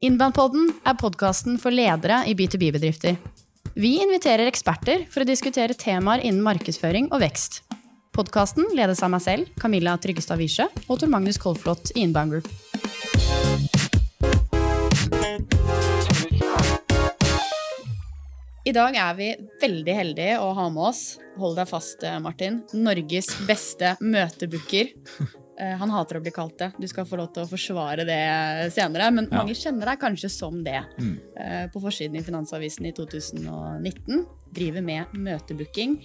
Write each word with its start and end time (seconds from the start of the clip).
Inboundpodden 0.00 0.70
er 0.88 0.94
podkasten 0.96 1.58
for 1.60 1.76
ledere 1.76 2.22
i 2.24 2.32
B2B-bedrifter. 2.32 3.18
Vi 3.76 3.90
inviterer 4.00 4.48
eksperter 4.48 5.02
for 5.12 5.20
å 5.20 5.28
diskutere 5.28 5.76
temaer 5.76 6.22
innen 6.24 6.40
markedsføring 6.40 7.10
og 7.12 7.20
vekst. 7.20 7.58
Podkasten 8.16 8.70
ledes 8.72 9.02
av 9.04 9.12
meg 9.12 9.20
selv, 9.20 9.50
Camilla 9.60 9.98
Tryggestad 10.00 10.40
Wiesche, 10.40 10.70
og 10.88 11.02
Tor 11.02 11.12
Magnus 11.12 11.36
Kolflot 11.36 11.92
i 11.92 12.06
Inbound 12.06 12.32
Group. 12.32 12.48
I 18.64 18.72
dag 18.72 18.96
er 19.04 19.20
vi 19.20 19.28
veldig 19.60 19.98
heldige 20.00 20.40
å 20.40 20.54
ha 20.56 20.70
med 20.72 20.94
oss, 20.94 21.04
hold 21.36 21.60
deg 21.60 21.68
fast, 21.68 22.08
Martin, 22.24 22.62
Norges 22.72 23.34
beste 23.44 23.98
møtebooker. 24.00 24.94
Eh, 25.60 25.76
Han 25.76 25.90
hater 25.92 26.16
å 26.18 26.22
bli 26.24 26.32
kalt 26.32 26.56
det. 26.58 26.70
Du 26.80 26.86
skal 26.88 27.04
få 27.08 27.18
lov 27.20 27.32
til 27.34 27.44
å 27.44 27.50
forsvare 27.50 28.06
det 28.08 28.72
senere. 28.72 29.10
Men 29.12 29.28
Ja. 29.30 29.42
mange 29.42 29.54
kjenner 29.54 29.90
deg 29.92 30.00
kanskje 30.00 30.30
som 30.30 30.62
det. 30.64 30.80
Mm. 30.98 31.18
Eh, 31.36 31.66
På 31.68 31.80
forsiden 31.82 32.16
i 32.16 32.22
Finansavisen 32.24 32.86
i 32.86 32.92
2019. 32.92 34.26
Driver 34.52 34.82
med 34.82 35.06
møtebooking. 35.12 35.98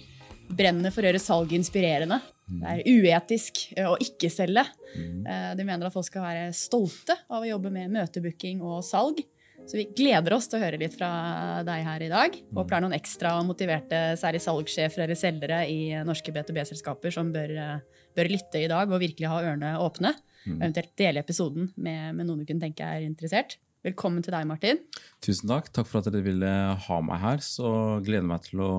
Brenner 0.48 0.90
for 0.92 1.02
å 1.02 1.10
gjøre 1.10 1.20
salget 1.20 1.58
inspirerende. 1.58 2.20
Det 2.46 2.62
er 2.62 2.82
uetisk 2.86 3.72
eh, 3.76 3.86
å 3.88 3.96
ikke 3.98 4.30
selge. 4.30 4.64
Mm. 4.96 5.56
De 5.56 5.64
mener 5.64 5.86
at 5.86 5.92
folk 5.92 6.06
skal 6.06 6.22
være 6.22 6.52
stolte 6.54 7.16
av 7.28 7.42
å 7.42 7.48
jobbe 7.48 7.72
med 7.72 7.90
møtebooking 7.90 8.60
og 8.62 8.84
salg. 8.84 9.24
Så 9.66 9.72
vi 9.74 9.86
gleder 9.96 10.32
oss 10.36 10.46
til 10.46 10.60
å 10.60 10.62
høre 10.62 10.78
litt 10.78 10.94
fra 10.94 11.62
deg 11.66 11.82
her 11.82 12.02
i 12.06 12.08
dag. 12.12 12.36
Håper 12.54 12.68
det 12.68 12.76
er 12.76 12.84
noen 12.84 12.94
ekstra 13.00 13.32
motiverte, 13.42 14.00
særlig 14.20 14.40
salgssjefer 14.44 15.02
eller 15.02 15.18
selgere 15.18 15.66
i 15.66 15.90
norske 16.06 16.30
B2B-selskaper 16.30 17.10
som 17.12 17.32
bør, 17.34 17.80
bør 18.16 18.32
lytte 18.32 18.62
i 18.62 18.70
dag 18.72 18.90
og 18.90 19.02
virkelig 19.02 19.30
ha 19.30 19.42
ørene 19.44 19.76
åpne. 19.82 20.16
Mm. 20.46 20.60
eventuelt 20.60 20.92
dele 20.94 21.22
episoden 21.24 21.72
med, 21.74 22.14
med 22.14 22.26
noen 22.28 22.42
du 22.42 22.46
kunne 22.46 22.62
tenke 22.62 22.86
er 22.86 23.02
interessert. 23.02 23.56
Velkommen 23.86 24.22
til 24.22 24.34
deg, 24.34 24.46
Martin. 24.48 24.78
Tusen 25.22 25.50
takk. 25.50 25.72
Takk 25.74 25.88
for 25.90 26.00
at 26.00 26.08
dere 26.10 26.24
ville 26.24 26.52
ha 26.86 27.00
meg 27.06 27.20
her. 27.22 27.42
Så 27.44 27.66
gleder 28.02 28.24
jeg 28.24 28.30
meg 28.30 28.46
til 28.46 28.62
å 28.66 28.70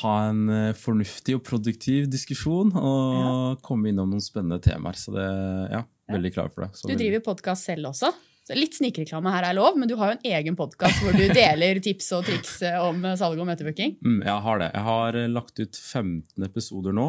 ha 0.00 0.14
en 0.32 0.46
eh, 0.50 0.72
fornuftig 0.78 1.36
og 1.38 1.44
produktiv 1.46 2.08
diskusjon 2.10 2.72
og 2.74 3.60
komme 3.66 3.92
innom 3.92 4.10
noen 4.10 4.24
spennende 4.24 4.58
temaer. 4.62 4.98
Så 4.98 5.14
det, 5.14 5.26
ja, 5.70 5.84
veldig 6.10 6.32
klar 6.34 6.50
for 6.50 6.66
det. 6.66 6.72
Så 6.78 6.90
Du 6.90 6.96
driver 6.98 7.22
podkast 7.28 7.70
selv 7.70 7.92
også. 7.92 8.10
Så 8.46 8.54
litt 8.54 8.76
snikreklame 8.78 9.30
her 9.34 9.48
er 9.48 9.56
lov, 9.58 9.74
men 9.78 9.90
du 9.90 9.96
har 9.98 10.12
jo 10.12 10.18
en 10.20 10.26
egen 10.38 10.58
podkast 10.58 11.02
hvor 11.02 11.14
du 11.14 11.24
deler 11.34 11.78
tips 11.82 12.12
og 12.18 12.26
triks 12.26 12.60
om 12.82 13.02
salg 13.18 13.38
og 13.42 13.46
møtebooking. 13.48 13.96
Mm, 14.02 14.20
jeg 14.26 14.42
har 14.48 14.62
det. 14.62 14.68
Jeg 14.74 14.86
har 14.90 15.20
eh, 15.22 15.30
lagt 15.30 15.62
ut 15.62 15.80
15 15.82 16.50
episoder 16.50 16.94
nå. 16.94 17.08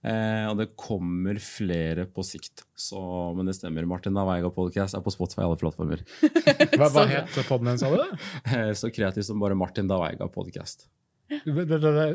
Eh, 0.00 0.46
og 0.48 0.56
det 0.56 0.70
kommer 0.80 1.36
flere 1.44 2.06
på 2.08 2.24
sikt. 2.24 2.64
Så, 2.78 3.00
men 3.36 3.48
det 3.48 3.56
stemmer. 3.58 3.88
Martin 3.88 4.16
Daveiga 4.16 4.48
Podcast 4.54 4.96
er 4.96 5.04
på 5.04 5.12
Spotify 5.12 5.44
i 5.44 5.48
alle 5.48 5.58
plattformer. 5.60 6.04
Hva, 6.78 6.88
hva 6.88 7.04
het 7.10 7.36
podden 7.48 7.72
din, 7.72 7.82
sa 7.82 7.90
du? 7.92 8.22
Eh, 8.48 8.70
så 8.78 8.92
kreativ 8.94 9.26
som 9.28 9.42
bare 9.42 9.58
Martin 9.58 9.90
Daveiga 9.90 10.30
Podcast. 10.32 10.88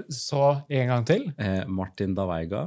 Så 0.10 0.42
en 0.68 0.90
gang 0.92 1.06
til? 1.08 1.30
Eh, 1.38 1.62
Martin 1.72 2.18
Daveiga, 2.18 2.66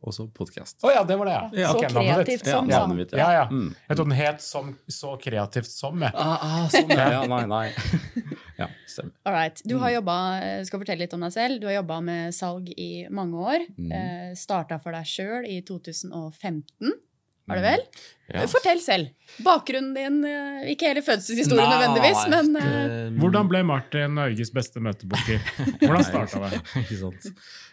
og 0.00 0.14
så 0.16 0.24
podcast. 0.32 0.78
Å 0.86 0.92
ja, 0.94 1.02
det 1.04 1.16
var 1.20 1.28
det, 1.28 1.34
ja. 1.34 1.42
Ja. 1.60 1.72
Så 1.72 1.80
okay, 1.82 1.90
kreativt 1.92 2.46
som, 2.46 2.70
ja. 2.70 2.80
mitt, 2.88 3.12
Ja, 3.12 3.28
ja. 3.36 3.42
Mm. 3.50 3.74
Jeg 3.74 3.98
trodde 3.98 4.14
den 4.14 4.20
het 4.20 4.44
som, 4.44 4.70
Så 4.88 5.16
kreativt 5.20 5.68
som. 5.68 6.00
Jeg. 6.00 6.14
Ah, 6.14 6.46
ah, 6.46 6.62
sånn, 6.72 6.94
ja. 6.94 7.08
ja. 7.18 7.20
Nei, 7.28 7.42
nei. 7.50 7.66
Stemmer. 9.00 9.12
All 9.26 9.32
right. 9.34 9.62
Du 9.66 9.74
Mm. 9.76 9.80
har 9.82 9.90
jobba, 9.96 10.16
eh, 10.44 10.64
skal 10.68 10.80
fortelle 10.84 10.98
litt 11.04 11.14
om 11.16 11.20
deg 11.26 11.32
selv. 11.34 11.60
Du 11.60 11.66
har 11.66 11.74
jobba 11.82 12.00
med 12.04 12.34
salg 12.36 12.68
i 12.76 13.06
mange 13.10 13.34
år. 13.34 13.66
Mm. 13.78 13.92
Eh, 13.92 14.34
Starta 14.36 14.78
for 14.80 14.92
deg 14.92 15.04
sjøl 15.08 15.46
i 15.48 15.60
2015, 15.66 16.92
var 17.48 17.56
det 17.58 17.64
vel? 17.64 17.80
Ja. 18.30 18.44
Fortell 18.46 18.78
selv. 18.78 19.08
Bakgrunnen 19.42 19.94
din, 19.96 20.20
eh, 20.24 20.68
ikke 20.74 20.86
hele 20.92 21.02
fødselshistorien 21.02 21.66
Nei, 21.66 21.80
nødvendigvis, 21.80 22.28
men 22.30 22.56
uh... 22.56 23.18
Hvordan 23.18 23.48
ble 23.50 23.64
Martin 23.66 24.14
Norges 24.14 24.52
beste 24.54 24.78
møtebooker? 24.78 25.40
Hvordan 25.82 26.04
starta 26.10 26.50
det? 26.52 26.60
Ikke 26.84 26.98
sant. 27.00 27.26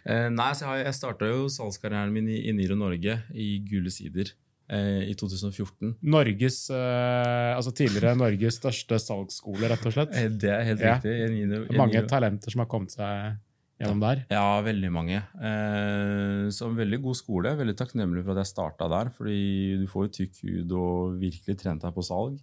Eh, 0.07 0.29
nei, 0.33 0.49
så 0.57 0.73
jeg, 0.83 0.93
starta 0.97 1.29
jo 1.29 1.45
salgskarrieren 1.51 2.11
min 2.15 2.27
i, 2.31 2.39
Nyre 2.57 2.77
Norge, 2.79 3.19
i 3.35 3.59
Gule 3.69 3.91
Sider, 3.93 4.31
i 4.69 5.13
2014. 5.15 5.93
Norges, 6.03 6.69
eh, 6.69 7.55
altså 7.55 7.71
Tidligere 7.71 8.17
Norges 8.19 8.57
største 8.59 8.97
salgsskole, 8.99 9.63
rett 9.71 9.85
og 9.87 9.93
slett. 9.95 10.11
Eh, 10.17 10.27
det 10.29 10.49
er 10.51 10.63
helt 10.67 10.81
Ja. 10.83 10.95
riktig. 10.97 11.13
Niro- 11.31 11.67
i 11.71 11.77
Mange 11.77 12.03
talenter 12.07 12.51
som 12.51 12.59
har 12.59 12.67
kommet 12.67 12.91
seg 12.91 13.37
gjennom 13.79 13.99
der. 14.01 14.25
Ja, 14.29 14.61
veldig 14.61 14.91
mange. 14.91 15.23
Eh, 15.39 16.49
så 16.51 16.65
en 16.67 16.75
veldig 16.75 16.99
god 17.01 17.15
skole. 17.15 17.55
Veldig 17.55 17.75
takknemlig 17.77 18.23
for 18.25 18.31
at 18.35 18.43
jeg 18.43 18.51
starta 18.55 18.89
der, 18.89 19.09
fordi 19.15 19.77
du 19.79 19.87
får 19.87 20.07
jo 20.07 20.11
tykk 20.19 20.33
hud 20.43 20.71
og 20.73 21.19
virkelig 21.21 21.57
trent 21.61 21.81
deg 21.81 21.93
på 21.95 22.03
salg. 22.03 22.37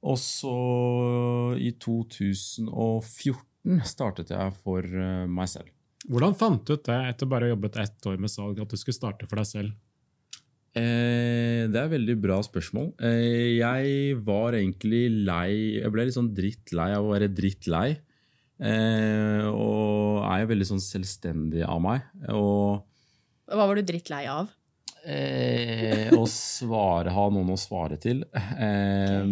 Og 0.00 0.16
så 0.16 0.56
i 1.58 1.72
2014 1.72 3.82
startet 3.84 4.30
jeg 4.32 4.54
for 4.62 4.80
eh, 4.86 5.26
meg 5.26 5.48
selv. 5.50 5.68
Hvordan 6.08 6.36
fant 6.38 6.62
du 6.64 6.72
ut 6.76 6.84
det 6.86 6.96
etter 7.10 7.26
bare 7.28 7.44
å 7.44 7.48
ha 7.50 7.54
jobbet 7.56 7.76
ett 7.82 8.06
år 8.08 8.18
med 8.22 8.30
salg, 8.32 8.60
at 8.62 8.70
du 8.70 8.76
skulle 8.78 8.96
starte 8.96 9.26
for 9.28 9.36
deg 9.40 9.46
selv? 9.50 9.70
Eh, 10.76 11.64
det 11.70 11.76
er 11.78 11.86
et 11.86 11.94
veldig 11.94 12.16
bra 12.22 12.38
spørsmål. 12.44 12.92
Eh, 13.00 13.58
jeg 13.58 14.18
var 14.26 14.52
egentlig 14.58 15.06
lei 15.26 15.80
Jeg 15.80 15.90
ble 15.94 16.04
litt 16.06 16.16
sånn 16.16 16.34
drittlei 16.36 16.90
av 16.94 17.06
å 17.06 17.14
være 17.14 17.30
drittlei. 17.34 17.88
Eh, 18.58 19.46
og 19.48 20.24
er 20.26 20.42
jo 20.42 20.50
veldig 20.52 20.68
sånn 20.74 20.82
selvstendig 20.82 21.64
av 21.66 21.80
meg. 21.82 22.06
Og 22.34 22.84
hva 23.48 23.64
var 23.64 23.78
du 23.78 23.86
drittlei 23.88 24.26
av? 24.28 24.50
eh, 25.08 26.10
å 26.12 26.24
svare, 26.28 27.12
ha 27.14 27.24
noen 27.32 27.54
å 27.54 27.58
svare 27.60 27.96
til. 28.00 28.24
Eh, 28.34 29.24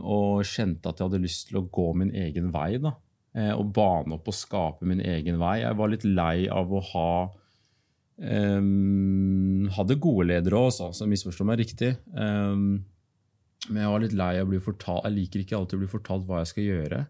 og 0.00 0.44
kjente 0.48 0.88
at 0.88 1.00
jeg 1.00 1.08
hadde 1.08 1.22
lyst 1.24 1.48
til 1.50 1.60
å 1.60 1.66
gå 1.68 1.90
min 1.98 2.12
egen 2.16 2.50
vei. 2.54 2.78
da. 2.78 2.94
Eh, 3.34 3.52
og 3.52 3.72
bane 3.76 4.16
opp 4.16 4.30
og 4.30 4.34
skape 4.34 4.86
min 4.88 5.02
egen 5.04 5.38
vei. 5.38 5.60
Jeg 5.62 5.76
var 5.78 5.92
litt 5.92 6.06
lei 6.08 6.48
av 6.48 6.72
å 6.72 6.80
ha 6.92 7.10
um, 8.20 9.68
Hadde 9.74 9.96
gode 10.02 10.28
ledere 10.28 10.58
òg, 10.58 10.72
altså, 10.88 11.08
misforstå 11.08 11.46
meg 11.48 11.62
riktig. 11.62 11.94
Um, 12.12 12.82
men 13.68 13.82
jeg 13.82 13.92
var 13.92 14.02
litt 14.02 14.16
lei 14.16 14.32
av 14.40 14.46
å 14.46 14.50
bli 14.50 14.58
fortalt 14.64 15.04
Jeg 15.04 15.16
liker 15.18 15.42
ikke 15.42 15.58
alltid 15.58 15.76
å 15.76 15.82
bli 15.82 15.90
fortalt 15.92 16.26
hva 16.28 16.42
jeg 16.42 16.52
skal 16.52 16.68
gjøre. 16.68 17.00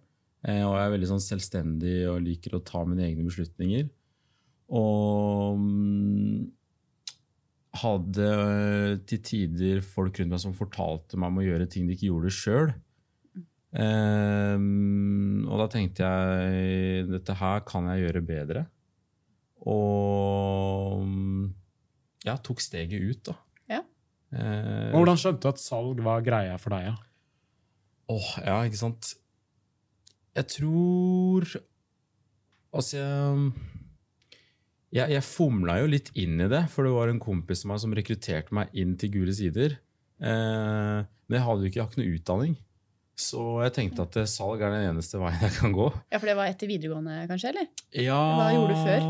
Uh, 0.46 0.62
og 0.68 0.76
jeg 0.76 0.84
er 0.84 0.94
veldig 0.94 1.10
sånn 1.10 1.24
selvstendig 1.24 1.96
og 2.10 2.22
liker 2.24 2.56
å 2.56 2.64
ta 2.66 2.84
mine 2.86 3.06
egne 3.08 3.26
beslutninger. 3.26 3.90
Og 4.70 5.58
um, 5.58 6.48
hadde 7.80 8.26
eh, 8.26 8.92
til 9.06 9.20
tider 9.22 9.82
folk 9.86 10.16
rundt 10.18 10.32
meg 10.32 10.40
som 10.42 10.54
fortalte 10.58 11.18
meg 11.18 11.30
om 11.30 11.38
å 11.38 11.44
gjøre 11.44 11.68
ting 11.70 11.86
de 11.86 11.94
ikke 11.94 12.08
gjorde 12.08 12.32
sjøl. 12.34 12.72
og 15.46 15.60
da 15.62 15.66
tenkte 15.70 16.02
jeg 16.02 17.06
dette 17.12 17.36
her 17.38 17.62
kan 17.68 17.86
jeg 17.92 18.08
gjøre 18.08 18.24
bedre. 18.26 18.64
Og 19.68 21.04
ja, 22.26 22.36
tok 22.44 22.60
steget 22.64 23.00
ut, 23.02 23.22
da. 23.30 23.34
Ja. 23.70 23.80
Eh, 24.32 24.90
Hvordan 24.94 25.18
skjønte 25.20 25.42
du 25.44 25.50
at 25.52 25.62
salg 25.62 26.00
var 26.04 26.22
greia 26.24 26.56
for 26.60 26.74
deg? 26.76 26.90
Ja? 26.90 26.94
Åh, 28.10 28.30
ja, 28.46 28.56
ikke 28.66 28.80
sant. 28.80 29.12
Jeg 30.36 30.46
tror 30.56 31.46
Altså, 32.70 33.00
jeg, 33.02 33.52
jeg, 34.94 35.10
jeg 35.16 35.24
fomla 35.26 35.80
jo 35.80 35.88
litt 35.90 36.12
inn 36.22 36.36
i 36.38 36.46
det, 36.50 36.60
for 36.70 36.86
det 36.86 36.92
var 36.94 37.10
en 37.10 37.18
kompis 37.22 37.64
av 37.64 37.72
meg 37.72 37.80
som 37.82 37.94
rekrutterte 37.98 38.54
meg 38.54 38.70
inn 38.78 38.92
til 39.00 39.10
Gule 39.16 39.34
Sider. 39.34 39.74
Eh, 40.22 40.98
men 41.02 41.34
jeg 41.38 41.46
hadde 41.48 41.64
jo 41.66 41.70
ikke, 41.72 41.80
jeg 41.80 41.88
ikke 41.90 42.02
noe 42.02 42.12
utdanning. 42.20 42.54
Så 43.20 43.42
jeg 43.64 43.74
tenkte 43.76 44.06
at 44.06 44.20
eh, 44.22 44.28
salg 44.30 44.62
er 44.62 44.70
den 44.76 44.86
eneste 44.92 45.18
veien 45.18 45.42
jeg 45.42 45.56
kan 45.58 45.74
gå. 45.74 45.88
Ja, 46.14 46.20
For 46.22 46.30
det 46.30 46.36
var 46.38 46.52
etter 46.52 46.70
videregående, 46.70 47.16
kanskje? 47.30 47.50
eller? 47.50 47.66
Ja, 48.06 48.20
Hva 48.38 48.46
gjorde 48.54 48.70
du 48.70 48.86
før? 48.86 49.08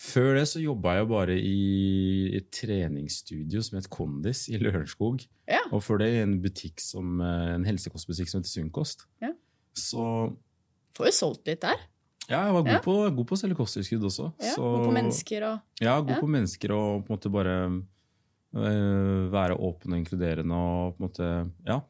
Før 0.00 0.34
det 0.34 0.48
så 0.50 0.60
jobba 0.60 0.96
jeg 0.98 1.06
bare 1.08 1.34
i 1.38 2.36
et 2.36 2.48
treningsstudio 2.52 3.62
som 3.62 3.78
het 3.78 3.86
Kondis 3.92 4.48
i 4.50 4.58
Lørenskog. 4.58 5.22
Ja. 5.48 5.60
Og 5.72 5.82
før 5.86 6.00
det 6.02 6.08
i 6.12 6.22
en 6.24 6.40
som, 6.82 7.20
eh, 7.20 7.54
en 7.54 7.64
helsekostbutikk 7.64 8.28
som 8.28 8.40
heter 8.42 8.50
Sunnkost. 8.50 9.06
Ja. 9.22 9.32
Så 9.74 10.36
Får 10.94 11.06
jo 11.06 11.12
solgt 11.12 11.46
litt 11.46 11.60
der. 11.62 11.78
ja, 12.28 12.44
jeg 12.46 12.52
var 12.54 12.62
god, 12.62 12.72
Ja. 12.72 12.80
På, 12.80 13.14
god 13.14 13.26
på 13.26 13.34
å 13.34 13.38
selge 13.38 13.56
kosttilskudd 13.56 14.02
også. 14.04 14.32
Ja, 14.40 14.54
så, 14.54 14.62
god 14.62 14.86
på 14.86 14.92
mennesker 14.92 15.42
og 15.52 15.60
Ja, 15.80 16.00
god 16.00 16.10
Ja. 16.10 16.20
på 16.20 16.28
mennesker 16.28 16.70
og 16.72 17.06
på 17.06 17.10
en 17.12 17.18
måte 17.18 17.32
bare 17.32 17.56
øh, 18.54 19.32
være 19.32 19.56
åpen 19.58 19.92
og 19.92 19.98
inkluderende 19.98 20.54
og 20.54 20.96
på 20.96 21.02
en 21.02 21.08
måte 21.08 21.52
Ja, 21.66 21.80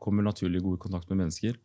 kommer 0.00 0.22
naturlig 0.22 0.62
god 0.62 0.76
i 0.78 0.80
kontakt 0.80 1.08
med 1.10 1.18
mennesker. 1.26 1.56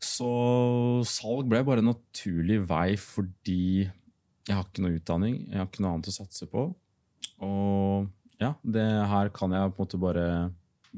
Så 0.00 1.02
salg 1.04 1.48
ble 1.50 1.64
bare 1.66 1.78
en 1.82 1.90
naturlig 1.92 2.60
vei 2.68 2.94
fordi 2.96 3.90
jeg 4.48 4.56
har 4.56 4.64
ikke 4.64 4.84
noe 4.84 4.96
utdanning, 4.96 5.40
jeg 5.50 5.60
har 5.60 5.68
ikke 5.68 5.82
noe 5.84 5.96
annet 5.96 6.08
å 6.08 6.14
satse 6.14 6.48
på. 6.48 6.64
Og 7.44 8.08
ja, 8.40 8.54
det 8.62 8.86
her 9.10 9.30
kan 9.34 9.52
jeg 9.52 9.74
på 9.74 9.76
en 9.76 9.84
måte 9.84 10.00
bare 10.00 10.26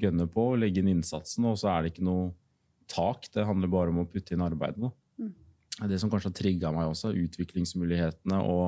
gønne 0.01 0.27
på, 0.31 0.45
legge 0.61 0.83
inn 0.83 0.93
innsatsen, 0.93 1.49
og 1.51 1.59
så 1.59 1.73
er 1.73 1.83
det 1.83 1.95
ikke 1.95 2.07
noe 2.07 2.31
tak. 2.91 3.27
Det 3.35 3.47
handler 3.47 3.73
bare 3.73 3.93
om 3.93 4.03
å 4.03 4.07
putte 4.09 4.37
inn 4.37 4.45
arbeidet. 4.45 4.79
Da. 4.85 4.93
Mm. 5.25 5.35
Det 5.91 5.99
som 6.03 6.13
kanskje 6.13 6.31
har 6.31 6.39
trigga 6.39 6.73
meg 6.75 6.93
også, 6.93 7.15
utviklingsmulighetene 7.25 8.39
og 8.45 8.67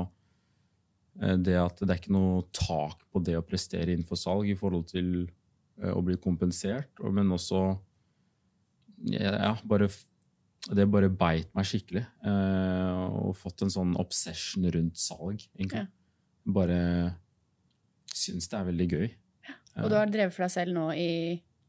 eh, 1.23 1.39
det 1.39 1.59
at 1.61 1.85
det 1.85 1.91
er 1.91 2.03
ikke 2.03 2.17
noe 2.17 2.43
tak 2.57 3.07
på 3.13 3.23
det 3.23 3.39
å 3.39 3.47
prestere 3.47 3.95
innenfor 3.95 4.19
salg 4.19 4.51
i 4.51 4.59
forhold 4.59 4.91
til 4.91 5.13
eh, 5.23 5.93
å 5.93 6.03
bli 6.03 6.19
kompensert, 6.23 6.91
men 7.07 7.31
også 7.39 7.65
ja, 9.13 9.57
bare 9.67 9.89
Det 10.73 10.87
bare 10.91 11.09
beit 11.11 11.51
meg 11.55 11.65
skikkelig. 11.69 12.07
Eh, 12.25 13.03
og 13.23 13.37
fått 13.37 13.63
en 13.63 13.73
sånn 13.73 13.95
obsession 14.01 14.65
rundt 14.73 14.97
salg, 14.97 15.43
egentlig. 15.59 15.83
Ja. 15.85 15.87
Bare 16.53 16.79
syns 18.13 18.49
det 18.51 18.59
er 18.59 18.69
veldig 18.71 18.89
gøy. 18.93 19.09
Og 19.83 19.89
du 19.91 19.97
har 19.97 20.11
drevet 20.13 20.35
for 20.35 20.45
deg 20.47 20.53
selv 20.55 20.75
nå 20.77 20.91
i 20.97 21.09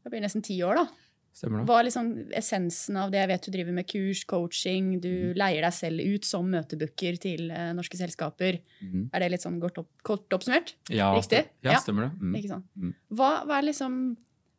det 0.04 0.12
blir 0.12 0.20
nesten 0.24 0.42
ti 0.44 0.58
år, 0.64 0.82
da. 0.82 0.86
Stemmer 1.34 1.62
det? 1.62 1.66
Hva 1.66 1.78
er 1.80 1.86
liksom 1.88 2.08
essensen 2.38 2.96
av 3.00 3.10
det? 3.10 3.18
Jeg 3.22 3.30
vet 3.32 3.46
du 3.46 3.50
driver 3.56 3.74
med 3.74 3.86
kurs, 3.90 4.20
coaching, 4.30 5.00
du 5.02 5.08
Mm. 5.08 5.34
leier 5.40 5.62
deg 5.64 5.72
selv 5.72 6.00
ut 6.14 6.24
som 6.24 6.46
møtebooker 6.52 7.16
til 7.18 7.50
eh, 7.50 7.72
norske 7.74 7.96
selskaper. 7.98 8.60
Mm. 8.82 9.08
Er 9.12 9.18
det 9.24 9.30
litt 9.32 9.42
sånn 9.42 9.58
kort, 9.60 9.78
opp, 9.78 9.88
kort 10.04 10.28
oppsummert? 10.36 10.74
Ja, 10.90 11.12
Riktig? 11.16 11.24
stem- 11.44 11.50
Ja, 11.64 11.72
Ja. 11.72 11.78
stemmer 11.80 12.02
det. 12.10 12.20
Mm. 12.20 12.34
Ikke 12.36 12.48
sant? 12.48 12.64
Mm. 12.78 12.94
Hva, 13.12 13.44
hva 13.46 13.58
er 13.58 13.62
liksom 13.72 14.16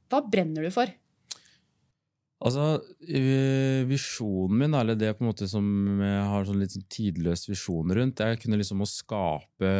Hva 0.09 0.21
brenner 0.29 0.61
du 0.61 0.69
for? 0.69 0.85
Altså, 2.45 2.65
Visjonen 3.89 4.59
min, 4.59 4.75
eller 4.77 4.97
det 4.99 5.15
på 5.17 5.23
en 5.23 5.31
måte 5.31 5.47
som 5.49 5.65
jeg 6.03 6.25
har 6.29 6.45
sånn 6.45 6.59
litt 6.61 6.75
sånn 6.75 6.85
tidløs 6.93 7.47
visjon 7.49 7.93
rundt, 7.97 8.19
det 8.19 8.27
er 8.27 8.41
kunne 8.41 8.59
liksom 8.59 8.83
å 8.85 8.89
skape 8.89 9.71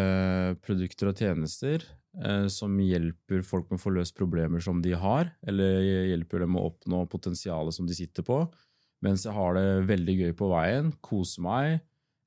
produkter 0.66 1.12
og 1.12 1.22
tjenester 1.22 1.84
eh, 2.18 2.48
som 2.50 2.80
hjelper 2.82 3.44
folk 3.46 3.70
med 3.70 3.78
å 3.78 3.84
få 3.84 3.94
løst 3.94 4.16
problemer 4.18 4.64
som 4.66 4.80
de 4.82 4.96
har, 4.98 5.30
eller 5.46 6.10
hjelper 6.10 6.42
dem 6.42 6.58
å 6.58 6.64
oppnå 6.72 7.04
potensialet 7.12 7.78
som 7.78 7.86
de 7.90 7.98
sitter 7.98 8.26
på, 8.26 8.40
mens 9.06 9.28
jeg 9.28 9.36
har 9.36 9.60
det 9.60 9.68
veldig 9.92 10.16
gøy 10.24 10.34
på 10.40 10.50
veien, 10.50 10.90
koser 11.06 11.46
meg, 11.46 11.76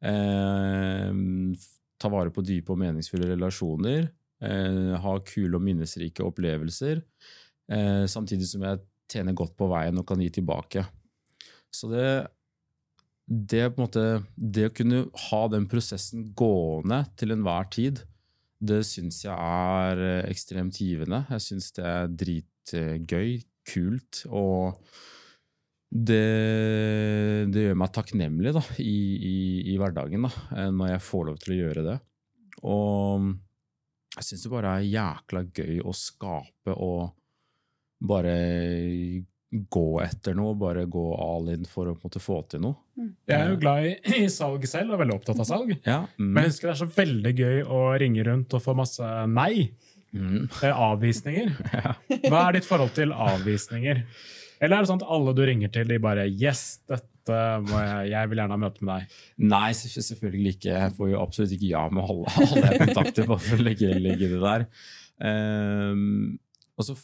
eh, 0.06 1.10
tar 1.98 2.14
vare 2.14 2.30
på 2.30 2.44
dype 2.46 2.76
og 2.76 2.78
meningsfulle 2.84 3.32
relasjoner, 3.32 4.06
eh, 4.44 4.94
har 5.02 5.26
kule 5.26 5.58
og 5.58 5.66
minnesrike 5.66 6.22
opplevelser, 6.22 7.02
eh, 7.74 8.04
samtidig 8.06 8.46
som 8.46 8.62
jeg 8.68 8.84
tjener 9.10 9.36
godt 9.36 9.56
på 9.58 9.68
veien 9.70 9.98
og 10.00 10.06
kan 10.08 10.20
gi 10.22 10.30
tilbake. 10.38 10.84
Så 11.74 11.90
det, 11.92 12.08
det, 13.26 13.66
på 13.72 13.80
en 13.80 13.86
måte, 13.86 14.06
det 14.36 14.68
å 14.68 14.74
kunne 14.74 15.02
ha 15.28 15.42
den 15.52 15.68
prosessen 15.70 16.30
gående 16.36 17.02
til 17.18 17.34
enhver 17.34 17.68
tid, 17.72 18.02
det 18.58 18.82
syns 18.88 19.22
jeg 19.24 19.34
er 19.34 20.00
eh, 20.02 20.24
ekstremt 20.32 20.80
givende. 20.82 21.22
Jeg 21.30 21.44
syns 21.44 21.70
det 21.76 21.84
er 21.86 22.10
dritgøy, 22.24 23.36
kult, 23.68 24.24
og 24.32 24.80
det, 25.88 27.48
det 27.52 27.66
gjør 27.68 27.78
meg 27.80 27.92
takknemlig 27.94 28.52
da, 28.56 28.62
i, 28.82 28.96
i, 29.28 29.36
i 29.72 29.76
hverdagen 29.80 30.26
da, 30.26 30.32
eh, 30.56 30.70
når 30.74 30.94
jeg 30.94 31.04
får 31.06 31.28
lov 31.28 31.38
til 31.44 31.54
å 31.54 31.60
gjøre 31.62 31.86
det. 31.86 31.98
Og 32.68 33.28
jeg 34.16 34.26
syns 34.26 34.44
det 34.44 34.52
bare 34.52 34.74
er 34.80 34.88
jækla 34.88 35.44
gøy 35.54 35.80
å 35.86 35.94
skape 35.94 36.74
og 36.74 37.17
bare 38.00 38.34
gå 39.48 39.86
etter 40.04 40.34
noe, 40.36 40.52
bare 40.60 40.82
gå 40.90 41.02
all 41.16 41.48
in 41.54 41.64
for 41.68 41.88
å 41.88 41.94
på 41.96 42.04
en 42.04 42.10
måte 42.10 42.20
få 42.20 42.38
til 42.52 42.60
noe. 42.66 42.76
Jeg 43.30 43.36
er 43.38 43.52
jo 43.54 43.58
glad 43.62 43.86
i, 43.88 43.92
i 44.20 44.28
salg 44.32 44.66
selv 44.68 44.92
og 44.92 45.00
veldig 45.00 45.14
opptatt 45.16 45.40
av 45.40 45.46
salg. 45.48 45.70
Ja, 45.86 46.02
mm, 46.18 46.26
Men 46.34 46.44
jeg 46.44 46.52
husker 46.52 46.68
det 46.68 46.74
er 46.74 46.80
så 46.82 46.90
veldig 46.98 47.32
gøy 47.38 47.62
å 47.64 47.78
ringe 48.02 48.26
rundt 48.28 48.56
og 48.58 48.64
få 48.64 48.74
masse 48.76 49.12
nei. 49.32 49.70
mm, 50.12 50.50
Avvisninger. 50.68 51.54
Avvisninger. 51.80 52.28
Hva 52.28 52.42
er 52.48 52.58
ditt 52.58 52.68
forhold 52.68 52.92
til 52.98 53.14
avvisninger? 53.16 54.02
Eller 54.58 54.74
er 54.74 54.82
det 54.84 54.90
sånn 54.90 55.00
at 55.00 55.10
alle 55.16 55.32
du 55.38 55.44
ringer 55.46 55.70
til, 55.72 55.86
de 55.88 55.98
bare 56.02 56.26
Yes, 56.28 56.80
dette 56.90 57.38
må 57.68 57.78
jeg, 57.78 58.08
jeg 58.12 58.28
vil 58.32 58.40
gjerne 58.42 58.56
ha 58.56 58.60
møte 58.60 58.84
med 58.84 58.90
deg. 59.04 59.18
Nei, 59.52 59.68
selvfølgelig 59.76 60.54
ikke. 60.56 60.74
Jeg 60.74 60.94
får 60.96 61.10
jo 61.12 61.20
absolutt 61.22 61.54
ikke 61.56 61.70
ja 61.72 61.84
med 61.92 62.04
alle, 62.04 62.34
alle 62.42 62.64
jeg 62.66 62.80
kontakter. 62.84 63.28
bare 63.30 63.44
for 63.46 63.60
å 63.62 63.66
legge, 63.68 63.94
legge 64.02 64.30
det 64.34 64.40
der. 64.42 64.66
Um, 65.22 66.38
og 66.76 66.86
så 66.88 66.96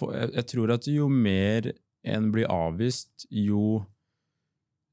jeg, 0.00 0.46
tror 0.50 0.74
at 0.74 0.88
jo 0.90 1.08
mer 1.12 1.70
en 2.08 2.28
blir 2.32 2.48
avvist, 2.50 3.26
jo 3.30 3.80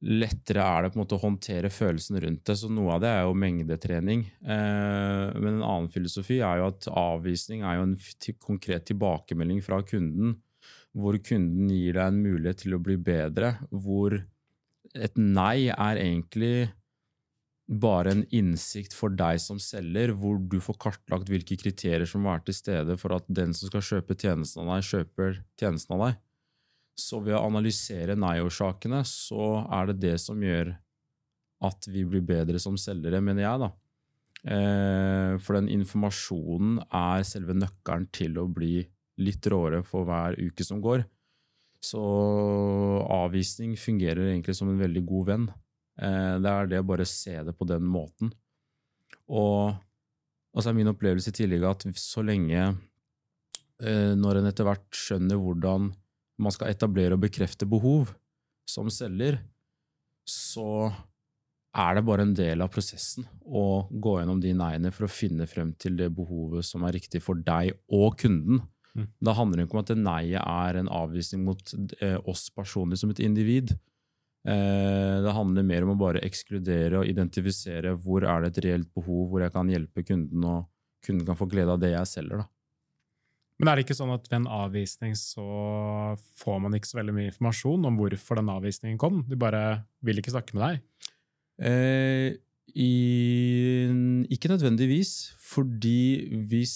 lettere 0.06 0.62
er 0.62 0.84
det 0.84 0.92
på 0.92 1.00
en 1.00 1.02
måte 1.04 1.18
å 1.18 1.24
håndtere 1.24 1.72
følelsen 1.74 2.19
rundt 2.22 2.44
det. 2.46 2.57
Så 2.60 2.69
noe 2.69 2.98
av 2.98 3.04
det 3.04 3.12
er 3.12 3.24
jo 3.25 3.38
mengdetrening. 3.42 4.25
Eh, 4.44 5.25
men 5.40 5.52
en 5.56 5.66
annen 5.66 5.92
filosofi 5.94 6.42
er 6.44 6.62
jo 6.62 6.69
at 6.74 6.90
avvisning 6.92 7.63
er 7.66 7.80
jo 7.80 7.88
en 7.88 7.96
konkret 8.44 8.86
tilbakemelding 8.92 9.63
fra 9.66 9.81
kunden, 9.88 10.36
hvor 10.96 11.18
kunden 11.24 11.72
gir 11.72 11.98
deg 11.98 12.06
en 12.06 12.22
mulighet 12.24 12.63
til 12.63 12.78
å 12.78 12.81
bli 12.84 12.98
bedre, 13.01 13.56
hvor 13.72 14.18
et 14.96 15.18
nei 15.19 15.68
er 15.74 16.00
egentlig 16.00 16.69
bare 17.65 18.12
en 18.13 18.23
innsikt 18.29 18.94
for 18.94 19.13
deg 19.17 19.39
som 19.41 19.57
selger, 19.62 20.13
hvor 20.13 20.38
du 20.38 20.59
får 20.62 20.77
kartlagt 20.81 21.29
hvilke 21.31 21.57
kriterier 21.57 22.06
som 22.09 22.27
være 22.27 22.45
til 22.50 22.57
stede 22.59 22.97
for 23.01 23.15
at 23.17 23.25
den 23.27 23.56
som 23.57 23.71
skal 23.71 23.85
kjøpe 23.85 24.17
tjenesten 24.21 24.62
av 24.63 24.75
deg, 24.75 24.89
kjøper 24.91 25.39
tjenesten 25.57 25.95
av 25.97 26.03
deg. 26.06 26.19
Så 26.95 27.19
ved 27.25 27.35
å 27.35 27.44
analysere 27.47 28.15
nei-årsakene, 28.15 29.01
så 29.09 29.65
er 29.73 29.89
det 29.89 29.97
det 30.03 30.13
som 30.21 30.39
gjør 30.44 30.75
at 31.65 31.89
vi 31.89 32.06
blir 32.07 32.23
bedre 32.23 32.62
som 32.62 32.77
selgere, 32.79 33.23
mener 33.23 33.47
jeg, 33.47 33.63
da. 33.65 33.71
Eh, 34.45 35.33
For 35.41 35.57
den 35.57 35.71
informasjonen 35.73 36.79
er 36.85 37.25
selve 37.25 37.57
nøkkelen 37.57 38.07
til 38.13 38.38
å 38.38 38.45
bli 38.51 38.77
litt 39.25 39.47
råere 39.50 39.81
for 39.88 40.06
hver 40.06 40.38
uke 40.38 40.63
som 40.67 40.83
går. 40.83 41.07
Så 41.85 42.01
avvisning 43.12 43.75
fungerer 43.77 44.29
egentlig 44.31 44.56
som 44.57 44.69
en 44.69 44.81
veldig 44.81 45.06
god 45.09 45.29
venn. 45.31 45.45
Eh, 46.01 46.36
Det 46.42 46.51
er 46.51 46.68
det 46.71 46.81
å 46.81 46.88
bare 46.88 47.06
se 47.07 47.36
det 47.44 47.56
på 47.57 47.68
den 47.68 47.86
måten. 47.88 48.33
Og 49.30 49.74
altså 50.56 50.71
er 50.71 50.77
min 50.77 50.92
opplevelse 50.92 51.31
i 51.31 51.38
tillegg 51.39 51.65
at 51.68 51.88
så 52.00 52.24
lenge 52.25 52.62
eh, 53.81 54.13
når 54.15 54.39
en 54.39 54.51
etter 54.51 54.68
hvert 54.68 54.88
skjønner 54.95 55.39
hvordan 55.39 55.92
man 56.38 56.51
skal 56.51 56.71
etablere 56.71 57.15
og 57.15 57.24
bekrefte 57.24 57.68
behov 57.68 58.12
som 58.68 58.89
selger, 58.92 59.39
så 60.27 60.92
er 61.75 61.98
det 61.98 62.06
bare 62.07 62.24
en 62.24 62.36
del 62.36 62.63
av 62.63 62.71
prosessen 62.71 63.27
å 63.45 63.88
gå 63.91 64.18
gjennom 64.19 64.39
de 64.44 64.53
nei-ene 64.56 64.91
for 64.95 65.07
å 65.07 65.12
finne 65.12 65.48
frem 65.48 65.74
til 65.80 65.98
det 66.00 66.07
behovet 66.15 66.65
som 66.68 66.86
er 66.88 66.95
riktig 66.95 67.21
for 67.24 67.39
deg 67.39 67.74
og 67.94 68.15
kunden. 68.21 68.62
Mm. 68.95 69.09
Da 69.27 69.33
handler 69.36 69.59
det 69.59 69.68
ikke 69.68 69.77
om 69.77 69.83
at 69.83 69.91
det 69.91 70.00
nei-et 70.00 70.39
er 70.39 70.80
en 70.80 70.91
avvisning 71.01 71.44
mot 71.48 71.75
eh, 72.00 72.15
oss 72.24 72.48
personlig 72.56 73.01
som 73.01 73.12
et 73.12 73.19
individ. 73.24 73.75
Eh, 74.45 75.15
det 75.25 75.33
handler 75.33 75.65
mer 75.65 75.86
om 75.86 75.95
å 75.95 75.97
bare 75.97 76.21
ekskludere 76.25 77.00
og 77.01 77.09
identifisere 77.09 77.95
hvor 77.97 78.27
er 78.30 78.44
det 78.44 78.51
et 78.51 78.65
reelt 78.68 78.92
behov, 78.94 79.31
hvor 79.31 79.42
jeg 79.42 79.53
kan 79.56 79.71
hjelpe 79.71 80.06
kunden, 80.06 80.45
og 80.45 80.68
kunden 81.06 81.25
kan 81.25 81.39
få 81.39 81.47
glede 81.50 81.74
av 81.74 81.81
det 81.81 81.95
jeg 81.95 82.12
selger. 82.12 82.44
Da. 82.44 82.50
Men 83.57 83.71
er 83.71 83.80
det 83.80 83.86
ikke 83.86 83.97
sånn 83.97 84.13
at 84.13 84.27
ved 84.27 84.38
en 84.42 84.50
avvisning 84.51 85.15
så 85.18 85.45
får 86.38 86.57
man 86.62 86.75
ikke 86.77 86.92
så 86.92 87.00
veldig 87.00 87.15
mye 87.15 87.31
informasjon 87.31 87.89
om 87.89 87.97
hvorfor 87.97 88.42
den 88.42 88.51
avvisningen 88.53 89.00
kom? 89.01 89.24
De 89.30 89.39
bare 89.39 89.63
vil 90.05 90.22
ikke 90.22 90.36
snakke 90.36 90.58
med 90.58 90.65
deg? 90.65 91.10
Eh, 91.65 92.29
i, 92.75 92.91
ikke 94.36 94.51
nødvendigvis, 94.51 95.15
fordi 95.39 96.36
hvis 96.51 96.75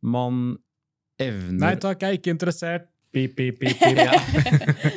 man 0.00 0.56
evner 1.20 1.60
Nei 1.60 1.74
takk, 1.78 2.00
jeg 2.00 2.16
er 2.16 2.18
ikke 2.18 2.32
interessert. 2.32 2.88
Pip, 3.12 3.36
pip, 3.36 3.58
pip, 3.60 3.76
pip. 3.76 3.98
Den, 4.00 4.89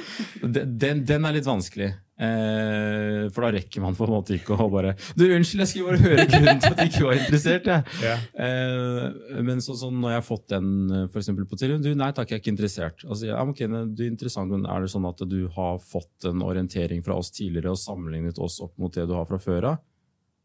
den, 0.43 1.03
den 1.07 1.27
er 1.27 1.35
litt 1.35 1.47
vanskelig. 1.47 1.93
Eh, 2.13 3.23
for 3.33 3.41
da 3.41 3.49
rekker 3.55 3.81
man 3.81 3.95
på 3.97 4.05
en 4.05 4.11
måte 4.13 4.35
ikke 4.35 4.53
å 4.53 4.67
bare 4.69 4.91
Du, 5.17 5.23
unnskyld, 5.25 5.63
jeg 5.63 5.69
skulle 5.71 5.95
bare 5.95 6.03
høre 6.03 6.25
grunnen 6.29 6.59
til 6.61 6.69
at 6.69 6.77
du 6.77 6.83
ikke 6.85 7.07
var 7.07 7.17
interessert. 7.17 7.69
Jeg. 7.71 7.95
Ja. 8.05 8.17
Eh, 8.45 9.39
men 9.47 9.63
så, 9.65 9.73
sånn, 9.79 9.97
når 9.97 10.13
jeg 10.13 10.21
har 10.21 10.27
fått 10.27 10.45
den 10.53 10.69
for 11.09 11.23
eksempel 11.23 11.47
på 11.49 11.57
telefonen 11.57 11.87
Du, 11.87 11.89
nei 11.97 12.11
takk, 12.13 12.29
jeg 12.29 12.37
er 12.37 12.43
ikke 12.43 12.53
interessert. 12.53 13.01
Altså, 13.07 13.31
ja, 13.31 13.41
okay, 13.41 13.65
du 13.67 14.05
er 14.05 14.11
interessant, 14.11 14.53
men 14.53 14.67
Er 14.69 14.85
det 14.85 14.93
sånn 14.93 15.09
at 15.09 15.25
du 15.25 15.39
har 15.57 15.81
fått 15.81 16.29
en 16.29 16.45
orientering 16.45 17.01
fra 17.05 17.17
oss 17.17 17.33
tidligere 17.33 17.73
og 17.73 17.81
sammenlignet 17.81 18.41
oss 18.43 18.59
opp 18.63 18.77
mot 18.81 18.93
det 18.93 19.07
du 19.09 19.17
har 19.17 19.27
fra 19.29 19.41
før 19.41 19.71
av? 19.73 19.83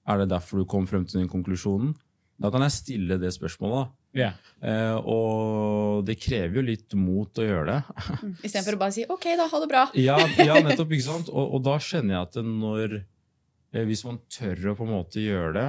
Er 0.09 0.23
det 0.23 0.31
derfor 0.33 0.63
du 0.63 0.69
kom 0.73 0.89
frem 0.89 1.05
til 1.05 1.21
den 1.21 1.31
konklusjonen? 1.31 1.93
Da 2.41 2.49
kan 2.55 2.65
jeg 2.65 2.77
stille 2.79 3.19
det 3.21 3.35
spørsmålet. 3.35 3.85
da. 3.85 3.98
Ja. 4.17 4.33
Uh, 4.63 4.97
og 5.05 6.07
det 6.09 6.17
krever 6.19 6.59
jo 6.59 6.65
litt 6.65 6.95
mot 6.99 7.39
å 7.39 7.45
gjøre 7.45 7.75
det. 7.75 8.07
Istedenfor 8.47 8.79
å 8.79 8.81
bare 8.81 8.97
si 8.97 9.05
OK, 9.11 9.29
da, 9.39 9.49
ha 9.51 9.61
det 9.63 9.69
bra. 9.71 9.85
Ja, 9.99 10.17
ja 10.41 10.59
nettopp. 10.65 10.95
ikke 10.97 11.09
sant? 11.11 11.31
Og, 11.33 11.59
og 11.59 11.65
da 11.67 11.77
skjønner 11.83 12.17
jeg 12.17 12.29
at 12.31 12.41
når 12.47 12.97
eh, 12.99 13.85
Hvis 13.89 14.05
man 14.09 14.23
tør 14.33 14.73
å 14.73 14.77
på 14.79 14.89
en 14.89 14.95
måte 14.97 15.23
gjøre 15.23 15.53
det, 15.59 15.69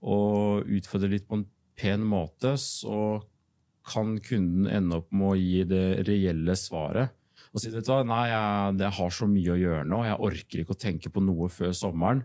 og 0.00 0.70
utfordre 0.72 1.10
litt 1.12 1.28
på 1.28 1.36
en 1.36 1.46
pen 1.76 2.04
måte, 2.08 2.54
så 2.60 3.20
kan 3.90 4.16
kunden 4.24 4.68
ende 4.70 5.00
opp 5.00 5.10
med 5.12 5.32
å 5.34 5.38
gi 5.38 5.64
det 5.68 5.84
reelle 6.08 6.56
svaret. 6.56 7.16
Og 7.50 7.62
si 7.62 7.72
vet 7.72 7.84
du 7.84 7.90
hva, 7.90 8.02
nei, 8.06 8.26
jeg, 8.30 8.76
jeg 8.80 8.96
har 9.00 9.14
så 9.14 9.26
mye 9.26 9.54
å 9.54 9.58
gjøre 9.58 9.88
nå, 9.88 10.02
jeg 10.06 10.20
orker 10.28 10.62
ikke 10.62 10.76
å 10.76 10.84
tenke 10.84 11.10
på 11.12 11.22
noe 11.24 11.48
før 11.52 11.72
sommeren. 11.76 12.22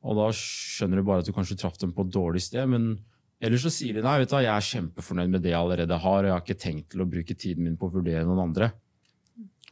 Og 0.00 0.16
da 0.16 0.30
skjønner 0.34 1.00
du 1.00 1.06
bare 1.06 1.22
at 1.22 1.28
du 1.28 1.34
kanskje 1.36 1.58
traff 1.60 1.76
dem 1.80 1.92
på 1.94 2.06
et 2.06 2.12
dårlig 2.14 2.42
sted, 2.42 2.66
men 2.72 2.94
ellers 3.40 3.64
så 3.64 3.72
sier 3.72 3.96
de 3.96 4.04
nei, 4.04 4.18
vet 4.20 4.30
du 4.30 4.36
jeg 4.38 4.52
er 4.52 4.68
kjempefornøyd 4.68 5.32
med 5.32 5.44
det 5.44 5.54
jeg 5.54 5.60
allerede 5.60 5.98
har, 6.04 6.20
og 6.20 6.28
jeg 6.28 6.36
har 6.36 6.44
ikke 6.44 6.62
tenkt 6.66 6.90
til 6.92 7.04
å 7.04 7.08
bruke 7.08 7.36
tiden 7.36 7.66
min 7.66 7.78
på 7.80 7.88
å 7.88 7.94
vurdere 7.94 8.26
noen 8.28 8.44
andre. 8.48 8.70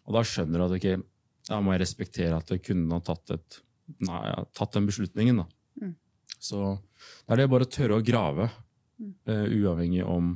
Og 0.08 0.16
da 0.16 0.24
skjønner 0.24 0.62
du 0.62 0.66
at 0.66 0.76
ok, 0.78 1.08
da 1.48 1.58
må 1.64 1.74
jeg 1.74 1.82
respektere 1.84 2.38
at 2.38 2.52
kunden 2.64 2.94
har 2.96 3.04
tatt, 3.04 3.34
et, 3.36 3.58
nei, 4.08 4.22
tatt 4.56 4.76
den 4.76 4.88
beslutningen. 4.88 5.42
Da. 5.42 5.46
Mm. 5.84 5.92
Så 6.40 6.62
det 6.72 7.36
er 7.36 7.42
det 7.42 7.52
bare 7.52 7.68
å 7.68 7.72
tørre 7.78 8.00
å 8.00 8.04
grave, 8.04 8.48
Mm. 8.98 9.14
uh, 9.30 9.44
uavhengig 9.62 10.02
om 10.02 10.32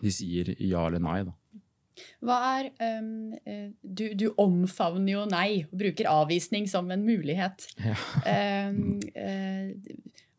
de 0.00 0.12
sier 0.14 0.54
ja 0.56 0.86
eller 0.88 1.02
nei. 1.04 1.18
Da. 1.26 1.34
Hva 2.24 2.36
er 2.54 2.68
um, 3.02 3.34
du, 3.82 4.06
du, 4.16 4.28
omfavner 4.38 5.12
jo 5.12 5.24
nei 5.28 5.66
og 5.66 5.74
bruker 5.82 6.08
avvisning 6.08 6.68
som 6.70 6.88
en 6.94 7.04
mulighet. 7.04 7.66
Ja. 7.82 7.98
um, 8.70 8.96
uh, 9.12 9.74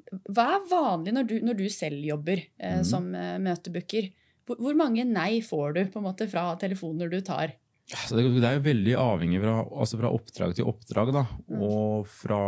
hva 0.10 0.46
er 0.56 0.68
vanlig 0.70 1.14
når 1.16 1.28
du, 1.30 1.36
når 1.46 1.58
du 1.60 1.66
selv 1.74 2.02
jobber 2.06 2.42
eh, 2.42 2.80
mm. 2.80 2.86
som 2.88 3.10
eh, 3.16 3.38
møtebooker? 3.42 4.12
Hvor, 4.50 4.58
hvor, 4.58 4.78
mange 4.78 5.06
nei 5.06 5.42
får 5.46 5.76
du 5.76 5.82
på 5.94 6.02
en 6.02 6.08
måte 6.08 6.30
fra 6.32 6.48
telefoner 6.62 7.12
du 7.12 7.20
tar? 7.26 7.54
Altså, 7.90 8.18
det, 8.18 8.30
det, 8.38 8.46
er 8.46 8.58
jo 8.58 8.66
veldig 8.70 8.96
avhengig 9.02 9.42
fra, 9.44 9.60
altså 9.66 10.00
fra 10.02 10.14
oppdrag 10.14 10.56
til 10.58 10.70
oppdrag, 10.70 11.14
da. 11.14 11.26
Mm. 11.50 11.62
Og 11.66 12.10
fra 12.10 12.42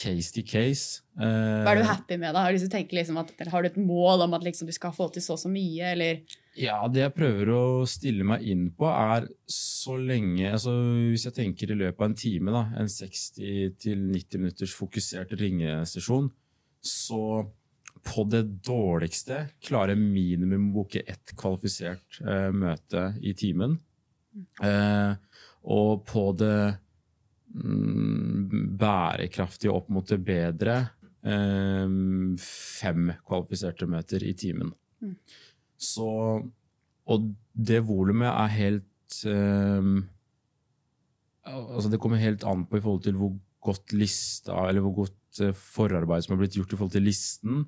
case 0.00 0.32
to 0.32 0.44
case. 0.46 1.02
Hva 1.16 1.74
er 1.74 1.80
du 1.80 1.84
happy 1.88 2.16
med? 2.16 2.32
da? 2.32 2.46
Har 2.46 2.54
du, 2.54 2.60
liksom 2.96 3.18
at, 3.20 3.32
har 3.52 3.62
du 3.62 3.68
et 3.68 3.80
mål 3.80 4.24
om 4.24 4.36
at 4.36 4.44
liksom 4.46 4.68
du 4.68 4.72
skal 4.72 4.94
få 4.96 5.10
til 5.12 5.24
så 5.24 5.36
og 5.36 5.42
så 5.42 5.50
mye? 5.52 5.92
eller... 5.92 6.22
Ja, 6.58 6.82
det 6.90 7.04
jeg 7.04 7.14
prøver 7.14 7.52
å 7.54 7.62
stille 7.88 8.26
meg 8.26 8.44
inn 8.48 8.68
på, 8.76 8.88
er 8.90 9.28
så 9.48 9.94
lenge 9.96 10.48
altså 10.50 10.72
Hvis 11.12 11.28
jeg 11.28 11.36
tenker 11.36 11.70
i 11.70 11.76
løpet 11.78 12.00
av 12.00 12.08
en 12.08 12.16
time, 12.18 12.54
da, 12.56 12.64
en 12.80 12.90
60-90 12.90 14.40
minutters 14.40 14.74
fokusert 14.76 15.36
ringesesjon, 15.40 16.30
så 16.80 17.50
på 18.06 18.24
det 18.32 18.42
dårligste 18.64 19.42
klarer 19.64 19.98
minimum 19.98 20.70
å 20.70 20.74
booke 20.80 21.02
ett 21.04 21.34
kvalifisert 21.38 22.20
eh, 22.24 22.48
møte 22.54 23.10
i 23.20 23.34
timen. 23.36 23.76
Eh, 24.62 25.12
og 25.68 26.06
på 26.08 26.22
det 26.38 26.78
mm, 27.52 28.76
bærekraftige 28.80 29.74
opp 29.74 29.90
mot 29.92 30.08
det 30.08 30.20
bedre 30.24 30.76
eh, 31.26 31.92
fem 32.40 33.12
kvalifiserte 33.26 33.88
møter 33.90 34.24
i 34.24 34.32
timen. 34.38 34.72
Mm. 35.04 35.16
Så 35.80 36.08
Og 37.10 37.30
det 37.56 37.80
volumet 37.88 38.28
er 38.28 38.50
helt 38.52 39.22
um, 39.24 40.02
Altså, 41.48 41.88
det 41.88 41.98
kommer 41.98 42.20
helt 42.20 42.44
an 42.44 42.66
på 42.68 42.76
i 42.76 42.82
forhold 42.84 43.00
til 43.02 43.16
hvor 43.16 43.32
godt 43.64 43.94
lista, 43.96 44.68
eller 44.68 44.84
hvor 44.84 44.92
godt 45.02 45.16
uh, 45.42 45.52
forarbeid 45.54 46.26
som 46.26 46.34
har 46.34 46.42
blitt 46.42 46.58
gjort 46.58 46.74
i 46.74 46.78
forhold 46.78 46.96
til 46.96 47.06
listen. 47.06 47.62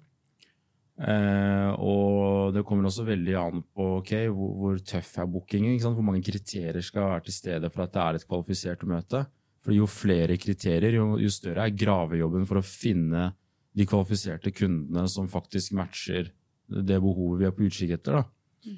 Uh, 1.03 1.71
og 1.81 2.53
det 2.55 2.65
kommer 2.69 2.87
også 2.87 3.07
veldig 3.07 3.37
an 3.41 3.63
på 3.75 3.87
okay, 4.01 4.27
hvor, 4.31 4.53
hvor, 4.59 4.83
tøff 4.87 5.15
er 5.19 5.31
bookingen. 5.31 5.79
Hvor 5.81 6.05
mange 6.05 6.25
kriterier 6.27 6.83
skal 6.85 7.09
være 7.15 7.29
til 7.29 7.39
stede 7.39 7.71
for 7.73 7.87
at 7.87 7.95
det 7.95 8.03
er 8.03 8.19
et 8.19 8.29
kvalifisert 8.29 8.85
møte. 8.89 9.25
For 9.63 9.75
Jo 9.77 9.87
flere 9.87 10.37
kriterier, 10.43 10.99
jo, 10.99 11.15
jo 11.23 11.31
større 11.31 11.69
er 11.69 11.79
gravejobben 11.79 12.47
for 12.51 12.59
å 12.59 12.67
finne 12.67 13.31
de 13.73 13.87
kvalifiserte 13.89 14.53
kundene 14.53 15.07
som 15.09 15.31
faktisk 15.31 15.73
matcher 15.79 16.33
det 16.73 16.99
behovet 17.03 17.41
vi 17.41 17.49
er 17.49 17.55
på 17.57 17.67
utkikk 17.69 17.97
etter. 17.97 18.21
Da. 18.21 18.77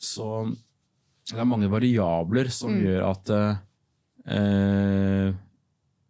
Så 0.00 0.28
det 1.30 1.40
er 1.40 1.48
mange 1.48 1.70
variabler 1.72 2.50
som 2.52 2.74
mm. 2.74 2.82
gjør 2.84 3.06
at 3.08 3.32
eh, 3.34 5.30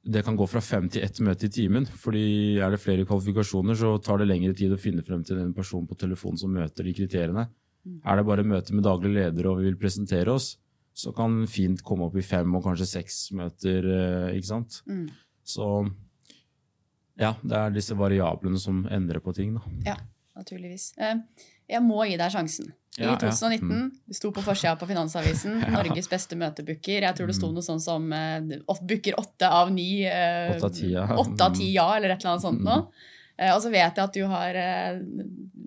det 0.05 0.23
kan 0.25 0.37
gå 0.37 0.47
fra 0.51 0.61
fem 0.61 0.89
til 0.93 1.05
ett 1.05 1.21
møte 1.25 1.49
i 1.49 1.53
timen. 1.53 1.87
fordi 1.87 2.59
Er 2.61 2.71
det 2.71 2.81
flere 2.81 3.07
kvalifikasjoner, 3.09 3.75
så 3.75 3.97
tar 3.99 4.19
det 4.19 4.29
lengre 4.29 4.55
tid 4.55 4.73
å 4.73 4.81
finne 4.81 5.03
frem 5.03 5.25
til 5.25 5.37
den 5.37 5.55
personen 5.55 5.87
på 5.89 5.97
telefonen 5.97 6.39
som 6.39 6.53
møter 6.53 6.85
de 6.85 6.95
kriteriene. 6.95 7.49
Mm. 7.85 8.01
Er 8.05 8.17
det 8.17 8.27
bare 8.27 8.45
møte 8.45 8.75
med 8.75 8.85
daglig 8.85 9.15
leder 9.15 9.47
og 9.47 9.59
vi 9.59 9.69
vil 9.71 9.81
presentere 9.81 10.33
oss, 10.33 10.59
så 10.95 11.13
kan 11.13 11.47
fint 11.51 11.83
komme 11.83 12.07
opp 12.07 12.17
i 12.17 12.23
fem 12.23 12.55
og 12.55 12.65
kanskje 12.65 12.87
seks 12.87 13.33
møter. 13.33 13.85
Eh, 13.85 14.37
ikke 14.39 14.51
sant? 14.53 14.83
Mm. 14.87 15.09
Så 15.45 15.69
ja, 17.19 17.35
det 17.43 17.57
er 17.57 17.75
disse 17.75 17.97
variablene 17.97 18.59
som 18.59 18.85
endrer 18.91 19.21
på 19.21 19.35
ting. 19.35 19.55
da. 19.57 19.63
Ja 19.93 19.97
naturligvis. 20.35 20.93
Eh, 20.99 21.15
jeg 21.71 21.85
må 21.85 22.05
gi 22.09 22.17
deg 22.21 22.33
sjansen. 22.33 22.73
I 22.95 23.03
ja, 23.03 23.17
2019 23.19 23.71
ja. 23.71 23.75
mm. 23.75 23.87
det 24.07 24.17
sto 24.17 24.31
på 24.35 24.43
forsida 24.45 24.77
på 24.79 24.87
Finansavisen. 24.87 25.57
ja. 25.65 25.71
Norges 25.75 26.07
beste 26.11 26.39
møtebooker. 26.39 27.03
Jeg 27.03 27.19
tror 27.19 27.31
det 27.31 27.35
sto 27.39 27.51
mm. 27.51 27.57
noe 27.57 27.67
sånn 27.67 27.83
som 27.83 28.07
uh, 28.15 28.77
booker 28.87 29.19
åtte 29.19 29.51
av 29.51 29.73
ni. 29.75 30.05
Uh, 30.07 30.55
åtte 30.55 30.69
av 30.71 30.77
ti, 30.77 30.93
ja. 30.93 31.09
Åtte 31.19 31.49
av 31.49 31.57
ti, 31.59 31.73
ja, 31.75 31.89
eller 31.97 32.15
et 32.15 32.23
eller 32.23 32.37
annet 32.37 32.47
sånt 32.47 32.63
mm. 32.63 32.71
noe. 32.71 33.11
Uh, 33.39 33.53
og 33.55 33.63
så 33.63 33.71
vet 33.71 33.95
jeg 33.95 34.05
at 34.05 34.15
du 34.15 34.23
har 34.31 34.57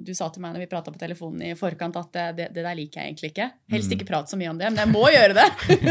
Du 0.07 0.13
sa 0.15 0.29
til 0.31 0.43
meg 0.43 0.53
når 0.55 0.63
vi 0.63 0.69
prata 0.71 0.91
på 0.93 0.99
telefonen 1.01 1.49
i 1.49 1.55
forkant 1.57 1.97
at 1.99 2.13
det, 2.37 2.47
det, 2.55 2.63
der 2.63 2.77
liker 2.77 3.01
jeg 3.01 3.11
egentlig 3.11 3.31
ikke. 3.33 3.49
Helst 3.73 3.91
ikke 3.91 4.07
prat 4.07 4.17
prate 4.17 4.33
så 4.33 4.39
mye 4.39 4.51
om 4.51 4.57
det, 4.59 4.69
men 4.71 4.81
jeg 4.81 4.91
må 4.91 5.03
gjøre 5.11 5.35
det! 5.37 5.47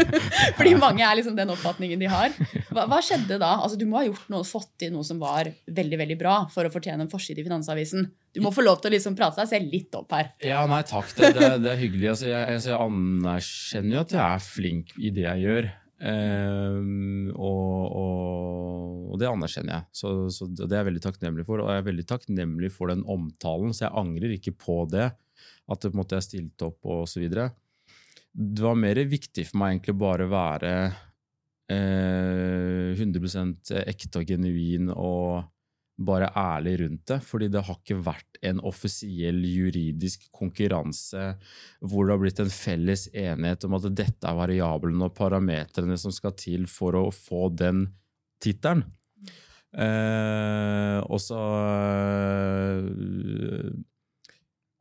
Fordi 0.57 0.73
mange 0.79 1.05
er 1.05 1.17
liksom 1.19 1.37
den 1.37 1.51
oppfatningen 1.53 2.01
de 2.01 2.09
har. 2.11 2.33
Hva, 2.71 2.85
hva, 2.89 2.99
skjedde 3.03 3.39
da? 3.39 3.53
Altså, 3.63 3.79
du 3.79 3.85
må 3.89 4.01
ha 4.01 4.05
gjort 4.07 4.27
noe, 4.33 4.47
fått 4.47 4.73
til 4.81 4.93
noe 4.93 5.05
som 5.07 5.19
var 5.21 5.49
veldig 5.65 6.01
veldig 6.03 6.19
bra 6.19 6.37
for 6.53 6.67
å 6.67 6.73
fortjene 6.73 7.05
en 7.05 7.11
forside 7.11 7.41
i 7.43 7.47
Finansavisen. 7.47 8.07
Du 8.35 8.43
må 8.43 8.51
få 8.53 8.65
lov 8.65 8.81
til 8.81 8.91
å 8.91 8.95
liksom 8.97 9.17
prate 9.17 9.41
deg 9.41 9.49
selv 9.49 9.73
litt 9.73 9.97
opp 9.97 10.13
her. 10.13 10.31
Ja, 10.45 10.61
nei, 10.69 10.83
takk. 10.87 11.09
Det, 11.17 11.33
det, 11.37 11.51
det 11.63 11.73
er 11.73 11.81
hyggelig. 11.81 12.11
Altså, 12.13 12.29
jeg, 12.29 12.43
jeg, 12.53 12.63
jeg, 12.69 12.79
anerkjenner 12.87 13.97
jo 13.97 14.05
at 14.05 14.17
jeg 14.17 14.23
er 14.27 14.47
flink 14.47 14.97
i 14.97 15.13
det 15.15 15.27
jeg 15.27 15.45
gjør. 15.47 15.69
Um, 15.97 17.31
og, 17.33 17.95
og, 17.97 18.97
og, 19.09 19.15
det 19.17 19.29
anerkjenner 19.31 19.73
jeg. 19.73 19.87
Så, 19.97 20.11
så, 20.33 20.45
det 20.53 20.69
er 20.69 20.83
jeg 20.83 20.89
veldig 20.91 21.05
takknemlig 21.07 21.47
for. 21.47 21.63
Og 21.63 21.71
jeg 21.71 21.81
er 21.81 21.87
veldig 21.89 22.07
takknemlig 22.09 22.71
for 22.75 22.93
den 22.93 23.05
omtalen, 23.09 23.73
så 23.73 23.87
jeg 23.87 23.97
angrer 24.03 24.35
ikke 24.37 24.53
på 24.61 24.83
det. 24.91 25.09
At 25.67 25.81
det 25.81 25.91
på 25.91 25.97
en 25.97 26.03
måte 26.03 26.19
er 26.19 26.25
stilt 26.25 26.63
opp 26.65 26.85
og 26.87 27.07
så 27.09 27.21
videre. 27.23 27.49
Det 28.37 28.63
var 28.63 28.77
mer 28.77 29.01
viktig 29.09 29.47
for 29.49 29.61
meg 29.61 29.75
egentlig 29.75 29.97
bare 29.97 30.27
å 30.27 30.31
være 30.31 30.73
eh, 31.73 32.93
100% 32.93 33.73
ekte 33.81 34.21
og 34.21 34.29
genuin 34.29 34.91
og 34.93 35.47
bare 35.97 36.29
ærlig 36.37 36.75
rundt 36.83 37.05
det. 37.09 37.19
Fordi 37.25 37.49
det 37.53 37.63
har 37.67 37.79
ikke 37.79 37.99
vært 38.05 38.39
en 38.45 38.61
offisiell 38.67 39.39
juridisk 39.49 40.27
konkurranse 40.35 41.31
hvor 41.81 42.05
det 42.05 42.13
har 42.13 42.21
blitt 42.21 42.43
en 42.43 42.53
felles 42.53 43.07
enighet 43.13 43.65
om 43.67 43.77
at 43.79 43.89
dette 43.97 44.29
er 44.29 44.37
variablene 44.37 45.09
og 45.09 45.15
parametrene 45.17 45.97
som 45.99 46.13
skal 46.13 46.35
til 46.37 46.67
for 46.69 46.97
å 46.99 47.07
få 47.13 47.47
den 47.57 47.87
tittelen. 48.43 48.85
Eh, 49.77 50.99
og 51.05 51.19
så 51.21 51.41
eh, 51.83 52.79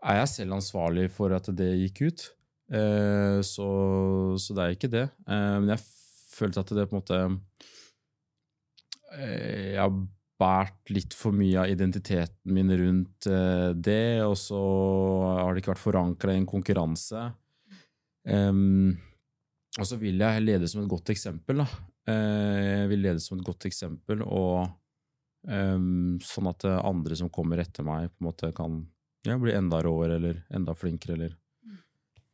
er 0.07 0.21
jeg 0.23 0.33
selv 0.33 0.57
ansvarlig 0.61 1.09
for 1.13 1.35
at 1.37 1.51
det 1.57 1.73
gikk 1.83 2.03
ut. 2.07 2.27
Eh, 2.67 3.39
så, 3.47 3.69
så, 4.41 4.57
det 4.57 4.63
er 4.63 4.77
ikke 4.77 4.93
det. 4.93 5.07
Eh, 5.29 5.57
men 5.61 5.73
jeg 5.75 5.83
følte 6.37 6.63
at 6.63 6.75
det 6.77 6.87
på 6.91 6.97
en 6.97 7.03
måte 7.03 7.19
eh, 9.17 9.75
Jeg 9.77 9.91
båret 10.40 10.93
litt 10.93 11.14
for 11.16 11.35
mye 11.37 11.62
av 11.62 11.73
identiteten 11.73 12.55
min 12.55 12.73
rundt 12.78 13.28
uh, 13.31 13.73
det, 13.73 14.23
og 14.26 14.37
så 14.40 14.61
har 15.40 15.52
det 15.52 15.62
ikke 15.62 15.75
vært 15.75 15.85
forankra 15.85 16.35
i 16.35 16.40
en 16.40 16.49
konkurranse. 16.49 17.28
Um, 18.26 18.97
og 19.76 19.87
så 19.88 19.99
vil 20.00 20.21
jeg 20.21 20.45
lede 20.45 20.69
som 20.71 20.83
et 20.83 20.90
godt 20.90 21.12
eksempel. 21.14 21.62
Da. 21.62 21.69
Uh, 22.09 22.59
jeg 22.83 22.90
vil 22.93 23.07
lede 23.09 23.23
som 23.23 23.38
et 23.38 23.47
godt 23.47 23.69
eksempel, 23.69 24.23
og 24.26 24.66
um, 25.49 26.16
sånn 26.25 26.52
at 26.52 26.69
andre 26.76 27.19
som 27.19 27.33
kommer 27.33 27.64
etter 27.64 27.87
meg, 27.87 28.12
på 28.12 28.23
en 28.23 28.31
måte 28.31 28.52
kan 28.57 28.85
ja, 29.26 29.38
bli 29.40 29.57
enda 29.57 29.81
råere 29.83 30.21
eller 30.21 30.45
enda 30.55 30.76
flinkere, 30.76 31.19
eller 31.19 31.37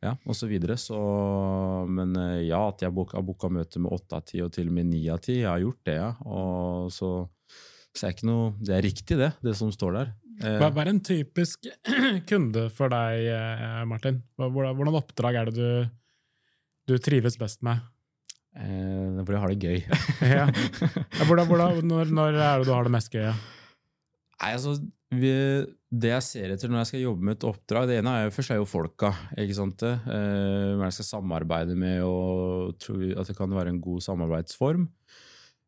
ja, 0.03 0.17
og 0.27 0.35
så 0.35 0.49
videre. 0.49 0.75
Så, 0.79 0.97
men 1.87 2.15
eh, 2.19 2.41
ja, 2.49 2.59
at 2.67 2.83
jeg 2.83 2.91
har 2.91 3.23
booka 3.23 3.49
møter 3.51 3.83
med 3.83 3.93
åtte 3.95 4.19
av 4.19 4.25
ti, 4.27 4.41
og 4.43 4.51
til 4.55 4.67
og 4.67 4.75
med 4.75 4.89
ni 4.91 5.05
av 5.11 5.21
ti. 5.23 5.39
Jeg 5.39 5.49
har 5.49 5.63
gjort 5.63 5.81
det, 5.87 5.95
ja. 5.95 6.09
Og 6.27 6.91
så 6.93 7.11
så 7.93 8.07
er 8.07 8.15
ikke 8.15 8.29
noe, 8.29 8.51
det 8.63 8.75
er 8.77 8.85
riktig, 8.85 9.17
det, 9.19 9.31
det 9.45 9.53
som 9.57 9.71
står 9.73 9.97
der. 9.99 10.13
Eh, 10.41 10.59
hva 10.59 10.71
er 10.81 10.89
en 10.89 11.01
typisk 11.03 11.67
kunde 12.29 12.67
for 12.73 12.93
deg, 12.93 13.27
eh, 13.35 13.81
Martin? 13.89 14.21
Hvordan 14.39 14.97
oppdrag 14.97 15.37
er 15.39 15.51
det 15.51 15.57
du, 15.59 15.91
du 16.89 16.95
trives 17.01 17.37
best 17.39 17.61
med? 17.65 17.83
Eh, 18.53 19.21
hvor 19.21 19.33
jeg 19.33 19.43
har 19.43 19.53
det 19.53 19.61
gøy. 19.61 19.79
ja. 20.35 20.47
hvordan, 21.25 21.47
hvordan, 21.49 21.79
når, 21.89 22.11
når, 22.13 22.35
er 22.37 22.61
det 22.61 22.67
du 22.69 22.73
har 22.73 22.85
det 22.85 22.93
mest 22.93 23.13
gøy? 23.13 23.27
Ja? 23.29 23.35
Nei, 24.43 24.51
altså, 24.51 24.75
vi, 25.13 25.31
det 25.93 26.11
jeg 26.11 26.25
ser 26.25 26.53
etter 26.53 26.71
når 26.71 26.83
jeg 26.83 26.91
skal 26.91 27.05
jobbe 27.05 27.27
med 27.27 27.35
et 27.37 27.45
oppdrag 27.45 27.85
Det 27.87 27.99
ene 27.99 28.13
er 28.17 28.23
jo 28.25 28.33
først 28.33 28.53
er 28.53 28.57
jo 28.59 28.67
folka. 28.69 29.13
ikke 29.37 29.57
sant? 29.57 29.85
Eh, 29.85 30.73
hvem 30.73 30.83
jeg 30.87 30.97
skal 30.97 31.09
samarbeide 31.11 31.77
med, 31.77 32.01
og 32.05 32.73
tror 32.81 33.05
at 33.21 33.29
det 33.29 33.37
kan 33.37 33.53
være 33.53 33.73
en 33.73 33.81
god 33.83 34.01
samarbeidsform. 34.05 34.89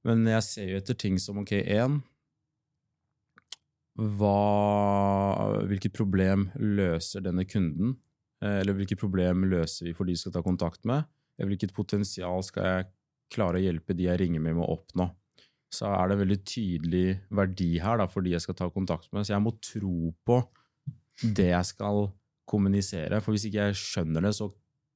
Men 0.05 0.27
jeg 0.29 0.45
ser 0.45 0.69
jo 0.73 0.81
etter 0.81 0.97
ting 1.01 1.17
som 1.21 1.41
ok, 1.41 1.55
én 1.63 2.01
hva, 3.95 5.61
hvilket 5.69 5.95
problem 5.95 6.49
løser 6.59 7.23
denne 7.23 7.45
kunden? 7.47 7.95
Eh, 8.43 8.59
eller 8.61 8.75
hvilket 8.77 8.99
problem 8.99 9.45
løser 9.51 9.89
vi 9.89 9.95
for 9.95 10.07
de 10.07 10.17
skal 10.19 10.35
ta 10.35 10.43
kontakt 10.45 10.83
med? 10.87 11.07
Hvilket 11.39 11.73
potensial 11.75 12.43
skal 12.47 12.67
jeg 12.67 12.89
klare 13.35 13.59
å 13.59 13.63
hjelpe 13.63 13.95
de 13.95 14.09
jeg 14.09 14.19
ringer 14.21 14.43
med, 14.43 14.57
med 14.57 14.65
å 14.65 14.75
oppnå? 14.77 15.09
Så 15.73 15.89
er 15.91 16.11
det 16.11 16.19
veldig 16.21 16.41
tydelig 16.47 17.07
verdi 17.35 17.71
her 17.83 17.99
da, 17.99 18.07
for 18.11 18.23
de 18.23 18.35
jeg 18.35 18.43
skal 18.43 18.57
ta 18.59 18.69
kontakt 18.71 19.09
med. 19.11 19.25
Så 19.27 19.33
jeg 19.33 19.43
må 19.43 19.55
tro 19.63 20.11
på 20.27 20.39
det 21.23 21.49
jeg 21.51 21.71
skal 21.71 22.05
kommunisere. 22.47 23.19
For 23.23 23.35
hvis 23.35 23.47
ikke 23.49 23.69
jeg 23.69 23.79
skjønner 23.79 24.27
det, 24.27 24.35
så 24.37 24.51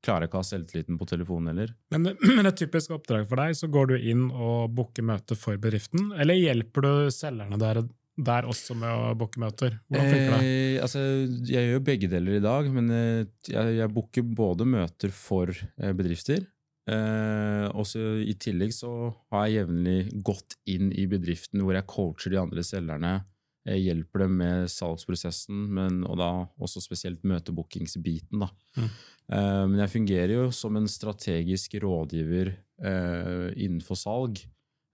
klarer 0.06 0.25
jeg 0.25 0.32
ikke 0.32 0.39
å 0.39 0.44
ha 0.44 0.48
selvtilliten 0.48 1.00
på 1.00 1.08
telefonen 1.10 1.51
heller. 1.51 1.74
Men, 1.91 2.13
men 2.38 2.48
et 2.48 2.60
typisk 2.60 2.94
oppdrag 2.96 3.27
for 3.27 3.41
deg, 3.41 3.56
så 3.60 3.72
går 3.72 3.91
du 3.91 3.96
inn 4.00 4.27
og 4.29 4.75
booker 4.75 5.08
møte 5.08 5.36
for 5.39 5.60
bedriften, 5.60 6.13
eller 6.15 6.39
hjelper 6.39 6.86
du 6.86 6.94
selgerne 7.15 7.60
der 7.60 7.82
der 8.26 8.48
også 8.50 8.76
med 8.78 8.92
å 8.92 9.16
booke 9.18 9.42
møter? 9.42 9.80
Hvordan 9.88 10.12
funker 10.12 10.34
det? 10.36 10.52
Eh, 10.52 10.78
altså, 10.84 11.04
jeg 11.48 11.72
gjør 11.72 11.84
begge 11.88 12.10
deler 12.12 12.38
i 12.38 12.44
dag, 12.44 12.70
men 12.76 12.94
eh, 12.94 13.26
jeg, 13.48 13.76
jeg 13.80 13.94
booker 13.96 14.26
både 14.44 14.68
møter 14.68 15.14
for 15.16 15.54
eh, 15.54 15.94
bedrifter. 15.96 16.46
Eh, 16.90 17.66
også 17.78 18.20
I 18.26 18.34
tillegg 18.42 18.74
så 18.74 18.92
har 19.34 19.48
jeg 19.48 19.62
jevnlig 19.62 20.00
gått 20.26 20.58
inn 20.72 20.90
i 20.96 21.06
bedriften 21.12 21.62
hvor 21.62 21.78
jeg 21.78 21.90
coacher 21.90 22.34
de 22.34 22.42
andre 22.42 22.66
selgerne. 22.66 23.20
Jeg 23.68 23.84
hjelper 23.84 24.24
dem 24.24 24.38
med 24.40 24.70
salgsprosessen, 24.72 25.66
men, 25.76 26.02
og 26.08 26.18
da 26.18 26.30
også 26.64 26.82
spesielt 26.82 27.26
møtebookingsbiten. 27.28 28.42
Da. 28.42 28.50
Mm. 28.80 28.88
Eh, 29.36 29.66
men 29.70 29.82
jeg 29.84 29.94
fungerer 29.94 30.34
jo 30.38 30.48
som 30.56 30.80
en 30.80 30.90
strategisk 30.90 31.76
rådgiver 31.84 32.54
eh, 32.56 33.50
innenfor 33.60 34.00
salg. 34.00 34.42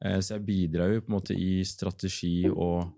Eh, 0.04 0.20
så 0.20 0.36
jeg 0.36 0.46
bidrar 0.50 0.92
jo 0.92 1.06
på 1.06 1.12
en 1.12 1.18
måte 1.20 1.38
i 1.38 1.62
strategi 1.68 2.50
og 2.50 2.90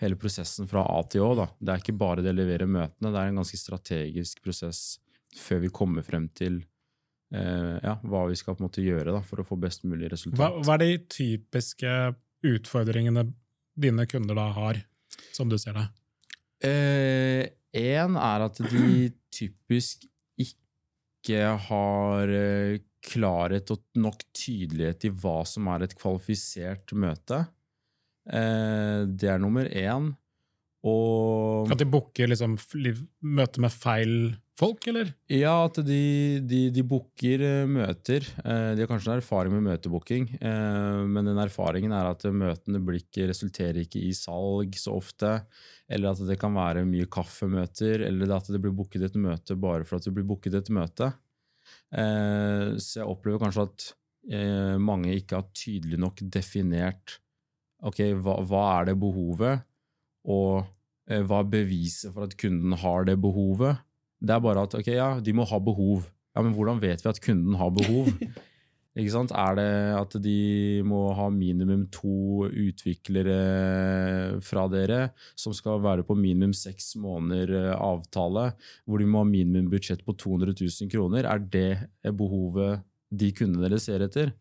hele 0.00 0.16
prosessen 0.20 0.68
fra 0.70 0.82
A 0.88 1.00
til 1.10 1.24
Å. 1.24 1.30
Da. 1.38 1.46
Det 1.58 1.74
er 1.74 1.84
ikke 1.84 1.98
bare 2.00 2.24
det 2.24 2.32
å 2.32 2.38
levere 2.38 2.68
møtene, 2.68 3.12
det 3.12 3.20
er 3.20 3.30
en 3.30 3.40
ganske 3.42 3.60
strategisk 3.60 4.42
prosess 4.44 4.98
før 5.36 5.62
vi 5.64 5.70
kommer 5.74 6.02
frem 6.02 6.26
til 6.34 6.58
eh, 7.34 7.76
ja, 7.84 7.94
hva 8.02 8.24
vi 8.30 8.38
skal 8.38 8.56
på 8.56 8.64
en 8.64 8.68
måte 8.70 8.84
gjøre 8.84 9.14
da, 9.14 9.22
for 9.26 9.42
å 9.42 9.46
få 9.46 9.58
best 9.60 9.86
mulig 9.86 10.10
resultat. 10.12 10.40
Hva, 10.40 10.50
hva 10.64 10.76
er 10.78 10.84
de 10.84 10.98
typiske 11.12 11.96
utfordringene 12.50 13.28
dine 13.80 14.06
kunder 14.10 14.38
da 14.38 14.48
har, 14.56 14.80
som 15.36 15.50
du 15.50 15.58
ser 15.60 15.78
det? 15.78 15.88
Én 16.66 17.46
Eh, 17.70 18.20
er 18.20 18.42
at 18.44 18.58
de 18.72 19.10
typisk 19.32 20.02
ikke 20.40 21.54
har 21.68 22.32
eh, 22.34 22.80
klarhet 23.06 23.70
og 23.72 23.84
nok 23.96 24.24
tydelighet 24.36 25.06
i 25.08 25.12
hva 25.22 25.40
som 25.48 25.68
er 25.72 25.86
et 25.86 25.94
kvalifisert 25.96 26.92
møte. 26.92 27.44
Eh, 28.28 29.06
det 29.08 29.30
er 29.32 29.38
nummer 29.40 29.64
én. 29.70 30.10
Og 30.80 31.68
At 31.72 31.80
de 31.82 31.84
booker 31.92 32.30
liksom 32.30 32.54
fl- 32.56 32.94
møte 33.20 33.60
med 33.60 33.68
feil 33.74 34.14
folk, 34.60 34.86
eller? 34.88 35.10
Ja, 35.28 35.66
at 35.66 35.76
de, 35.84 36.40
de, 36.48 36.60
de 36.72 36.84
booker 36.88 37.42
eh, 37.44 37.66
møter. 37.68 38.24
Eh, 38.44 38.70
De 38.76 38.80
har 38.80 38.88
kanskje 38.88 39.12
en 39.12 39.20
erfaring 39.20 39.52
med 39.58 39.66
møtebooking, 39.68 40.26
men 40.40 41.28
den 41.28 41.40
erfaringen 41.40 41.92
er 41.96 42.08
at 42.14 42.24
møtene 42.32 42.80
blir 42.84 43.00
ikke, 43.02 43.28
resulterer 43.28 43.82
ikke 43.84 44.00
i 44.08 44.12
salg 44.16 44.76
så 44.80 44.96
ofte, 44.96 45.34
eller 45.88 46.12
at 46.14 46.24
det 46.28 46.38
kan 46.40 46.56
være 46.56 46.86
mye 46.88 47.08
kaffemøter, 47.12 48.06
eller 48.08 48.36
at 48.38 48.48
det 48.52 48.60
blir 48.64 48.72
booket 48.76 49.04
et 49.10 49.16
møte 49.20 49.56
bare 49.60 49.84
for 49.84 50.00
at 50.00 50.08
det 50.08 50.14
blir 50.16 50.28
booket 50.32 50.56
et 50.62 50.72
møte. 50.72 51.12
Så 51.90 53.00
jeg 53.00 53.08
opplever 53.08 53.40
kanskje 53.42 53.64
at 53.68 53.88
mange 54.80 55.12
ikke 55.16 55.38
har 55.40 55.48
tydelig 55.56 55.98
nok 56.00 56.20
definert 56.30 57.18
ok, 57.86 58.00
hva, 58.20 58.36
hva 58.46 58.64
er 58.78 58.90
det 58.90 58.96
behovet, 59.00 59.64
og 60.28 60.62
eh, 61.10 61.22
hva 61.24 61.42
er 61.42 61.52
beviset 61.52 62.14
for 62.14 62.28
at 62.28 62.36
kunden 62.40 62.76
har 62.82 63.08
det 63.08 63.16
behovet. 63.22 63.80
Det 64.20 64.36
er 64.36 64.44
bare 64.44 64.66
at 64.66 64.76
ok, 64.76 64.92
ja, 64.92 65.10
de 65.24 65.34
må 65.36 65.46
ha 65.48 65.60
behov. 65.64 66.06
Ja, 66.36 66.44
Men 66.44 66.54
hvordan 66.54 66.80
vet 66.82 67.02
vi 67.02 67.10
at 67.10 67.22
kunden 67.24 67.56
har 67.58 67.72
behov? 67.74 68.12
Ikke 68.98 69.12
sant? 69.14 69.30
Er 69.38 69.54
det 69.54 69.70
at 69.94 70.14
de 70.22 70.82
må 70.82 71.12
ha 71.14 71.28
minimum 71.30 71.84
to 71.94 72.48
utviklere 72.48 73.36
fra 74.42 74.64
dere, 74.72 75.12
som 75.38 75.54
skal 75.54 75.78
være 75.84 76.04
på 76.06 76.16
minimum 76.18 76.52
seks 76.56 76.96
måneder 76.98 77.54
eh, 77.54 77.74
avtale, 77.78 78.50
hvor 78.84 79.00
de 79.00 79.06
må 79.08 79.22
ha 79.22 79.30
minimum 79.30 79.70
budsjett 79.72 80.02
på 80.04 80.16
200 80.18 80.56
000 80.58 80.90
kroner? 80.90 81.28
Er 81.30 81.38
det 81.38 82.14
behovet 82.18 82.82
de 83.10 83.30
kundene 83.34 83.68
dere 83.68 83.80
ser 83.82 84.02
etter? 84.06 84.34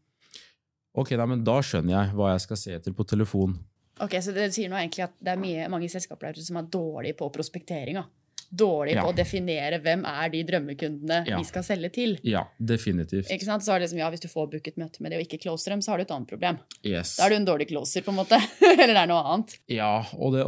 Ok, 0.99 1.15
nei, 1.17 1.25
men 1.31 1.43
Da 1.47 1.59
skjønner 1.63 1.95
jeg 1.95 2.15
hva 2.19 2.33
jeg 2.35 2.45
skal 2.47 2.57
se 2.65 2.75
etter 2.79 2.95
på 2.97 3.07
telefon. 3.07 3.57
Ok, 4.03 4.15
Så 4.23 4.31
det 4.35 4.51
sier 4.55 4.69
nå 4.71 4.77
egentlig 4.79 5.03
at 5.09 5.15
det 5.19 5.33
er 5.33 5.41
mye, 5.41 5.67
mange 5.71 5.89
selskaper 5.91 6.31
der 6.33 6.41
som 6.45 6.57
er 6.61 6.69
dårlige 6.71 7.17
på 7.19 7.31
prospektering. 7.35 7.99
dårlig 7.99 8.15
Dårlige 8.49 8.95
Ja. 8.95 9.03
på 9.05 9.11
å 9.11 9.15
definere 9.15 9.77
hvem 9.83 10.01
er 10.09 10.29
de 10.33 10.39
drømmekundene 10.43 11.27
Ja. 11.27 11.37
vi 11.37 11.43
skal 11.45 11.61
selge 11.61 11.91
til. 11.93 12.15
Ja, 12.23 12.45
definitivt. 12.59 13.29
Ikke 13.29 13.45
sant? 13.45 13.61
Så 13.61 13.69
er 13.75 13.77
det 13.77 13.85
liksom, 13.91 13.99
ja, 13.99 14.09
Hvis 14.09 14.21
du 14.23 14.27
får 14.27 14.47
booket 14.49 14.75
møte 14.75 15.01
med 15.01 15.11
det 15.11 15.19
og 15.19 15.27
ikke 15.27 15.39
closer 15.43 15.69
dem, 15.69 15.81
så 15.85 15.91
har 15.91 15.97
du 15.99 16.01
et 16.07 16.09
annet 16.15 16.27
problem. 16.31 16.57
Yes. 16.83 17.17
Da 17.17 17.25
er 17.27 17.29
du 17.29 17.35
en 17.35 17.45
dårlig 17.45 17.67
closer, 17.67 18.01
på 18.01 18.09
en 18.09 18.15
måte. 18.17 18.39
Eller 18.81 18.95
det 18.95 19.03
er 19.03 19.11
noe 19.11 19.21
annet. 19.21 19.53
Ja, 19.69 19.91
og 20.17 20.33
det, 20.33 20.41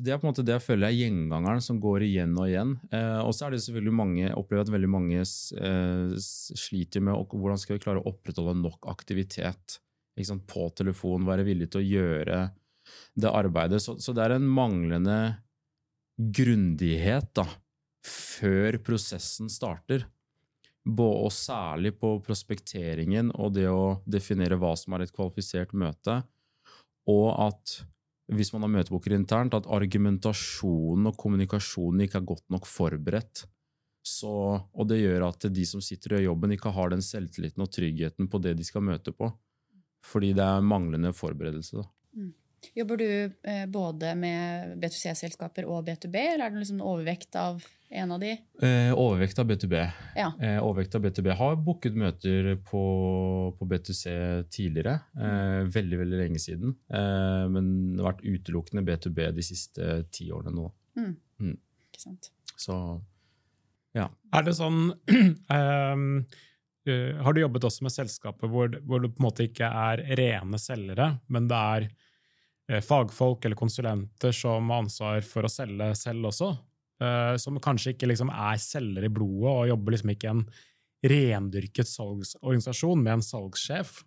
det 0.00 0.08
er 0.14 0.16
på 0.22 0.24
en 0.24 0.32
måte 0.32 0.44
det 0.46 0.54
jeg 0.56 0.64
føler 0.64 0.86
er 0.88 0.96
gjengangeren 0.96 1.60
som 1.60 1.78
går 1.84 2.00
igjen 2.08 2.32
og 2.38 2.48
igjen. 2.48 2.78
Eh, 2.90 3.20
og 3.20 3.34
så 3.36 3.46
er 3.46 3.50
det 3.50 3.60
selvfølgelig 3.60 3.92
mange, 4.00 4.22
jeg 4.24 4.36
opplever 4.40 4.64
at 4.64 4.72
veldig 4.72 4.88
mange 4.96 5.20
eh, 5.20 6.16
sliter 6.56 7.04
med 7.04 7.28
hvordan 7.28 7.58
skal 7.60 7.76
vi 7.76 7.84
klare 7.84 8.00
å 8.00 8.08
opprettholde 8.08 8.56
nok 8.62 8.88
aktivitet 8.88 9.80
sant, 10.22 10.44
på 10.46 10.68
telefon, 10.78 11.26
være 11.26 11.46
villig 11.46 11.72
til 11.72 11.82
å 11.82 11.88
gjøre 11.88 12.38
det 13.18 13.30
arbeidet. 13.30 13.82
Så, 13.82 13.96
så 13.98 14.14
det 14.14 14.22
er 14.22 14.36
en 14.36 14.46
manglende 14.46 15.18
grundighet 16.14 17.32
da, 17.34 17.46
før 18.06 18.78
prosessen 18.86 19.50
starter. 19.50 20.06
Og 20.84 21.32
særlig 21.32 21.94
på 21.96 22.18
prospekteringen 22.22 23.32
og 23.32 23.54
det 23.56 23.66
å 23.72 24.04
definere 24.04 24.58
hva 24.60 24.74
som 24.76 24.94
er 24.94 25.06
et 25.06 25.14
kvalifisert 25.14 25.72
møte. 25.72 26.20
Og 27.10 27.28
at 27.32 27.80
hvis 28.32 28.52
man 28.54 28.64
har 28.64 28.72
møtebooker 28.72 29.14
internt, 29.16 29.56
at 29.56 29.68
argumentasjonen 29.68 31.10
og 31.10 31.18
kommunikasjonen 31.20 32.04
ikke 32.06 32.20
er 32.20 32.28
godt 32.28 32.46
nok 32.52 32.68
forberedt. 32.68 33.44
Så, 34.04 34.30
og 34.60 34.88
det 34.88 35.00
gjør 35.00 35.26
at 35.30 35.46
de 35.52 35.64
som 35.68 35.80
sitter 35.84 36.14
og 36.14 36.20
gjør 36.20 36.28
jobben, 36.28 36.54
ikke 36.56 36.72
har 36.76 36.92
den 36.92 37.04
selvtilliten 37.04 37.64
og 37.64 37.72
tryggheten 37.72 38.28
på 38.28 38.40
det 38.44 38.54
de 38.58 38.66
skal 38.66 38.84
møte 38.84 39.12
på. 39.16 39.30
Fordi 40.04 40.32
det 40.36 40.44
er 40.44 40.64
manglende 40.64 41.14
forberedelse. 41.16 41.82
Da. 41.82 42.30
Jobber 42.74 42.96
du 42.96 43.08
eh, 43.42 43.64
både 43.68 44.14
med 44.16 44.76
B2C-selskaper 44.80 45.66
og 45.68 45.84
B2B, 45.86 46.16
eller 46.16 46.46
er 46.46 46.54
det 46.54 46.62
liksom 46.62 46.80
overvekt 46.84 47.36
av 47.36 47.62
en 47.94 48.14
av 48.14 48.22
de? 48.22 48.32
Eh, 48.64 48.90
overvekt 48.90 49.38
av 49.38 49.46
B2B. 49.50 49.76
Ja. 50.16 50.30
Eh, 50.40 50.58
overvekt 50.64 50.96
av 50.96 51.04
B2B 51.04 51.34
har 51.38 51.58
booket 51.60 51.96
møter 51.98 52.54
på, 52.66 52.84
på 53.58 53.68
B2C 53.70 54.14
tidligere. 54.54 54.96
Eh, 55.14 55.60
veldig, 55.74 56.00
veldig 56.02 56.20
lenge 56.24 56.42
siden. 56.42 56.74
Eh, 56.88 57.44
men 57.52 57.68
det 57.94 58.02
har 58.02 58.14
vært 58.14 58.24
utelukkende 58.26 58.86
B2B 58.88 59.28
de 59.36 59.46
siste 59.46 59.98
ti 60.14 60.30
årene 60.34 60.54
nå. 60.56 60.70
Ikke 61.44 62.02
sant? 62.02 62.32
Så 62.58 62.78
ja. 63.94 64.08
Er 64.34 64.42
det 64.46 64.56
sånn 64.58 64.88
eh, 66.86 67.22
Har 67.22 67.32
du 67.32 67.40
jobbet 67.40 67.64
også 67.64 67.86
med 67.86 67.94
selskaper 67.94 68.50
hvor, 68.50 68.68
hvor 68.84 69.00
det 69.04 69.12
på 69.14 69.22
en 69.22 69.28
måte 69.28 69.48
ikke 69.48 69.68
er 69.68 70.04
rene 70.18 70.60
selgere, 70.60 71.10
men 71.28 71.48
det 71.48 71.56
er 71.76 71.88
eh, 72.68 72.80
fagfolk 72.84 73.44
eller 73.44 73.56
konsulenter 73.58 74.32
som 74.32 74.70
har 74.70 74.84
ansvar 74.84 75.24
for 75.26 75.46
å 75.46 75.52
selge 75.52 75.92
selv 75.98 76.30
også? 76.32 76.54
eh, 77.02 77.36
som 77.40 77.60
kanskje 77.62 77.94
ikke 77.94 78.08
liksom 78.10 78.30
er 78.32 78.60
selgere 78.62 79.08
i 79.08 79.12
blodet 79.12 79.50
og 79.50 79.68
jobber 79.72 79.96
liksom 79.96 80.14
ikke 80.14 80.28
i 80.28 80.32
en 80.34 80.44
rendyrket 81.14 81.90
salgsorganisasjon 81.90 83.02
med 83.02 83.18
en 83.18 83.24
salgssjef. 83.24 83.98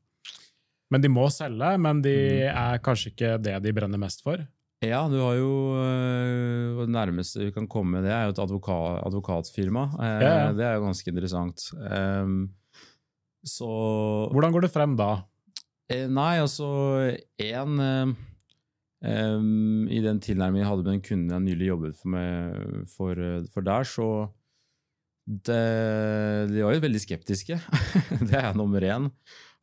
Men 0.93 1.03
de 1.03 1.11
må 1.11 1.27
selge, 1.33 1.73
men 1.83 1.99
de 2.01 2.15
er 2.47 2.79
kanskje 2.83 3.11
ikke 3.11 3.33
det 3.43 3.57
de 3.65 3.73
brenner 3.75 3.99
mest 4.01 4.23
for. 4.25 4.39
Ja, 4.85 5.01
du 5.09 5.17
har 5.17 5.33
jo 5.33 5.51
øh, 5.73 6.83
Det 6.83 6.91
nærmeste 6.93 7.47
vi 7.47 7.51
kan 7.51 7.65
komme, 7.67 8.03
det 8.05 8.11
er 8.13 8.27
jo 8.27 8.35
et 8.35 8.41
advoka, 8.43 8.75
advokatfirma. 9.07 9.87
Eh, 9.97 10.21
Ja, 10.21 10.33
ja. 10.45 10.51
Det 10.53 10.65
er 10.65 10.77
jo 10.77 10.85
ganske 10.85 11.11
interessant. 11.11 11.65
Ehm, 11.91 12.37
så 13.49 13.67
Hvordan 14.33 14.55
går 14.55 14.67
det 14.67 14.73
frem 14.73 14.95
da? 14.99 15.11
eh, 15.91 16.07
Nei, 16.11 16.37
altså 16.43 16.67
én 17.39 18.15
I 19.87 19.99
den 20.03 20.19
tilnærmingen 20.23 20.63
jeg 20.65 20.71
hadde 20.71 20.85
med 20.87 20.95
en 20.97 21.05
kunden 21.05 21.35
jeg 21.35 21.45
nylig 21.45 21.69
jobbet 21.71 21.99
for, 21.99 22.11
meg, 22.15 22.85
for, 22.91 23.23
eh, 23.23 23.47
for 23.53 23.67
der, 23.67 23.87
så 23.87 24.07
det, 25.27 25.59
De 26.53 26.63
var 26.63 26.77
jo 26.77 26.83
veldig 26.85 27.01
skeptiske. 27.03 27.57
det 28.29 28.37
er 28.39 28.53
nummer 28.55 28.83
én. 28.83 29.09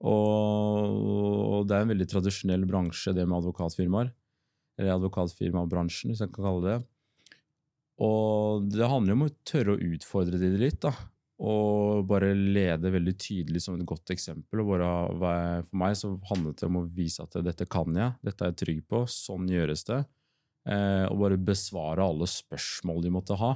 Og, 0.04 0.98
og 1.00 1.68
det 1.68 1.76
er 1.76 1.86
en 1.86 1.92
veldig 1.94 2.08
tradisjonell 2.10 2.66
bransje, 2.68 3.14
det 3.16 3.24
med 3.24 3.38
advokatfirmaer 3.38 4.10
eller 4.74 4.96
advokatfirmabransjen, 4.96 6.10
hvis 6.10 6.20
jeg 6.24 6.32
kan 6.34 6.44
kalle 6.48 6.64
det. 6.66 6.76
Og 8.02 8.64
det 8.74 8.88
handler 8.90 9.14
jo 9.14 9.18
om 9.20 9.26
å 9.28 9.34
tørre 9.46 9.76
å 9.76 9.82
utfordre 9.94 10.40
de 10.40 10.50
litt, 10.58 10.80
da. 10.82 10.90
Og 11.42 12.04
bare 12.06 12.30
lede 12.36 12.92
veldig 12.94 13.14
tydelig 13.18 13.64
som 13.64 13.74
et 13.74 13.86
godt 13.88 14.12
eksempel. 14.14 14.62
Og 14.62 14.74
bare, 14.74 15.62
for 15.66 15.80
meg 15.82 15.96
så 15.98 16.12
handlet 16.30 16.60
det 16.60 16.68
om 16.68 16.82
å 16.82 16.88
vise 16.94 17.24
at 17.24 17.34
dette 17.42 17.66
kan 17.70 17.90
jeg, 17.98 18.14
dette 18.22 18.44
er 18.44 18.52
jeg 18.52 18.60
trygg 18.62 18.84
på, 18.90 19.02
sånn 19.10 19.48
gjøres 19.50 19.82
det. 19.88 20.04
Eh, 20.64 21.04
og 21.10 21.18
bare 21.20 21.40
besvare 21.40 22.06
alle 22.06 22.28
spørsmål 22.30 23.02
de 23.04 23.12
måtte 23.12 23.38
ha. 23.40 23.54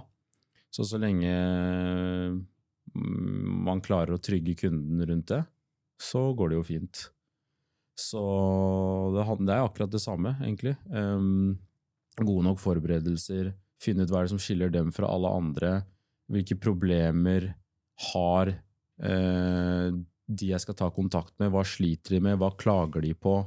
Så 0.74 0.84
så 0.84 0.98
lenge 1.00 1.30
mm, 2.92 3.62
man 3.68 3.80
klarer 3.84 4.16
å 4.16 4.22
trygge 4.22 4.58
kunden 4.66 5.06
rundt 5.08 5.30
det, 5.30 5.44
så 6.02 6.28
går 6.36 6.50
det 6.50 6.58
jo 6.58 6.66
fint. 6.66 7.06
Så 7.98 8.20
det, 9.14 9.24
det 9.46 9.54
er 9.54 9.64
akkurat 9.64 9.94
det 9.94 10.02
samme, 10.02 10.34
egentlig. 10.42 10.76
Um, 10.92 11.56
gode 12.18 12.44
nok 12.46 12.60
forberedelser, 12.62 13.54
finne 13.82 14.04
ut 14.04 14.12
hva 14.12 14.20
er 14.20 14.28
det 14.28 14.34
som 14.34 14.42
skiller 14.42 14.70
dem 14.74 14.92
fra 14.94 15.08
alle 15.10 15.32
andre, 15.40 15.72
hvilke 16.30 16.58
problemer 16.60 17.48
har 18.12 18.52
eh, 18.52 19.88
de 20.28 20.50
jeg 20.52 20.60
skal 20.62 20.76
ta 20.76 20.90
kontakt 20.94 21.34
med, 21.40 21.50
hva 21.54 21.64
sliter 21.66 22.16
de 22.16 22.22
med, 22.28 22.38
hva 22.40 22.52
klager 22.60 23.04
de 23.04 23.14
på? 23.16 23.40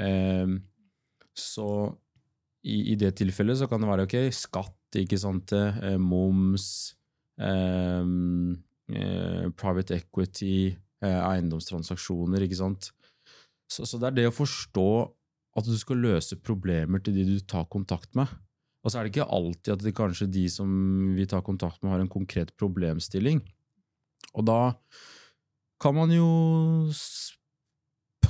Eh, 0.00 0.54
så 1.34 1.68
i, 2.64 2.92
i, 2.92 2.96
det 2.96 3.12
tilfellet 3.18 3.58
så 3.60 3.68
kan 3.68 3.82
det 3.82 3.90
være 3.90 4.06
ok, 4.08 4.16
skatt, 4.34 4.78
ikke 4.96 5.18
sant, 5.20 5.52
eh, 5.56 5.98
moms, 6.00 6.94
eh, 7.42 8.06
eh, 8.94 9.48
private 9.58 9.98
equity, 9.98 10.70
eh, 11.04 11.18
eiendomstransaksjoner, 11.18 12.46
ikke 12.46 12.62
sant. 12.62 12.92
Så, 13.68 13.84
så, 13.88 13.98
det 13.98 14.10
er 14.10 14.18
det 14.20 14.30
å 14.30 14.36
forstå 14.36 14.88
at 15.58 15.68
du 15.68 15.74
skal 15.78 16.02
løse 16.02 16.38
problemer 16.42 17.02
til 17.02 17.16
de 17.16 17.26
du 17.26 17.36
tar 17.46 17.66
kontakt 17.70 18.14
med. 18.18 18.30
Og 18.84 18.92
så 18.92 19.00
er 19.00 19.06
det 19.06 19.14
ikke 19.14 19.32
alltid 19.32 19.72
at 19.74 19.84
det 19.84 19.94
kanskje 19.96 20.28
de 20.28 20.44
som 20.52 20.70
vi 21.16 21.26
tar 21.30 21.44
kontakt 21.46 21.80
med, 21.82 21.92
har 21.94 22.02
en 22.02 22.10
konkret 22.12 22.52
problemstilling. 22.60 23.40
Og 24.32 24.46
da 24.48 24.60
kan 25.82 25.96
man 25.96 26.12
jo 26.14 26.28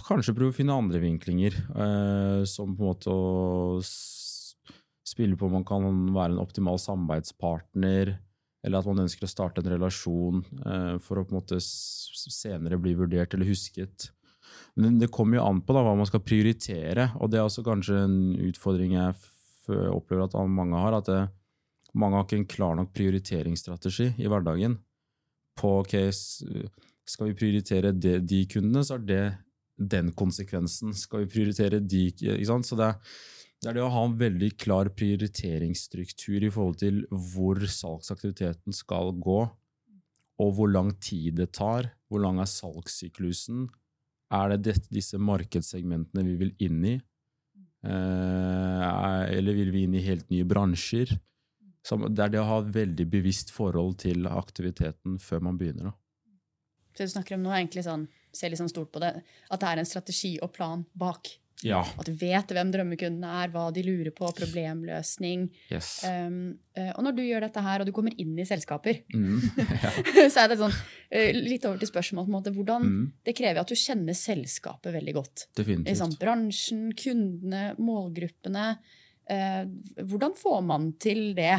kanskje 0.05 0.35
prøve 0.37 0.53
å 0.53 0.57
finne 0.57 0.77
andre 0.77 1.01
vinklinger, 1.03 1.55
eh, 1.55 2.43
som 2.49 2.75
på 2.77 2.85
en 2.85 2.91
måte 2.91 3.13
å 3.13 3.81
spille 5.05 5.37
på 5.39 5.49
om 5.49 5.59
man 5.61 5.67
kan 5.69 5.85
være 6.13 6.35
en 6.35 6.43
optimal 6.43 6.81
samarbeidspartner, 6.81 8.17
eller 8.65 8.81
at 8.81 8.89
man 8.89 9.05
ønsker 9.05 9.27
å 9.27 9.31
starte 9.31 9.63
en 9.63 9.73
relasjon 9.75 10.43
eh, 10.65 10.97
for 11.05 11.21
å 11.21 11.25
på 11.25 11.35
en 11.35 11.41
måte 11.41 11.61
senere 11.61 12.81
bli 12.81 12.97
vurdert 12.99 13.37
eller 13.37 13.49
husket. 13.49 14.11
Men 14.81 14.99
det 15.01 15.13
kommer 15.15 15.39
jo 15.39 15.47
an 15.47 15.63
på 15.65 15.77
da, 15.77 15.85
hva 15.87 15.95
man 15.97 16.09
skal 16.09 16.25
prioritere, 16.25 17.11
og 17.21 17.31
det 17.31 17.41
er 17.41 17.47
også 17.47 17.65
kanskje 17.67 18.05
en 18.07 18.19
utfordring 18.49 18.97
jeg 18.97 19.15
opplever 19.95 20.27
at 20.27 20.37
mange 20.51 20.81
har. 20.81 20.99
at 20.99 21.09
det, 21.09 21.21
mange 21.95 22.19
har 22.19 22.27
ikke 22.27 22.41
en 22.43 22.51
klar 22.51 22.75
nok 22.77 22.93
prioriteringsstrategi 22.97 24.11
i 24.19 24.29
hverdagen. 24.29 24.77
På 25.59 25.79
ok, 25.83 25.95
skal 27.05 27.31
vi 27.31 27.39
prioritere 27.39 27.93
de, 27.95 28.19
de 28.25 28.43
kundene, 28.51 28.83
så 28.87 28.99
er 28.99 29.07
det 29.09 29.25
den 29.77 30.13
konsekvensen. 30.17 30.95
Skal 30.97 31.25
vi 31.25 31.33
prioritere 31.37 31.81
de 31.83 32.07
ikke 32.11 32.49
sant? 32.49 32.69
Så 32.69 32.79
det 32.79 32.89
er, 32.89 33.15
det 33.63 33.71
er 33.71 33.79
det 33.79 33.85
å 33.85 33.93
ha 33.95 34.05
en 34.07 34.17
veldig 34.21 34.51
klar 34.61 34.91
prioriteringsstruktur 34.97 36.45
i 36.45 36.53
forhold 36.53 36.81
til 36.83 37.03
hvor 37.11 37.61
salgsaktiviteten 37.65 38.77
skal 38.77 39.15
gå, 39.17 39.41
og 40.43 40.55
hvor 40.57 40.71
lang 40.71 40.91
tid 40.99 41.39
det 41.39 41.53
tar. 41.57 41.93
Hvor 42.11 42.23
lang 42.25 42.41
er 42.43 42.51
salgssyklusen? 42.51 43.69
Er 44.35 44.57
det 44.57 44.79
disse 44.91 45.21
markedssegmentene 45.21 46.25
vi 46.27 46.39
vil 46.41 46.55
inn 46.67 46.81
i? 46.91 46.95
Eh, 47.85 49.37
eller 49.37 49.57
vil 49.57 49.71
vi 49.75 49.85
inn 49.87 49.95
i 49.99 50.05
helt 50.05 50.27
nye 50.33 50.47
bransjer? 50.49 51.13
Det 51.85 52.25
er 52.25 52.33
det 52.33 52.41
å 52.41 52.49
ha 52.49 52.63
et 52.63 52.73
veldig 52.75 53.07
bevisst 53.13 53.53
forhold 53.53 53.99
til 54.05 54.29
aktiviteten 54.31 55.19
før 55.21 55.45
man 55.51 55.61
begynner. 55.61 55.93
Da. 55.93 55.97
Så 56.97 57.07
du 57.07 57.13
snakker 57.13 57.37
om 57.37 57.45
nå 57.45 57.53
egentlig 57.53 57.85
sånn, 57.85 58.07
ser 58.33 58.53
litt 58.53 58.63
sånn 58.63 58.73
stort 58.73 58.93
på 58.95 59.03
det, 59.03 59.17
at 59.21 59.63
det 59.63 59.71
er 59.71 59.83
en 59.83 59.89
strategi 59.89 60.37
og 60.43 60.55
plan 60.55 60.87
bak. 60.97 61.29
Ja. 61.65 61.81
At 61.97 62.09
du 62.09 62.13
vet 62.19 62.51
hvem 62.53 62.71
drømmekundene 62.75 63.29
er, 63.41 63.51
hva 63.53 63.69
de 63.73 63.85
lurer 63.87 64.13
på, 64.15 64.29
problemløsning. 64.37 65.47
Yes. 65.73 66.03
Um, 66.05 66.57
og 66.97 67.01
når 67.07 67.17
du 67.17 67.23
gjør 67.25 67.47
dette 67.47 67.63
her, 67.65 67.81
og 67.81 67.89
du 67.89 67.93
kommer 67.97 68.17
inn 68.21 68.35
i 68.41 68.47
selskaper, 68.49 69.01
mm. 69.15 69.39
ja. 69.85 69.93
så 70.33 70.45
er 70.45 70.51
det 70.53 70.59
sånn 70.61 70.75
uh, 70.75 71.31
Litt 71.39 71.65
over 71.69 71.81
til 71.81 71.91
spørsmålet 71.91 72.29
på 72.29 72.33
en 72.33 72.37
måte, 72.37 72.55
hvordan 72.55 72.89
mm. 72.89 73.05
Det 73.25 73.37
krever 73.39 73.63
at 73.63 73.71
du 73.71 73.79
kjenner 73.79 74.19
selskapet 74.19 74.93
veldig 74.97 75.15
godt. 75.17 75.47
Definitivt. 75.57 75.93
Liksom, 75.93 76.17
bransjen, 76.21 76.85
kundene, 77.01 77.65
målgruppene. 77.81 78.67
Uh, 79.25 79.63
hvordan 80.03 80.37
får 80.37 80.67
man 80.69 80.91
til 81.01 81.31
det? 81.39 81.57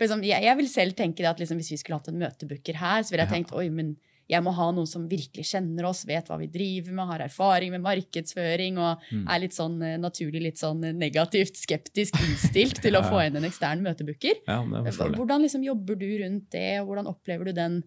Liksom, 0.00 0.22
jeg, 0.24 0.44
jeg, 0.44 0.56
vil 0.60 0.70
selv 0.70 0.96
tenke 0.96 1.26
at 1.28 1.40
liksom, 1.40 1.58
Hvis 1.60 1.72
vi 1.74 1.80
skulle 1.80 1.98
hatt 1.98 2.08
en 2.12 2.20
møtebooker 2.20 2.78
her, 2.80 3.02
så 3.02 3.12
ville 3.12 3.26
jeg 3.26 3.34
tenkt 3.34 3.54
oi, 3.56 3.68
men 3.74 3.94
jeg 4.30 4.44
må 4.46 4.52
ha 4.54 4.68
noen 4.74 4.86
som 4.86 5.06
virkelig 5.10 5.48
kjenner 5.48 5.88
oss, 5.88 6.04
vet 6.06 6.28
hva 6.30 6.36
vi 6.38 6.46
driver 6.52 6.94
med, 6.94 7.08
har 7.08 7.24
erfaring 7.24 7.72
med 7.74 7.82
markedsføring 7.82 8.78
og 8.78 9.02
mm. 9.10 9.24
er 9.26 9.40
litt 9.42 9.56
sånn 9.56 9.80
eh, 9.82 9.96
naturlig 10.00 10.44
litt 10.44 10.60
sånn 10.60 10.84
negativt 10.98 11.58
skeptisk 11.58 12.18
innstilt 12.22 12.78
til 12.84 12.98
å 12.98 13.02
få 13.08 13.24
inn 13.24 13.40
en 13.40 13.48
ekstern 13.48 13.82
møtebooker. 13.82 14.44
Ja, 14.46 14.60
hvordan 14.62 15.42
liksom 15.46 15.64
jobber 15.66 15.98
du 15.98 16.06
rundt 16.22 16.46
det, 16.54 16.78
og 16.82 16.92
hvordan 16.92 17.10
opplever 17.10 17.50
du 17.50 17.56
den 17.56 17.80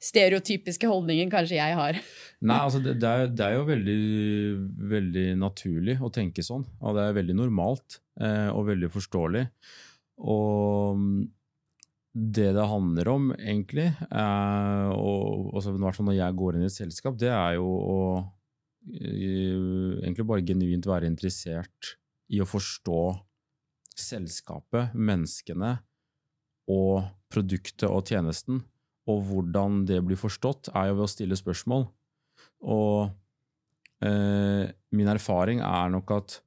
stereotypiske 0.00 0.88
holdningen 0.88 1.28
kanskje 1.32 1.58
jeg 1.58 1.76
har? 1.76 1.98
Nei, 2.40 2.56
altså 2.56 2.80
det, 2.80 2.96
det, 3.02 3.10
er, 3.10 3.34
det 3.36 3.44
er, 3.44 3.58
jo 3.58 3.66
veldig, 3.68 3.98
veldig, 4.94 5.26
naturlig 5.42 5.98
å 6.00 6.08
tenke 6.14 6.44
sånn, 6.44 6.64
og 6.80 6.96
det 6.96 7.04
er 7.04 7.18
veldig 7.20 7.36
normalt 7.42 8.00
eh, 8.22 8.48
og 8.48 8.70
veldig 8.70 8.88
forståelig. 8.94 9.44
Og 10.20 11.04
det 12.12 12.50
det 12.56 12.66
handler 12.66 13.08
om, 13.12 13.30
egentlig, 13.38 13.86
er, 14.10 14.90
og 14.90 15.54
hvert 15.62 15.96
fall 15.96 16.08
når 16.08 16.18
jeg 16.18 16.38
går 16.40 16.56
inn 16.56 16.64
i 16.64 16.70
et 16.70 16.74
selskap, 16.74 17.18
det 17.20 17.30
er 17.30 17.54
jo 17.60 17.68
å 17.70 17.98
eh, 18.90 20.00
egentlig 20.02 20.26
bare 20.26 20.46
genuint 20.46 20.88
være 20.90 21.06
interessert 21.10 21.94
i 22.30 22.42
å 22.42 22.48
forstå 22.48 23.04
selskapet, 24.00 24.94
menneskene 24.94 25.76
og 26.70 27.06
produktet 27.30 27.88
og 27.90 28.04
tjenesten. 28.10 28.62
Og 29.10 29.24
hvordan 29.30 29.84
det 29.88 30.02
blir 30.06 30.18
forstått, 30.18 30.72
er 30.74 30.90
jo 30.90 30.98
ved 30.98 31.06
å 31.06 31.10
stille 31.10 31.38
spørsmål. 31.38 31.86
Og 32.70 33.10
eh, 34.06 34.70
min 34.94 35.10
erfaring 35.10 35.62
er 35.62 35.90
nok 35.94 36.14
at 36.18 36.40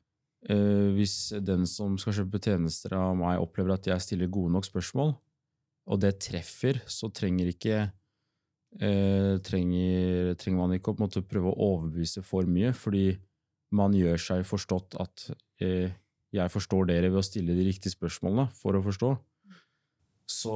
eh, 0.48 0.92
hvis 0.96 1.34
den 1.44 1.68
som 1.70 1.98
skal 2.02 2.20
kjøpe 2.20 2.42
tjenester 2.44 2.96
av 3.00 3.16
meg, 3.20 3.42
opplever 3.42 3.76
at 3.76 3.90
jeg 3.90 4.06
stiller 4.06 4.32
gode 4.32 4.54
nok 4.56 4.68
spørsmål, 4.68 5.16
og 5.90 6.00
det 6.00 6.16
treffer, 6.24 6.80
så 6.88 7.10
trenger 7.14 7.52
ikke 7.52 7.78
eh, 8.80 9.36
trenger, 9.44 10.34
trenger, 10.40 10.60
man 10.60 10.76
ikke 10.78 10.94
å 10.94 11.26
prøve 11.28 11.52
å 11.52 11.70
overbevise 11.74 12.24
for 12.26 12.48
mye, 12.48 12.72
fordi 12.78 13.12
man 13.74 13.96
gjør 13.98 14.22
seg 14.22 14.46
forstått 14.48 14.98
at 15.02 15.28
eh, 15.64 15.92
jeg 16.34 16.54
forstår 16.54 16.88
dere 16.90 17.12
ved 17.12 17.22
å 17.22 17.26
stille 17.26 17.56
de 17.58 17.68
riktige 17.68 17.94
spørsmålene 17.94 18.48
for 18.58 18.78
å 18.78 18.84
forstå. 18.86 19.12
Så 20.30 20.56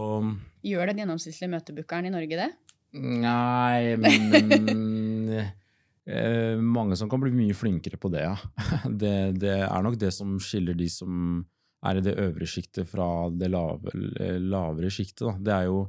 Gjør 0.65 0.89
den 0.89 1.03
gjennomsnittlige 1.03 1.51
møtebookeren 1.51 2.07
i 2.07 2.13
Norge 2.13 2.39
det? 2.39 2.47
Nei, 2.97 3.97
men 3.99 5.27
eh, 6.07 6.55
Mange 6.57 6.95
som 6.97 7.11
kan 7.11 7.21
bli 7.21 7.33
mye 7.35 7.57
flinkere 7.57 7.99
på 7.99 8.09
det, 8.13 8.23
ja. 8.25 8.37
Det, 9.03 9.13
det 9.41 9.59
er 9.67 9.85
nok 9.85 9.99
det 9.99 10.13
som 10.15 10.37
skiller 10.41 10.77
de 10.77 10.87
som 10.91 11.43
er 11.85 11.99
i 11.99 12.03
det 12.03 12.17
øvre 12.17 12.47
sjiktet 12.49 12.89
fra 12.89 13.29
det 13.29 13.51
lave, 13.53 13.93
lavere 14.41 14.89
sjiktet. 14.93 15.41
Det 15.43 15.53
er 15.53 15.69
jo 15.69 15.87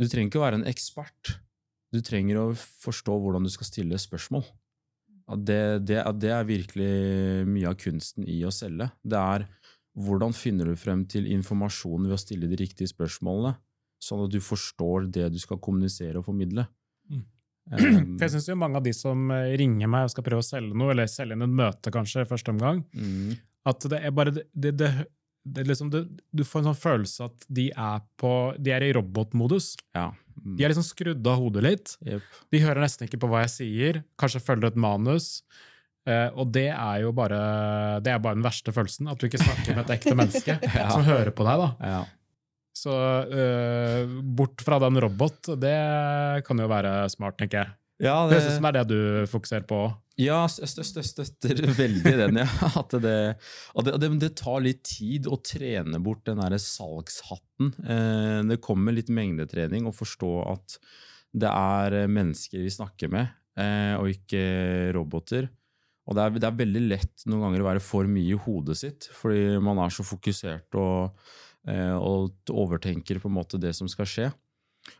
Du 0.00 0.06
trenger 0.08 0.30
ikke 0.30 0.40
å 0.40 0.46
være 0.46 0.56
en 0.62 0.70
ekspert. 0.70 1.34
Du 1.92 2.00
trenger 2.00 2.38
å 2.40 2.44
forstå 2.56 3.18
hvordan 3.20 3.44
du 3.44 3.50
skal 3.52 3.68
stille 3.68 3.98
spørsmål. 4.00 4.46
Det, 5.44 5.84
det, 5.86 6.00
det 6.18 6.30
er 6.32 6.48
virkelig 6.48 6.92
mye 7.48 7.68
av 7.68 7.76
kunsten 7.80 8.24
i 8.24 8.38
å 8.48 8.52
selge. 8.52 8.88
Det 9.04 9.20
er 9.20 9.44
hvordan 10.00 10.32
finner 10.32 10.70
du 10.70 10.78
frem 10.80 11.04
til 11.08 11.28
informasjon 11.34 12.08
ved 12.08 12.16
å 12.16 12.20
stille 12.20 12.48
de 12.48 12.58
riktige 12.58 12.90
spørsmålene, 12.90 13.54
sånn 14.02 14.24
at 14.24 14.32
du 14.32 14.40
forstår 14.42 15.10
det 15.12 15.28
du 15.34 15.38
skal 15.42 15.60
kommunisere 15.62 16.20
og 16.20 16.28
formidle. 16.30 16.66
Mm. 17.12 17.22
Um, 17.62 18.16
jeg 18.18 18.32
syns 18.32 18.48
mange 18.58 18.80
av 18.80 18.82
de 18.82 18.90
som 18.90 19.28
ringer 19.30 19.86
meg 19.86 20.08
og 20.08 20.10
skal 20.10 20.24
prøve 20.26 20.42
å 20.42 20.44
selge 20.44 20.74
noe, 20.74 20.90
eller 20.90 21.06
selge 21.06 21.36
inn 21.36 21.44
et 21.46 21.52
møte 21.60 21.92
kanskje 21.94 22.24
første 22.26 22.50
omgang, 22.50 22.80
mm. 22.90 23.36
At 23.68 23.84
det 23.90 24.00
er 24.02 24.14
bare 24.14 24.32
det, 24.34 24.72
det, 24.74 24.90
det 25.44 25.64
liksom, 25.68 25.90
Du 25.92 26.44
får 26.46 26.62
en 26.62 26.70
sånn 26.72 26.80
følelse 26.82 27.28
at 27.30 27.46
de 27.48 27.68
er, 27.70 28.00
på, 28.18 28.32
de 28.58 28.74
er 28.74 28.86
i 28.86 28.92
robotmodus. 28.96 29.74
Ja. 29.96 30.10
Mm. 30.38 30.56
De 30.56 30.64
er 30.64 30.72
liksom 30.72 30.86
skrudd 30.86 31.26
av 31.28 31.38
hodet 31.42 31.66
litt. 31.66 31.92
Yep. 32.06 32.40
De 32.54 32.62
hører 32.62 32.82
nesten 32.84 33.06
ikke 33.06 33.20
på 33.22 33.30
hva 33.30 33.44
jeg 33.44 33.54
sier, 33.56 34.00
kanskje 34.20 34.42
følger 34.42 34.72
et 34.72 34.80
manus. 34.80 35.36
Uh, 36.02 36.34
og 36.34 36.48
det 36.50 36.66
er 36.72 37.04
jo 37.04 37.12
bare 37.14 37.36
det 38.02 38.10
er 38.10 38.22
bare 38.22 38.34
den 38.34 38.42
verste 38.42 38.72
følelsen, 38.74 39.06
at 39.06 39.20
du 39.20 39.28
ikke 39.28 39.38
snakker 39.38 39.76
med 39.76 39.84
et 39.84 39.92
ekte 40.00 40.16
menneske 40.18 40.56
ja. 40.80 40.88
som 40.90 41.06
hører 41.06 41.30
på 41.30 41.46
deg. 41.46 41.62
da. 41.62 41.92
Ja. 41.92 42.00
Så 42.74 42.96
uh, 43.28 44.16
bort 44.34 44.64
fra 44.64 44.80
den 44.82 44.98
robot, 45.04 45.52
det 45.62 45.76
kan 46.48 46.58
jo 46.58 46.66
være 46.72 47.06
smart, 47.12 47.38
tenker 47.38 47.62
jeg. 47.62 47.74
Ja, 48.02 48.16
det, 48.26 48.40
det 48.42 48.56
er 48.58 48.78
det 48.80 48.86
du 48.90 49.30
fokuserer 49.30 49.66
på. 49.68 49.84
Ja, 50.20 50.42
jeg 50.44 50.68
støtter 50.68 51.62
veldig 51.72 52.12
den. 52.20 52.40
ja. 52.42 52.48
At 52.82 52.92
det, 53.00 53.14
at 53.78 53.88
det, 53.88 54.10
det, 54.20 54.32
tar 54.36 54.60
litt 54.64 54.82
tid 54.84 55.28
å 55.30 55.38
trene 55.44 56.00
bort 56.04 56.26
den 56.28 56.42
der 56.42 56.58
salgshatten. 56.60 57.72
Eh, 57.80 58.40
det 58.50 58.60
kommer 58.64 58.94
litt 58.94 59.12
mengdetrening 59.12 59.88
å 59.88 59.94
forstå 59.96 60.32
at 60.52 60.76
det 61.32 61.48
er 61.48 62.10
mennesker 62.12 62.60
vi 62.60 62.72
snakker 62.72 63.12
med, 63.12 63.32
eh, 63.56 63.94
og 63.96 64.10
ikke 64.12 64.92
roboter. 64.96 65.48
Og 66.04 66.18
det 66.18 66.26
er, 66.26 66.36
det 66.36 66.48
er, 66.48 66.60
veldig 66.60 66.84
lett 66.90 67.24
noen 67.30 67.46
ganger 67.46 67.64
å 67.64 67.70
være 67.70 67.84
for 67.84 68.10
mye 68.10 68.34
i 68.34 68.42
hodet 68.44 68.76
sitt, 68.82 69.08
fordi 69.16 69.56
man 69.64 69.80
er 69.80 69.94
så 69.94 70.04
fokusert 70.04 70.76
og, 70.80 71.24
eh, 71.70 71.94
og 71.96 72.52
overtenker 72.52 73.22
på 73.22 73.32
en 73.32 73.38
måte 73.38 73.60
det 73.62 73.72
som 73.78 73.88
skal 73.88 74.10
skje. 74.10 74.30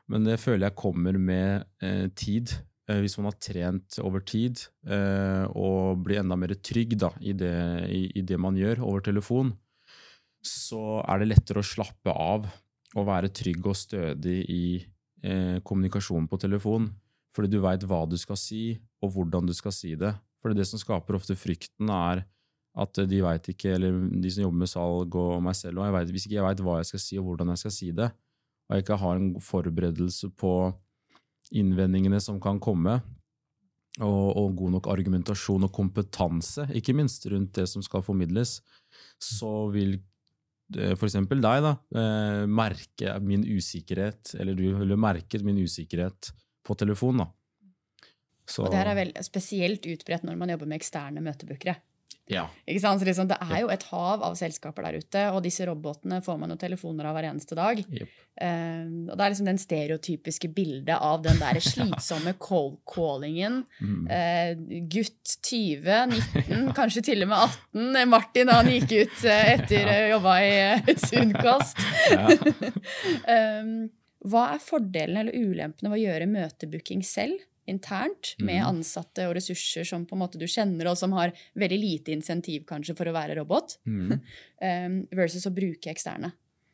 Men 0.08 0.24
det 0.24 0.40
føler 0.40 0.70
jeg 0.70 0.78
kommer 0.78 1.16
med 1.18 1.66
tid. 2.14 2.52
Eh, 2.92 3.00
hvis 3.02 3.16
man 3.18 3.30
har 3.30 3.38
trent 3.40 3.98
over 4.02 4.22
tid 4.26 4.60
eh, 4.86 5.44
og 5.56 6.02
blir 6.04 6.20
enda 6.22 6.36
mer 6.38 6.54
trygg 6.58 6.96
da, 7.00 7.12
i, 7.20 7.34
det, 7.36 7.52
i, 7.92 8.22
det, 8.26 8.38
man 8.40 8.58
gjør 8.58 8.82
over 8.84 9.04
telefon, 9.04 9.52
så 10.42 11.00
er 11.06 11.22
det 11.22 11.30
lettere 11.30 11.62
å 11.62 11.66
slappe 11.66 12.12
av 12.12 12.48
og 12.92 13.06
være 13.08 13.32
trygg 13.32 13.68
og 13.70 13.78
stødig 13.78 14.40
i 14.52 14.64
eh, 15.24 15.62
kommunikasjonen 15.64 16.28
på 16.28 16.40
telefon. 16.42 16.90
Fordi 17.32 17.48
du 17.48 17.62
veit 17.64 17.84
hva 17.88 18.02
du 18.04 18.18
skal 18.20 18.36
si, 18.36 18.74
og 19.00 19.14
hvordan 19.14 19.46
du 19.48 19.54
skal 19.56 19.72
si 19.72 19.94
det. 19.96 20.10
Fordi 20.42 20.58
det 20.58 20.66
som 20.68 20.80
skaper 20.80 21.16
ofte 21.16 21.38
frykten, 21.38 21.88
er 21.88 22.26
At 22.72 22.96
de 22.96 23.18
veit 23.20 23.44
ikke, 23.52 23.74
eller 23.76 23.92
de 24.16 24.30
som 24.32 24.46
jobber 24.46 24.60
med 24.62 24.68
salg 24.70 25.16
og 25.20 25.42
meg 25.44 25.52
selv, 25.52 25.76
og 25.76 25.84
jeg 25.84 25.92
vet, 25.92 26.12
hvis 26.14 26.24
ikke 26.24 26.36
jeg 26.38 26.44
veit 26.46 26.60
hva 26.64 26.76
jeg 26.78 26.86
skal 26.88 27.00
si 27.04 27.18
og 27.20 27.26
hvordan 27.26 27.50
jeg 27.52 27.60
skal 27.60 27.74
si 27.74 27.88
det, 27.92 28.06
og 28.64 28.72
jeg 28.72 28.84
ikke 28.86 28.96
har 29.02 29.18
en 29.18 29.26
forberedelse 29.44 30.30
på 30.40 30.52
innvendingene 31.58 32.20
som 32.22 32.40
kan 32.42 32.60
komme, 32.62 33.00
og, 34.00 34.28
og 34.40 34.54
god 34.56 34.76
nok 34.78 34.88
argumentasjon 34.88 35.66
og 35.66 35.74
kompetanse, 35.74 36.64
ikke 36.78 36.94
minst 36.96 37.26
rundt 37.28 37.58
det 37.58 37.66
som 37.68 37.84
skal 37.84 38.04
formidles, 38.04 38.60
så 39.20 39.68
vil 39.74 39.98
f.eks. 40.72 40.96
for 40.96 41.08
eksempel 41.10 41.42
deg 41.44 41.60
da, 41.66 41.74
eh, 42.00 42.42
merke 42.48 43.18
min 43.20 43.44
usikkerhet, 43.44 44.34
eller 44.40 44.56
du 44.56 44.64
ville 44.80 44.96
merket 44.96 45.44
min 45.44 45.60
usikkerhet 45.60 46.32
på 46.64 46.76
telefon. 46.78 47.24
da. 47.24 47.28
Så. 48.48 48.64
Og 48.64 48.72
det 48.72 48.80
her 48.80 48.90
er 48.90 48.98
vel 48.98 49.12
spesielt 49.24 49.86
utbredt 49.86 50.24
når 50.26 50.38
man 50.40 50.52
jobber 50.54 50.70
med 50.70 50.80
eksterne 50.80 51.22
møtebookere. 51.24 51.76
Ja. 52.30 52.46
Så 52.66 53.04
liksom, 53.04 53.28
det 53.28 53.36
er 53.42 53.62
jo 53.64 53.70
et 53.72 53.84
hav 53.90 54.22
av 54.22 54.36
selskaper 54.38 54.86
der 54.86 55.00
ute, 55.02 55.22
og 55.34 55.42
disse 55.44 55.66
robotene 55.68 56.20
får 56.22 56.38
man 56.40 56.54
jo 56.54 56.58
telefoner 56.60 57.08
av 57.08 57.16
hver 57.16 57.28
eneste 57.32 57.58
dag. 57.58 57.82
Yep. 57.82 58.18
Uh, 58.32 59.10
og 59.10 59.16
det 59.18 59.24
er 59.24 59.32
liksom 59.34 59.48
den 59.50 59.60
stereotypiske 59.60 60.48
bildet 60.54 60.94
av 60.96 61.24
den 61.24 61.40
der 61.42 61.60
slitsomme 61.72 62.34
cold-callingen. 62.42 63.62
Mm. 63.82 64.04
Uh, 64.06 64.82
gutt 64.92 65.36
20, 65.48 65.90
19, 66.14 66.70
kanskje 66.78 67.04
til 67.12 67.26
og 67.26 67.32
med 67.32 67.48
18. 67.74 68.12
Martin 68.12 68.52
han 68.54 68.70
gikk 68.70 68.94
ut 69.02 69.18
uh, 69.26 69.40
etter 69.56 69.82
å 69.82 69.96
ja. 69.98 70.12
jobba 70.14 70.36
i 70.44 70.52
uh, 70.78 70.94
Sunnkost. 71.08 71.82
um, 73.26 73.74
hva 74.22 74.52
er 74.54 74.62
fordelene 74.62 75.24
eller 75.24 75.34
ulempene 75.34 75.90
ved 75.90 75.98
å 75.98 76.04
gjøre 76.04 76.30
møtebooking 76.30 77.02
selv? 77.02 77.40
Internt 77.70 78.34
med 78.40 78.58
mm. 78.58 78.68
ansatte 78.68 79.26
og 79.28 79.36
ressurser 79.38 79.86
som 79.86 80.06
på 80.08 80.16
en 80.16 80.22
måte 80.24 80.40
du 80.40 80.48
kjenner, 80.50 80.90
og 80.90 80.98
som 80.98 81.14
har 81.16 81.34
veldig 81.58 81.78
lite 81.78 82.14
insentiv 82.14 82.64
kanskje 82.68 82.96
for 82.98 83.08
å 83.08 83.16
være 83.16 83.38
robot, 83.38 83.78
mm. 83.86 84.14
versus 85.20 85.46
å 85.48 85.54
bruke 85.54 85.92
eksterne. 85.92 86.32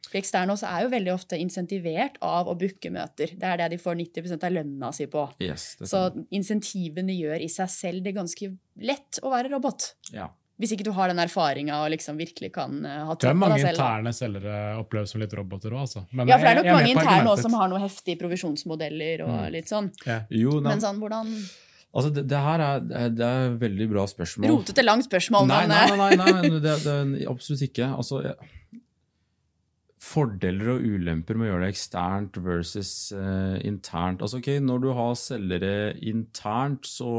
For 0.08 0.16
eksterne 0.20 0.54
også 0.54 0.68
er 0.70 0.84
jo 0.84 0.92
veldig 0.92 1.12
ofte 1.12 1.38
insentivert 1.40 2.16
av 2.24 2.48
å 2.48 2.56
booke 2.58 2.90
møter. 2.92 3.34
Det 3.36 3.44
er 3.44 3.60
det 3.60 3.72
de 3.74 3.80
får 3.82 3.98
90% 3.98 4.46
av 4.48 4.54
lønna 4.54 4.92
si 4.96 5.06
på. 5.10 5.26
Yes, 5.44 5.74
Så 5.84 6.06
insentivene 6.34 7.16
gjør 7.16 7.44
i 7.44 7.50
seg 7.52 7.68
selv 7.72 8.06
det 8.06 8.16
ganske 8.16 8.54
lett 8.80 9.20
å 9.20 9.32
være 9.34 9.52
robot. 9.52 9.90
Ja. 10.14 10.30
Hvis 10.58 10.72
ikke 10.74 10.88
du 10.88 10.90
har 10.96 11.10
den 11.12 11.22
erfaringa 11.22 11.76
og 11.84 11.92
liksom 11.94 12.18
virkelig 12.18 12.50
kan 12.56 12.80
uh, 12.82 13.04
ha 13.06 13.14
tro 13.14 13.14
på 13.14 13.20
deg 13.22 13.22
selv. 13.22 13.22
Det 13.22 13.30
er 13.30 13.38
mange 13.44 13.60
interne 13.70 14.12
selgere 14.16 14.56
oppleves 14.80 15.14
som 15.14 15.22
litt 15.22 15.36
roboter 15.38 15.76
òg, 15.76 15.84
altså. 15.86 16.02
Men 16.10 16.32
ja, 16.32 16.40
for 16.40 16.48
det 16.48 16.50
er 16.50 16.58
nok 16.58 16.72
mange 16.74 16.92
interne 16.96 17.30
òg 17.30 17.44
som 17.44 17.54
har 17.60 17.70
noen 17.70 17.84
heftige 17.84 18.18
provisjonsmodeller 18.24 19.24
og 19.28 19.32
mm. 19.36 19.48
litt 19.54 19.70
sånn. 19.70 19.92
Ja. 20.08 20.20
Jo, 20.34 20.58
men 20.64 20.82
sånn, 20.82 21.00
hvordan 21.02 21.32
Altså, 21.88 22.10
det, 22.12 22.26
det 22.28 22.38
her 22.44 22.60
er, 22.60 22.82
det 23.16 23.24
er 23.24 23.46
et 23.46 23.54
veldig 23.62 23.86
bra 23.90 24.02
spørsmål. 24.06 24.50
Rotete 24.52 24.82
langt 24.84 25.06
spørsmål, 25.06 25.46
nei, 25.48 25.62
men 25.64 25.70
Nei, 25.72 25.96
nei, 25.96 26.08
nei, 26.20 26.32
nei 26.36 26.60
det, 26.60 26.74
det, 26.84 26.96
absolutt 27.30 27.64
ikke. 27.64 27.88
Altså, 27.96 28.20
fordeler 30.08 30.74
og 30.76 30.84
ulemper 30.84 31.38
med 31.38 31.48
å 31.48 31.50
gjøre 31.52 31.64
det 31.66 31.72
eksternt 31.74 32.38
versus 32.44 32.92
uh, 33.16 33.56
internt. 33.66 34.22
Altså, 34.24 34.40
ok, 34.42 34.50
Når 34.64 34.84
du 34.84 34.88
har 34.98 35.14
selgere 35.18 35.74
internt, 36.12 36.88
så 36.88 37.12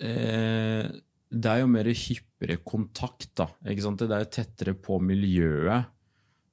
uh, 0.00 0.84
det 1.34 1.50
er 1.50 1.62
jo 1.62 1.70
mer 1.70 1.88
hyppigere 1.90 2.60
kontakt. 2.66 3.32
da, 3.36 3.48
ikke 3.66 3.84
sant? 3.84 4.04
Det 4.04 4.14
er 4.14 4.24
jo 4.24 4.32
tettere 4.36 4.74
på 4.78 5.00
miljøet. 5.02 5.90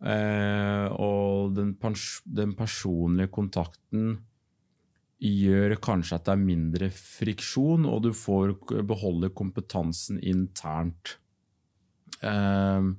Eh, 0.01 0.87
og 0.97 1.53
den, 1.53 1.75
pers 1.77 2.23
den, 2.25 2.55
personlige 2.57 3.29
kontakten 3.29 4.15
gjør 5.21 5.75
kanskje 5.77 6.17
at 6.17 6.25
det 6.25 6.33
er 6.33 6.41
mindre 6.41 6.89
friksjon, 6.95 7.85
og 7.85 8.07
du 8.07 8.09
får 8.17 8.55
beholde 8.89 9.29
kompetansen 9.37 10.17
internt. 10.25 11.19
Eh, 12.25 12.89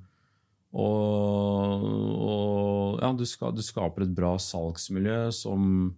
og, 0.73 1.83
og 1.83 3.03
ja, 3.03 3.11
du, 3.13 3.25
ska 3.29 3.51
du, 3.53 3.61
skaper 3.61 4.07
et 4.07 4.15
bra 4.15 4.37
salgsmiljø 4.41 5.27
som 5.35 5.91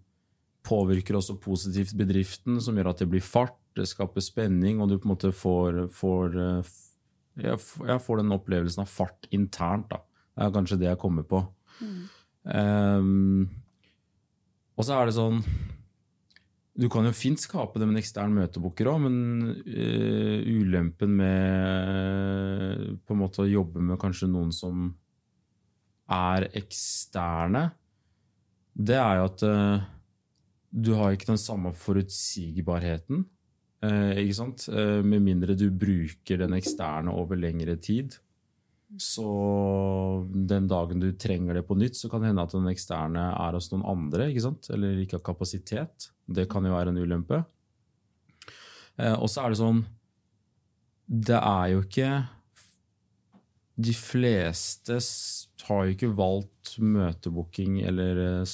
påvirker 0.66 1.20
også 1.20 1.38
positivt 1.38 1.94
bedriften, 1.96 2.58
som 2.58 2.76
gjør 2.76 2.90
at 2.92 3.04
det 3.04 3.12
blir 3.14 3.24
fart 3.24 3.56
det 3.76 3.88
skaper 3.90 4.24
spenning, 4.24 4.80
og 4.80 4.90
du 4.90 4.98
på 4.98 5.10
en 5.10 5.14
måte 5.14 5.32
får, 5.36 5.86
får 5.94 6.38
eh, 6.42 6.74
jeg, 7.44 7.60
får 8.06 8.22
den 8.22 8.36
opplevelsen 8.36 8.86
av 8.86 8.92
fart 8.92 9.28
internt. 9.36 9.90
da. 9.92 10.02
Det 10.36 10.46
er 10.46 10.56
kanskje 10.56 10.80
det 10.82 10.90
jeg 10.90 11.02
kommer 11.02 11.28
på. 11.28 11.42
Mm. 11.82 12.02
Um, 12.46 13.48
og 14.76 14.86
så 14.86 15.00
er 15.00 15.08
det 15.10 15.16
sånn 15.16 15.40
Du 16.78 16.86
kan 16.94 17.08
jo 17.08 17.14
fint 17.16 17.42
skape 17.42 17.80
det 17.82 17.88
med 17.88 17.96
en 17.96 18.02
ekstern 18.04 18.36
møtebooker 18.36 18.90
òg, 18.92 19.00
men 19.08 19.16
uh, 19.66 20.40
ulempen 20.46 21.16
med 21.20 22.86
på 23.04 23.16
en 23.16 23.22
måte 23.24 23.44
å 23.44 23.50
jobbe 23.50 23.84
med 23.84 24.00
kanskje 24.00 24.30
noen 24.32 24.54
som 24.56 24.92
er 26.12 26.46
eksterne, 26.54 27.70
det 28.76 29.00
er 29.00 29.18
jo 29.18 29.28
at 29.32 29.46
uh, 29.48 29.86
du 30.76 30.92
har 31.00 31.16
ikke 31.16 31.32
den 31.32 31.42
samme 31.42 31.72
forutsigbarheten. 31.74 33.24
Eh, 33.86 34.22
ikke 34.24 34.38
sant? 34.38 34.68
Eh, 34.72 35.02
med 35.06 35.24
mindre 35.26 35.56
du 35.58 35.68
bruker 35.72 36.42
den 36.42 36.56
eksterne 36.58 37.14
over 37.14 37.40
lengre 37.40 37.78
tid. 37.78 38.18
Så 39.02 39.26
den 40.30 40.70
dagen 40.72 41.02
du 41.02 41.10
trenger 41.20 41.58
det 41.58 41.66
på 41.68 41.76
nytt, 41.76 41.98
så 41.98 42.10
kan 42.10 42.22
det 42.22 42.30
hende 42.32 42.46
at 42.46 42.54
den 42.54 42.70
eksterne 42.72 43.26
er 43.34 43.58
hos 43.58 43.72
noen 43.74 43.86
andre. 43.96 44.30
ikke 44.30 44.46
sant? 44.46 44.70
Eller 44.72 45.02
ikke 45.02 45.20
har 45.20 45.26
kapasitet. 45.34 46.12
Det 46.26 46.48
kan 46.52 46.66
jo 46.66 46.76
være 46.76 46.94
en 46.94 47.02
ulempe. 47.02 47.44
Eh, 48.98 49.14
og 49.14 49.28
så 49.30 49.44
er 49.44 49.52
det 49.52 49.60
sånn 49.60 49.82
Det 51.06 51.36
er 51.36 51.66
jo 51.74 51.82
ikke 51.84 52.12
De 53.76 53.92
fleste 53.92 55.00
har 55.68 55.82
jo 55.84 55.96
ikke 55.98 56.14
valgt 56.16 56.78
møtebooking 56.80 57.82
eller 57.84 58.46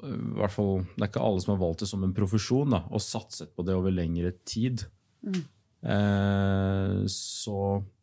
hvert 0.00 0.54
fall, 0.54 0.84
Det 0.96 1.04
er 1.04 1.10
ikke 1.10 1.24
alle 1.24 1.42
som 1.44 1.54
har 1.54 1.62
valgt 1.62 1.84
det 1.84 1.88
som 1.90 2.04
en 2.06 2.16
profesjon 2.16 2.76
da, 2.76 2.84
og 2.90 3.02
satset 3.04 3.52
på 3.56 3.64
det 3.66 3.76
over 3.76 3.94
lengre 3.94 4.32
tid. 4.48 4.86
Mm. 5.24 5.42
Eh, 5.80 6.96
så 7.08 7.58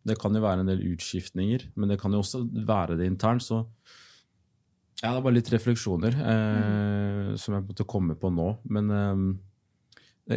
det 0.08 0.18
kan 0.22 0.36
jo 0.36 0.44
være 0.44 0.64
en 0.64 0.72
del 0.72 0.84
utskiftninger, 0.94 1.70
men 1.76 1.92
det 1.92 2.00
kan 2.02 2.14
jo 2.14 2.22
også 2.24 2.44
være 2.68 2.98
det 3.00 3.10
internt. 3.10 3.46
Så 3.46 3.64
ja, 5.04 5.12
det 5.12 5.18
er 5.18 5.26
bare 5.26 5.38
litt 5.38 5.52
refleksjoner 5.54 6.16
eh, 6.18 6.62
mm. 7.34 7.36
som 7.42 7.58
jeg 7.58 7.68
måtte 7.68 7.90
komme 7.90 8.18
på 8.18 8.32
nå. 8.34 8.48
Men 8.74 8.94
eh, 8.94 9.26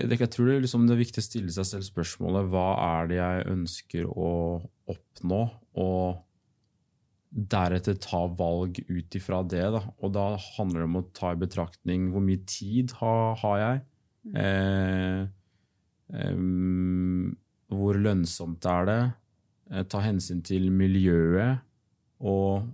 det, 0.04 0.20
jeg 0.20 0.32
tror 0.32 0.50
det 0.50 0.58
liksom 0.66 0.88
det 0.88 0.96
er 0.96 1.04
viktig 1.04 1.22
å 1.22 1.26
stille 1.26 1.54
seg 1.54 1.68
selv 1.68 1.86
spørsmålet 1.88 2.50
hva 2.52 2.66
er 2.86 3.10
det 3.10 3.20
jeg 3.20 3.46
ønsker 3.54 4.10
å 4.10 4.32
oppnå, 4.90 5.44
og 5.80 6.26
deretter 7.30 7.94
ta 8.02 8.24
valg 8.26 8.80
ut 8.88 9.14
ifra 9.14 9.42
det. 9.46 9.62
Da. 9.76 9.84
Og 10.02 10.12
da 10.14 10.26
handler 10.56 10.82
det 10.82 10.88
om 10.88 10.98
å 11.00 11.06
ta 11.14 11.32
i 11.34 11.40
betraktning 11.40 12.10
hvor 12.14 12.24
mye 12.24 12.42
tid 12.48 12.94
har, 12.98 13.36
har 13.42 13.60
jeg. 13.62 13.84
Mm. 14.26 14.36
Eh, 14.42 15.20
eh, 16.18 16.42
hvor 17.70 18.00
lønnsomt 18.02 18.66
er 18.66 18.90
det? 18.90 19.00
Eh, 19.70 19.86
ta 19.86 20.02
hensyn 20.04 20.42
til 20.46 20.70
miljøet. 20.74 21.62
Og 22.20 22.66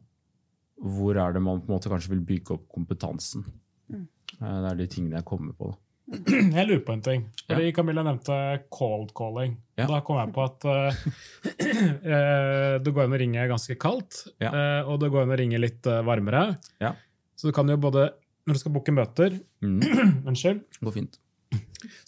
hvor 0.76 1.20
er 1.20 1.36
det 1.36 1.42
man 1.44 1.60
på 1.60 1.70
en 1.70 1.76
måte 1.76 1.92
kanskje 1.92 2.14
vil 2.14 2.24
bygge 2.26 2.56
opp 2.56 2.68
kompetansen. 2.72 3.44
Mm. 3.92 4.06
Eh, 4.40 4.56
det 4.64 4.70
er 4.72 4.80
de 4.80 4.88
tingene 4.92 5.20
jeg 5.20 5.28
kommer 5.28 5.56
på. 5.56 5.74
da. 5.74 5.85
Jeg 6.56 6.66
lurer 6.68 6.82
på 6.86 6.94
en 6.94 7.02
ting. 7.02 7.24
Fordi 7.48 7.70
ja. 7.70 7.74
Camilla 7.74 8.04
nevnte 8.06 8.36
cold 8.70 9.10
calling. 9.16 9.56
Ja. 9.76 9.88
Da 9.90 10.00
kom 10.06 10.20
jeg 10.20 10.32
på 10.32 10.44
at 10.46 10.66
uh, 10.70 11.00
det 12.84 12.92
går 12.94 13.02
an 13.04 13.16
å 13.16 13.20
ringe 13.20 13.48
ganske 13.50 13.76
kaldt, 13.80 14.22
ja. 14.40 14.52
uh, 14.54 14.88
og 14.92 15.02
det 15.02 15.10
går 15.12 15.26
an 15.26 15.34
å 15.34 15.38
ringe 15.40 15.60
litt 15.60 15.88
uh, 15.90 16.00
varmere. 16.06 16.46
Så 17.36 17.50
du 17.50 17.56
kan 17.56 17.68
jo 17.68 17.76
både, 17.80 18.08
når 18.46 18.56
du 18.56 18.62
skal 18.62 18.74
booke 18.78 18.94
møter 18.96 19.36
mm. 19.66 20.24
Unnskyld. 20.24 20.62
Går 20.80 20.94
fint. 20.94 21.20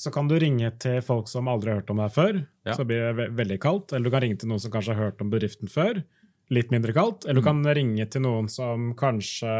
Så 0.00 0.10
kan 0.14 0.30
du 0.30 0.38
ringe 0.40 0.70
til 0.80 1.02
folk 1.04 1.28
som 1.30 1.50
aldri 1.50 1.74
har 1.74 1.82
hørt 1.82 1.92
om 1.92 2.00
deg 2.00 2.14
før. 2.14 2.40
Så 2.74 2.86
blir 2.88 3.04
det 3.04 3.12
ve 3.18 3.28
veldig 3.42 3.58
kaldt. 3.62 3.92
Eller 3.92 4.08
du 4.08 4.14
kan 4.14 4.24
ringe 4.24 4.38
til 4.40 4.50
noen 4.50 4.62
som 4.62 4.72
kanskje 4.72 4.96
har 4.96 5.10
hørt 5.10 5.22
om 5.22 5.30
bedriften 5.30 5.70
før. 5.70 6.00
Litt 6.54 6.72
mindre 6.72 6.94
kaldt. 6.96 7.26
Eller 7.26 7.42
du 7.42 7.44
mm. 7.44 7.50
kan 7.50 7.76
ringe 7.78 8.08
til 8.10 8.24
noen 8.24 8.48
som 8.50 8.90
kanskje 8.98 9.52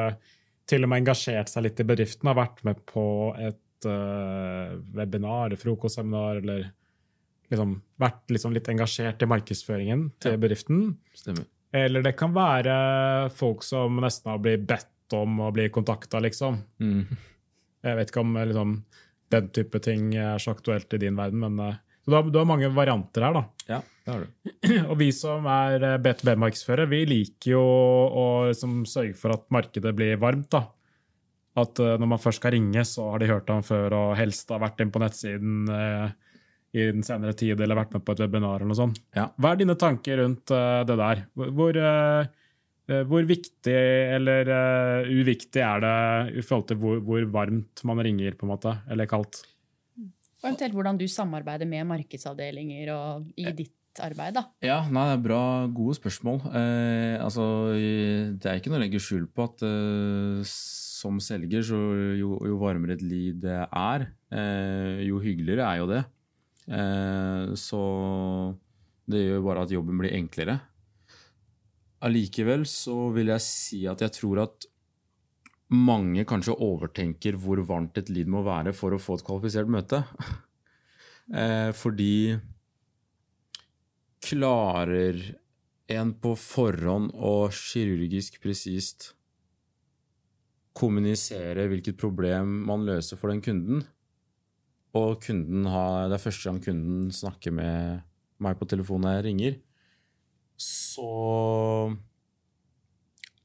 til 0.69 0.85
og 0.85 0.91
med 0.93 1.03
engasjert 1.03 1.53
seg 1.53 1.65
litt 1.65 1.81
i 1.81 1.87
bedriften, 1.89 2.29
har 2.29 2.37
vært 2.37 2.65
med 2.67 2.81
på 2.89 3.05
et 3.41 3.61
uh, 3.87 4.75
webinar, 4.97 5.55
frokostseminar, 5.61 6.43
eller 6.43 6.67
liksom 7.53 7.79
vært 8.01 8.35
liksom 8.35 8.55
litt 8.57 8.69
engasjert 8.73 9.23
i 9.25 9.31
markedsføringen 9.31 10.09
til 10.23 10.37
ja. 10.37 10.41
bedriften. 10.41 10.83
Stemmer. 11.17 11.47
Eller 11.79 12.05
det 12.05 12.15
kan 12.17 12.33
være 12.35 12.77
folk 13.37 13.65
som 13.67 14.01
nesten 14.03 14.33
har 14.33 14.41
blitt 14.43 14.65
bedt 14.69 15.17
om 15.17 15.41
å 15.45 15.51
bli 15.55 15.69
kontakta, 15.73 16.21
liksom. 16.25 16.63
Mm. 16.81 17.05
Jeg 17.85 17.99
vet 18.01 18.11
ikke 18.11 18.25
om 18.25 18.39
liksom, 18.39 18.75
den 19.33 19.53
type 19.57 19.81
ting 19.85 20.11
er 20.17 20.41
så 20.43 20.57
aktuelt 20.57 20.93
i 20.97 21.01
din 21.05 21.17
verden, 21.17 21.45
men 21.45 21.79
så 22.09 22.13
du 22.13 22.17
har, 22.17 22.29
du 22.33 22.39
har, 22.41 22.47
mange 22.49 22.69
varianter 22.73 23.27
her, 23.27 23.35
da. 23.37 23.43
Ja, 23.69 23.79
det 23.85 24.13
har 24.15 24.23
du. 24.25 24.53
Og 24.91 24.95
vi 24.97 25.11
som 25.13 25.45
er 25.53 25.99
B2B-markedsførere, 26.01 26.89
vi 26.89 27.03
liker 27.05 27.51
jo 27.53 27.61
å 27.61 28.25
liksom, 28.49 28.79
sørge 28.89 29.13
for 29.21 29.37
at 29.37 29.45
markedet 29.53 29.93
blir 29.97 30.17
varmt. 30.17 30.49
da. 30.55 30.63
At 31.59 31.83
uh, 31.83 31.97
når 32.01 32.11
man 32.15 32.23
først 32.23 32.43
skal 32.43 32.55
ringe, 32.57 32.85
så 32.87 33.11
har 33.13 33.23
de 33.23 33.31
hørt 33.31 33.51
ham 33.53 33.65
før 33.67 33.97
og 33.97 34.17
helst 34.19 34.51
har 34.55 34.63
vært 34.63 34.83
inn 34.85 34.93
på 34.95 35.03
nettsiden 35.03 35.69
uh, 35.73 36.09
i 36.77 36.89
den 36.93 37.05
senere 37.07 37.35
tid 37.39 37.61
eller 37.61 37.79
vært 37.79 37.95
med 37.97 38.05
på 38.05 38.15
et 38.15 38.25
webinar. 38.25 38.61
eller 38.61 38.71
noe 38.71 38.79
sånt. 38.79 39.01
Ja. 39.17 39.29
Hva 39.37 39.55
er 39.55 39.63
dine 39.63 39.79
tanker 39.81 40.21
rundt 40.23 40.53
uh, 40.55 40.85
det 40.89 40.99
der? 41.01 41.25
Hvor, 41.39 41.81
uh, 41.81 43.03
hvor 43.09 43.29
viktig 43.29 43.79
eller 44.17 44.53
uh, 44.53 45.13
uviktig 45.13 45.65
er 45.65 45.85
det 45.85 45.97
i 46.41 46.45
forhold 46.45 46.69
til 46.71 46.81
hvor, 46.83 47.01
hvor, 47.05 47.25
varmt 47.33 47.85
man 47.89 48.05
ringer, 48.05 48.37
på 48.37 48.47
en 48.47 48.55
måte, 48.55 48.77
eller 48.91 49.09
kaldt? 49.11 49.43
Og 50.39 50.47
eventuelt 50.47 50.77
hvordan 50.77 51.01
du 51.01 51.09
samarbeider 51.11 51.67
med 51.67 51.89
markedsavdelinger 51.89 52.93
og 52.95 53.27
i 53.41 53.51
ditt 53.57 53.75
arbeid, 54.05 54.37
da? 54.37 54.45
Ja, 54.63 54.79
nei, 54.87 55.09
det 55.11 55.17
er 55.17 55.25
bra, 55.25 55.41
gode 55.75 55.97
spørsmål. 55.99 56.41
Eh, 56.53 57.17
altså, 57.19 57.45
det 57.75 58.47
er 58.47 58.61
ikke 58.61 58.71
noe 58.71 58.79
å 58.79 58.85
legge 58.85 59.03
skjul 59.03 59.27
på 59.35 59.49
at 59.49 59.65
eh, 59.67 60.53
som 60.99 61.21
selger, 61.23 61.63
så 61.65 61.79
jo, 62.19 62.37
jo, 62.43 62.57
varmere 62.61 62.97
et 62.97 63.05
lead 63.07 63.45
er, 63.47 64.09
eh, 64.35 65.05
jo 65.07 65.21
hyggeligere 65.23 65.67
er 65.67 65.83
jo 65.83 65.91
det. 65.91 66.03
Eh, 66.69 67.55
så 67.57 67.83
det 69.09 69.23
gjør 69.25 69.47
bare 69.47 69.65
at 69.65 69.73
jobben 69.73 70.01
blir 70.03 70.17
enklere. 70.19 70.59
Allikevel 72.05 72.67
så 72.69 73.09
vil 73.15 73.33
jeg 73.33 73.45
si 73.45 73.81
at 73.91 74.03
jeg 74.05 74.15
tror 74.19 74.45
at 74.45 74.69
mange 75.75 76.25
kanskje 76.29 76.57
overtenker 76.65 77.37
hvor 77.41 77.61
varmt 77.69 77.99
et 78.01 78.11
lead 78.13 78.31
må 78.31 78.45
være 78.47 78.73
for 78.77 78.95
å 78.95 79.01
få 79.03 79.19
et 79.19 79.27
kvalifisert 79.27 79.71
møte. 79.71 80.05
Eh, 81.29 81.75
fordi 81.77 82.39
klarer 84.25 85.19
en 85.93 86.15
på 86.17 86.31
forhånd 86.41 87.11
og 87.13 87.53
kirurgisk 87.53 88.39
presist 88.41 89.11
kommunisere 90.79 91.67
hvilket 91.71 91.99
problem 92.01 92.61
man 92.69 92.87
løser 92.89 93.19
for 93.21 93.33
den 93.33 93.43
kunden, 93.45 93.83
og 94.97 95.19
kunden 95.23 95.67
har, 95.69 96.09
det 96.09 96.17
er 96.17 96.23
første 96.23 96.49
gang 96.49 96.61
kunden 96.65 97.09
snakker 97.15 97.55
med 97.55 98.05
meg 98.43 98.59
på 98.59 98.69
telefonen 98.71 99.19
jeg 99.19 99.27
ringer, 99.27 99.59
så 100.59 101.11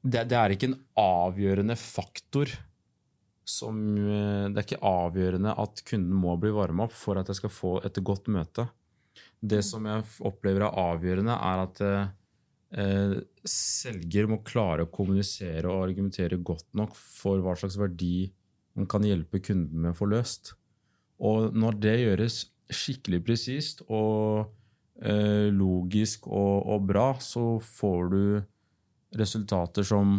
det, 0.04 0.26
det, 0.32 0.38
er 0.38 0.54
ikke 0.54 0.72
en 0.72 0.80
avgjørende 1.00 1.76
faktor 1.80 2.52
som 3.48 3.76
Det 3.94 4.56
er 4.56 4.64
ikke 4.64 4.88
avgjørende 4.88 5.52
at 5.60 5.82
kunden 5.88 6.16
må 6.16 6.38
bli 6.40 6.52
varma 6.56 6.88
opp 6.88 6.96
for 6.96 7.20
at 7.20 7.28
jeg 7.28 7.42
skal 7.42 7.52
få 7.52 7.74
et 7.84 8.00
godt 8.00 8.30
møte. 8.32 8.66
Det 9.44 9.60
som 9.68 9.84
jeg 9.88 10.06
opplever 10.24 10.64
er 10.64 10.78
avgjørende, 10.80 11.36
er 11.36 11.64
at 11.66 11.82
eh, 11.84 12.14
selger 12.74 14.26
må 14.26 14.40
klare 14.42 14.88
å 14.88 14.90
kommunisere 14.90 15.70
og 15.70 15.84
argumentere 15.84 16.40
godt 16.42 16.72
nok 16.74 16.96
for 16.98 17.44
hva 17.44 17.54
slags 17.60 17.78
verdi 17.78 18.32
man 18.74 18.88
kan 18.90 19.06
hjelpe 19.06 19.42
kunden 19.44 19.84
med 19.84 19.94
å 19.94 19.98
få 19.98 20.08
løst. 20.10 20.56
Og 21.22 21.54
når 21.54 21.78
det 21.84 21.98
gjøres 22.02 22.40
skikkelig 22.74 23.22
presist 23.28 23.84
og 23.86 24.50
eh, 25.04 25.50
logisk 25.54 26.28
og, 26.28 26.66
og, 26.74 26.88
bra, 26.90 27.08
så 27.22 27.60
får 27.64 28.10
du 28.14 28.24
resultater 29.20 29.86
som 29.86 30.18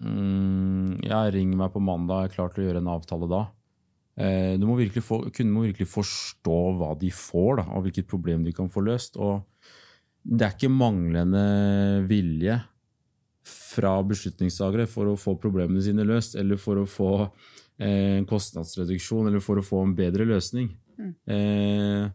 mm, 0.00 1.04
Ja, 1.04 1.24
ring 1.32 1.52
meg 1.58 1.74
på 1.74 1.82
mandag, 1.84 2.24
jeg 2.24 2.32
er 2.32 2.36
klar 2.38 2.54
til 2.54 2.64
å 2.64 2.68
gjøre 2.68 2.82
en 2.84 2.92
avtale 2.94 3.28
da. 3.30 3.42
Eh, 4.14 4.54
må 4.62 4.78
virkelig 4.78 5.04
få, 5.04 5.24
kunden 5.28 5.54
må 5.54 5.66
virkelig 5.66 5.90
forstå 5.92 6.60
hva 6.78 6.94
de 6.98 7.10
får, 7.12 7.60
da, 7.60 7.66
og 7.74 7.84
hvilket 7.86 8.08
problem 8.10 8.46
de 8.46 8.54
kan 8.56 8.70
få 8.72 8.84
løst. 8.86 9.18
Og 9.20 9.42
det 10.24 10.46
er 10.46 10.54
ikke 10.56 10.72
manglende 10.72 11.44
vilje 12.08 12.56
fra 13.44 13.98
beslutningstagere 14.08 14.88
for 14.88 15.12
å 15.12 15.18
få 15.20 15.36
problemene 15.40 15.82
sine 15.84 16.06
løst, 16.08 16.38
eller 16.40 16.60
for 16.60 16.80
å 16.80 16.88
få 16.88 17.12
eh, 17.24 18.16
en 18.16 18.28
kostnadsreduksjon, 18.28 19.28
eller 19.28 19.44
for 19.44 19.60
å 19.60 19.66
få 19.66 19.82
en 19.84 19.96
bedre 19.98 20.26
løsning. 20.28 20.70
Mm. 20.96 21.14
Eh, 21.28 22.12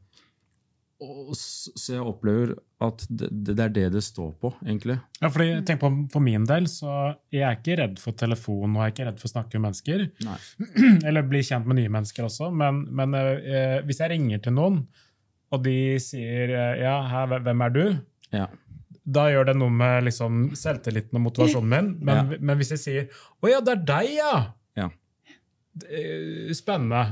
så 0.99 1.93
jeg 1.93 2.03
opplever 2.03 2.57
at 2.83 3.05
det, 3.07 3.29
det, 3.31 3.53
er 3.55 3.71
det 3.71 3.85
det 3.93 4.01
står 4.03 4.33
på, 4.41 4.51
egentlig. 4.65 4.97
Ja, 5.21 5.29
fordi 5.31 5.61
tenk 5.67 5.79
på, 5.79 5.91
For 6.11 6.23
min 6.23 6.47
del 6.47 6.67
så 6.71 7.13
jeg 7.31 7.45
er 7.47 7.55
ikke 7.55 7.77
redd 7.79 8.01
for 8.03 8.17
telefon 8.19 8.73
og 8.73 8.81
jeg 8.81 8.89
er 8.89 8.95
ikke 8.95 9.07
redd 9.07 9.21
for 9.21 9.29
å 9.29 9.31
snakke 9.31 9.59
med 9.59 9.69
mennesker. 9.69 10.03
Nei. 10.27 10.39
Eller 11.07 11.27
bli 11.29 11.43
kjent 11.45 11.69
med 11.69 11.79
nye 11.79 11.93
mennesker 11.93 12.27
også. 12.27 12.49
Men, 12.51 12.81
men 12.91 13.15
eh, 13.15 13.77
hvis 13.87 14.03
jeg 14.03 14.11
ringer 14.11 14.43
til 14.43 14.57
noen, 14.57 14.81
og 15.49 15.63
de 15.65 15.77
sier 16.03 16.53
eh, 16.53 16.81
ja, 16.83 16.95
her, 17.09 17.39
hvem 17.45 17.63
er 17.65 17.75
du? 17.75 17.83
Ja. 18.35 18.47
Da 19.09 19.25
gjør 19.31 19.49
det 19.49 19.55
noe 19.57 19.73
med 19.73 20.05
liksom, 20.05 20.49
selvtilliten 20.57 21.17
og 21.17 21.25
motivasjonen 21.29 21.71
min. 21.71 21.89
Men, 22.05 22.19
ja. 22.35 22.39
men, 22.39 22.59
hvis 22.59 22.75
jeg 22.75 22.83
sier 22.83 23.07
'Å 23.09 23.49
ja, 23.49 23.61
det 23.65 23.73
er 23.73 23.85
deg, 23.89 24.11
ja', 24.19 24.43
ja. 24.77 24.89
Spennende 26.53 27.03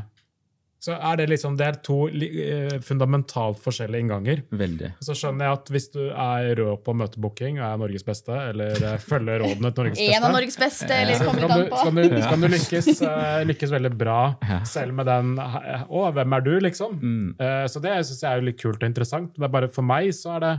så 0.88 0.96
er 1.04 1.18
det 1.20 1.26
liksom, 1.28 1.58
det 1.60 1.66
er 1.68 1.78
to 1.84 1.98
eh, 2.08 2.78
fundamentalt 2.86 3.60
forskjellige 3.60 4.06
innganger. 4.06 4.44
Veldig. 4.56 4.94
Så 5.04 5.16
skjønner 5.20 5.50
jeg 5.50 5.58
at 5.58 5.72
hvis 5.74 5.90
du 5.92 6.00
er 6.08 6.52
rå 6.60 6.78
på 6.84 6.96
møtebooking 6.96 7.60
og 7.60 7.66
er 7.68 7.82
Norges 7.82 8.08
beste, 8.08 8.38
eller 8.54 8.80
eh, 8.80 8.96
følger 9.04 9.44
rådene 9.44 9.74
til 9.76 9.84
Norges 9.84 10.00
beste 10.00 10.16
En 10.18 10.28
av 10.30 10.36
Norges 10.38 10.60
beste, 10.62 11.00
eller 11.02 11.26
kommer 11.28 11.44
litt 11.44 11.58
an 11.58 11.66
på. 11.74 11.82
Så 11.82 11.92
du, 11.98 12.18
skal 12.28 12.46
du 12.46 12.50
lykkes, 12.54 12.90
lykkes, 13.52 13.76
veldig 13.76 13.94
bra 14.00 14.18
selv 14.70 14.96
med 14.96 15.12
den 15.12 15.36
Å, 15.44 16.08
hvem 16.16 16.40
er 16.40 16.48
du, 16.48 16.54
liksom? 16.64 16.98
Mm. 17.04 17.30
Så 17.68 17.84
det 17.84 18.00
syns 18.08 18.24
jeg 18.24 18.32
er 18.32 18.48
litt 18.48 18.62
kult 18.62 18.80
og 18.80 18.88
interessant. 18.88 19.36
Men 19.36 19.52
bare 19.52 19.72
for 19.74 19.88
meg 19.88 20.14
så 20.16 20.38
er 20.38 20.46
det 20.46 20.56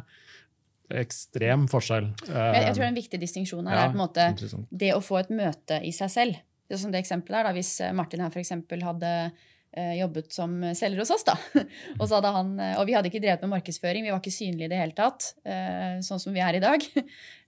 ekstrem 1.05 1.67
forskjell. 1.69 2.13
Uh, 2.29 2.53
jeg 2.57 2.77
tror 2.77 2.87
en 2.87 2.97
viktig 2.97 3.19
distinksjon 3.21 3.67
her 3.69 3.77
ja, 3.77 3.83
er 3.87 3.93
på 3.93 3.99
en 3.99 4.05
måte 4.07 4.65
det 4.85 4.95
å 4.97 5.03
få 5.05 5.19
et 5.21 5.33
møte 5.33 5.81
i 5.85 5.93
seg 5.97 6.13
selv. 6.13 6.41
Det 6.69 6.77
er 6.77 6.81
som 6.85 6.93
det 6.93 7.01
eksempelet 7.01 7.41
er 7.41 7.49
da, 7.49 7.53
Hvis 7.57 7.79
Martin 7.97 8.21
her 8.25 8.33
for 8.33 8.45
eksempel 8.45 8.85
hadde 8.85 9.13
Eh, 9.33 9.47
jobbet 9.77 10.33
som 10.33 10.55
selger 10.75 11.03
hos 11.03 11.11
oss. 11.15 11.25
da. 11.29 11.37
Og, 12.01 12.13
han, 12.25 12.55
eh, 12.63 12.77
og 12.79 12.87
vi 12.89 12.95
hadde 12.97 13.11
ikke 13.11 13.23
drevet 13.23 13.45
med 13.45 13.53
markedsføring, 13.57 14.07
vi 14.07 14.13
var 14.13 14.23
ikke 14.23 14.35
synlige 14.35 14.69
i 14.69 14.73
det 14.73 14.81
hele 14.81 14.97
tatt. 14.97 15.33
Eh, 15.47 15.99
sånn 16.05 16.23
som 16.23 16.35
vi 16.35 16.43
er 16.45 16.59
i 16.59 16.63
dag. 16.65 16.85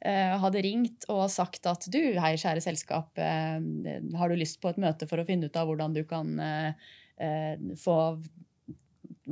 Hadde 0.00 0.62
ringt 0.64 1.04
og 1.12 1.26
sagt 1.28 1.66
at 1.68 1.84
du, 1.92 1.98
hei, 2.22 2.30
kjære 2.40 2.62
selskap, 2.64 3.18
har 3.20 4.30
du 4.32 4.38
lyst 4.38 4.56
på 4.62 4.70
et 4.70 4.78
møte 4.80 5.04
for 5.04 5.20
å 5.20 5.26
finne 5.28 5.50
ut 5.50 5.58
av 5.60 5.68
hvordan 5.68 5.92
du 5.92 6.00
kan 6.08 6.30
få 7.76 7.96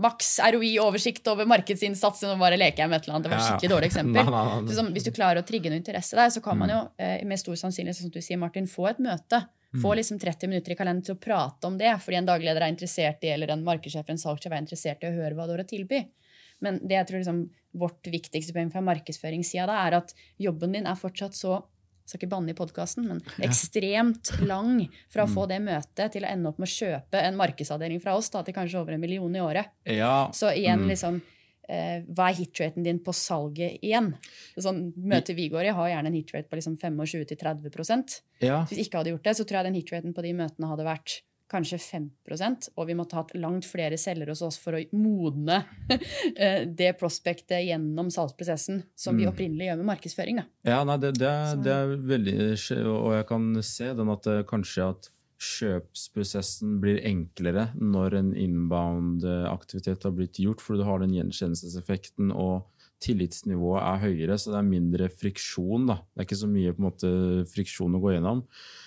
maks 0.05 0.35
ROI-oversikt 0.45 1.33
over 1.33 1.49
markedsinnsatsen 1.49 2.35
og 2.35 2.43
bare 2.45 2.61
leker 2.61 2.85
jeg 2.85 2.93
med 2.93 3.01
et 3.01 3.09
eller 3.09 3.17
annet. 3.17 3.25
Det 3.25 3.33
var 3.33 3.41
et 3.41 3.49
skikkelig 3.49 3.73
dårlig 3.73 3.89
eksempel. 3.89 4.93
Hvis 4.99 5.09
du 5.09 5.13
klarer 5.17 5.41
å 5.41 5.49
trigge 5.49 5.73
noe 5.73 5.81
interesse 5.81 6.21
der, 6.21 6.29
så 6.37 6.45
kan 6.45 6.61
man 6.61 6.69
mm. 6.69 6.77
jo 6.77 7.29
med 7.33 7.41
stor 7.41 7.63
sannsynlighet 7.65 8.03
som 8.03 8.13
du 8.13 8.21
sier, 8.21 8.37
Martin, 8.45 8.69
få 8.69 8.91
et 8.93 9.01
møte 9.09 9.47
få 9.73 9.93
mm. 9.93 9.97
liksom 10.01 10.19
30 10.19 10.49
minutter 10.49 10.73
i 10.73 10.77
kalenderen 10.79 11.05
til 11.05 11.17
å 11.17 11.21
prate 11.21 11.69
om 11.69 11.77
det, 11.81 11.91
fordi 12.01 12.21
en 12.21 12.29
dagleder 12.29 12.65
er 12.65 12.73
interessert 12.73 13.25
i, 13.25 13.33
eller 13.35 13.53
en 13.53 13.65
markedssjef 13.67 14.09
en 14.09 14.21
salgssjef 14.21 14.55
er 14.55 14.63
interessert 14.65 15.05
i 15.05 15.11
å 15.11 15.17
høre 15.17 15.37
hva 15.37 15.49
du 15.49 15.55
har 15.55 15.65
å 15.65 15.69
tilby. 15.69 16.05
Men 16.65 16.81
det 16.83 16.97
jeg 16.97 17.09
tror 17.11 17.21
liksom, 17.21 17.43
vårt 17.79 18.09
viktigste 18.11 18.55
poeng 18.57 18.71
fra 18.73 18.83
markedsføringssida 18.87 19.75
er 19.87 19.99
at 20.01 20.15
jobben 20.41 20.75
din 20.75 20.89
er 20.89 20.99
fortsatt 20.99 21.37
så 21.37 21.61
skal 22.09 22.23
ikke 22.23 22.33
banne 22.33 22.55
i 22.55 22.57
podkasten, 22.57 23.05
men 23.05 23.19
ekstremt 23.45 24.31
lang 24.49 24.87
fra 25.13 25.27
å 25.27 25.29
få 25.29 25.45
mm. 25.45 25.51
det 25.51 25.59
møtet 25.67 26.15
til 26.15 26.25
å 26.25 26.31
ende 26.31 26.49
opp 26.49 26.61
med 26.63 26.71
å 26.71 26.73
kjøpe 26.73 27.21
en 27.21 27.37
markedsavdeling 27.37 28.01
fra 28.01 28.15
oss 28.17 28.31
da, 28.33 28.41
til 28.47 28.57
kanskje 28.57 28.81
over 28.81 28.97
en 28.97 29.03
million 29.03 29.37
i 29.37 29.43
året. 29.45 29.75
Ja. 29.85 30.31
Så 30.33 30.55
igjen, 30.57 30.87
mm. 30.87 30.93
liksom 30.95 31.21
eh, 31.69 32.03
hva 32.09 32.31
er 32.31 32.39
hitraten 32.41 32.87
din 32.87 33.01
på 33.05 33.15
salget 33.17 33.79
igjen? 33.85 34.13
Sånn, 34.57 34.89
møtet 34.97 35.37
vi 35.39 35.49
går 35.53 35.69
i, 35.69 35.77
har 35.77 35.93
gjerne 35.93 36.13
en 36.13 36.19
hitrate 36.19 36.51
på 36.51 36.59
liksom 36.61 36.79
25-30 36.81 38.19
ja. 38.45 38.63
Hvis 38.65 38.77
vi 38.77 38.85
ikke 38.87 39.03
hadde 39.03 39.15
gjort 39.15 39.29
det, 39.29 39.37
så 39.39 39.47
tror 39.47 39.61
jeg 39.61 39.71
den 39.71 39.81
hitraten 39.81 40.15
på 40.17 40.25
de 40.25 40.35
møtene 40.39 40.71
hadde 40.71 40.87
vært 40.89 41.21
kanskje 41.49 41.79
5% 41.81 42.69
og 42.77 42.89
vi 42.89 42.97
måtte 42.97 43.17
hatt 43.17 43.33
langt 43.39 43.67
flere 43.69 43.97
selgere 44.01 44.35
hos 44.35 44.43
oss 44.45 44.59
for 44.61 44.77
å 44.77 44.83
modne 44.97 45.63
eh, 46.37 46.65
det 46.69 46.93
prospektet 47.01 47.65
gjennom 47.65 48.11
salgsprosessen 48.13 48.83
som 48.99 49.17
mm. 49.17 49.21
vi 49.21 49.29
opprinnelig 49.31 49.71
gjør 49.71 49.81
med 49.81 49.91
markedsføring. 49.95 50.43
Da. 50.43 50.49
Ja, 50.69 50.83
nei, 50.89 50.99
det, 51.03 51.15
det, 51.21 51.31
er, 51.31 51.63
det, 51.65 51.77
er, 51.77 51.95
veldig 52.13 52.37
Og 52.93 53.15
jeg 53.17 53.29
kan 53.31 53.49
se 53.65 53.93
den 53.97 54.13
at 54.13 54.29
eh, 54.29 54.45
kanskje 54.49 54.91
at 54.93 55.11
kjøpsprosessen 55.39 56.79
blir 56.83 56.99
enklere 57.07 57.69
når 57.79 58.17
en 58.19 58.33
inbound-aktivitet 58.35 60.07
har 60.07 60.15
blitt 60.17 60.41
gjort, 60.43 60.63
fordi 60.65 60.83
du 60.83 60.89
har 60.89 61.03
den 61.03 61.15
gjenkjennelseseffekten 61.15 62.33
og 62.35 62.67
tillitsnivået 63.03 63.85
er 63.85 64.01
høyere, 64.03 64.39
så 64.39 64.51
det 64.51 64.59
er 64.59 64.67
mindre 64.67 65.09
friksjon. 65.13 65.87
Da. 65.87 66.01
Det 66.11 66.23
er 66.23 66.27
ikke 66.27 66.41
så 66.41 66.51
mye 66.51 66.75
måte, 66.83 67.11
friksjon 67.53 67.95
å 67.95 68.03
gå 68.03 68.17
gjennom. 68.17 68.43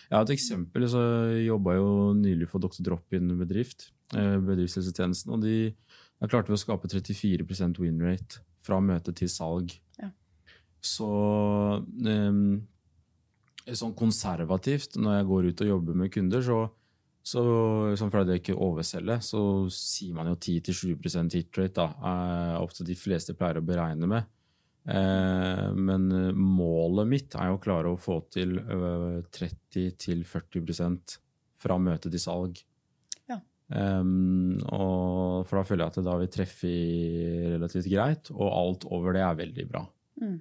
Jeg 0.10 0.18
har 0.18 0.28
et 0.28 0.34
eksempel. 0.36 0.88
så 0.92 1.04
jobba 1.40 1.78
jo 1.78 1.90
nylig 2.20 2.50
for 2.52 2.60
Dr. 2.60 2.84
Drop-In 2.84 3.32
bedrift, 3.40 3.92
eh, 4.14 4.38
bedriftshelsetjenesten, 4.44 5.32
og 5.32 5.46
de 5.46 5.72
klarte 6.20 6.52
klart 6.52 6.52
å 6.52 6.60
skape 6.60 6.92
34 6.92 7.80
win 7.80 8.02
rate 8.04 8.44
fra 8.62 8.82
møte 8.84 9.16
til 9.16 9.30
salg. 9.32 9.72
Ja. 9.98 10.12
Så 10.82 11.08
um, 11.08 12.62
sånn 13.78 13.96
konservativt 13.98 14.98
når 15.00 15.18
jeg 15.18 15.30
går 15.32 15.50
ut 15.50 15.64
og 15.64 15.72
jobber 15.72 15.98
med 16.02 16.12
kunder, 16.14 16.42
så, 16.46 16.60
så 17.24 17.42
sånn 18.00 18.12
for 18.14 18.24
at 18.24 18.32
jeg 18.34 18.42
ikke 18.44 18.58
overselger, 18.58 19.20
så 19.26 19.42
sier 19.74 20.14
man 20.18 20.32
jo 20.32 20.36
10-20 20.38 21.36
hit 21.38 21.58
rate. 21.60 21.76
da, 21.78 21.88
er 22.12 22.62
ofte 22.62 22.88
de 22.88 22.98
fleste 22.98 23.36
pleier 23.38 23.62
å 23.62 23.66
beregne 23.66 24.10
med. 24.10 24.30
Eh, 24.90 25.68
men 25.78 26.08
målet 26.34 27.08
mitt 27.10 27.36
er 27.38 27.52
jo 27.52 27.60
å 27.60 27.62
klare 27.62 27.92
å 27.92 28.02
få 28.02 28.22
til 28.34 28.58
30-40 29.30 31.18
fra 31.62 31.78
møte 31.78 32.10
til 32.10 32.22
salg. 32.22 32.62
Ja. 33.30 33.38
Um, 33.70 34.58
og, 34.74 35.46
for 35.48 35.60
da 35.60 35.66
føler 35.68 35.86
jeg 35.86 35.94
at 35.94 36.08
da 36.08 36.16
vil 36.20 36.32
treffe 36.34 36.72
relativt 37.54 37.90
greit, 37.92 38.32
og 38.34 38.48
alt 38.50 38.88
over 38.90 39.14
det 39.16 39.24
er 39.26 39.44
veldig 39.44 39.66
bra. 39.70 39.84
Mm. 40.22 40.40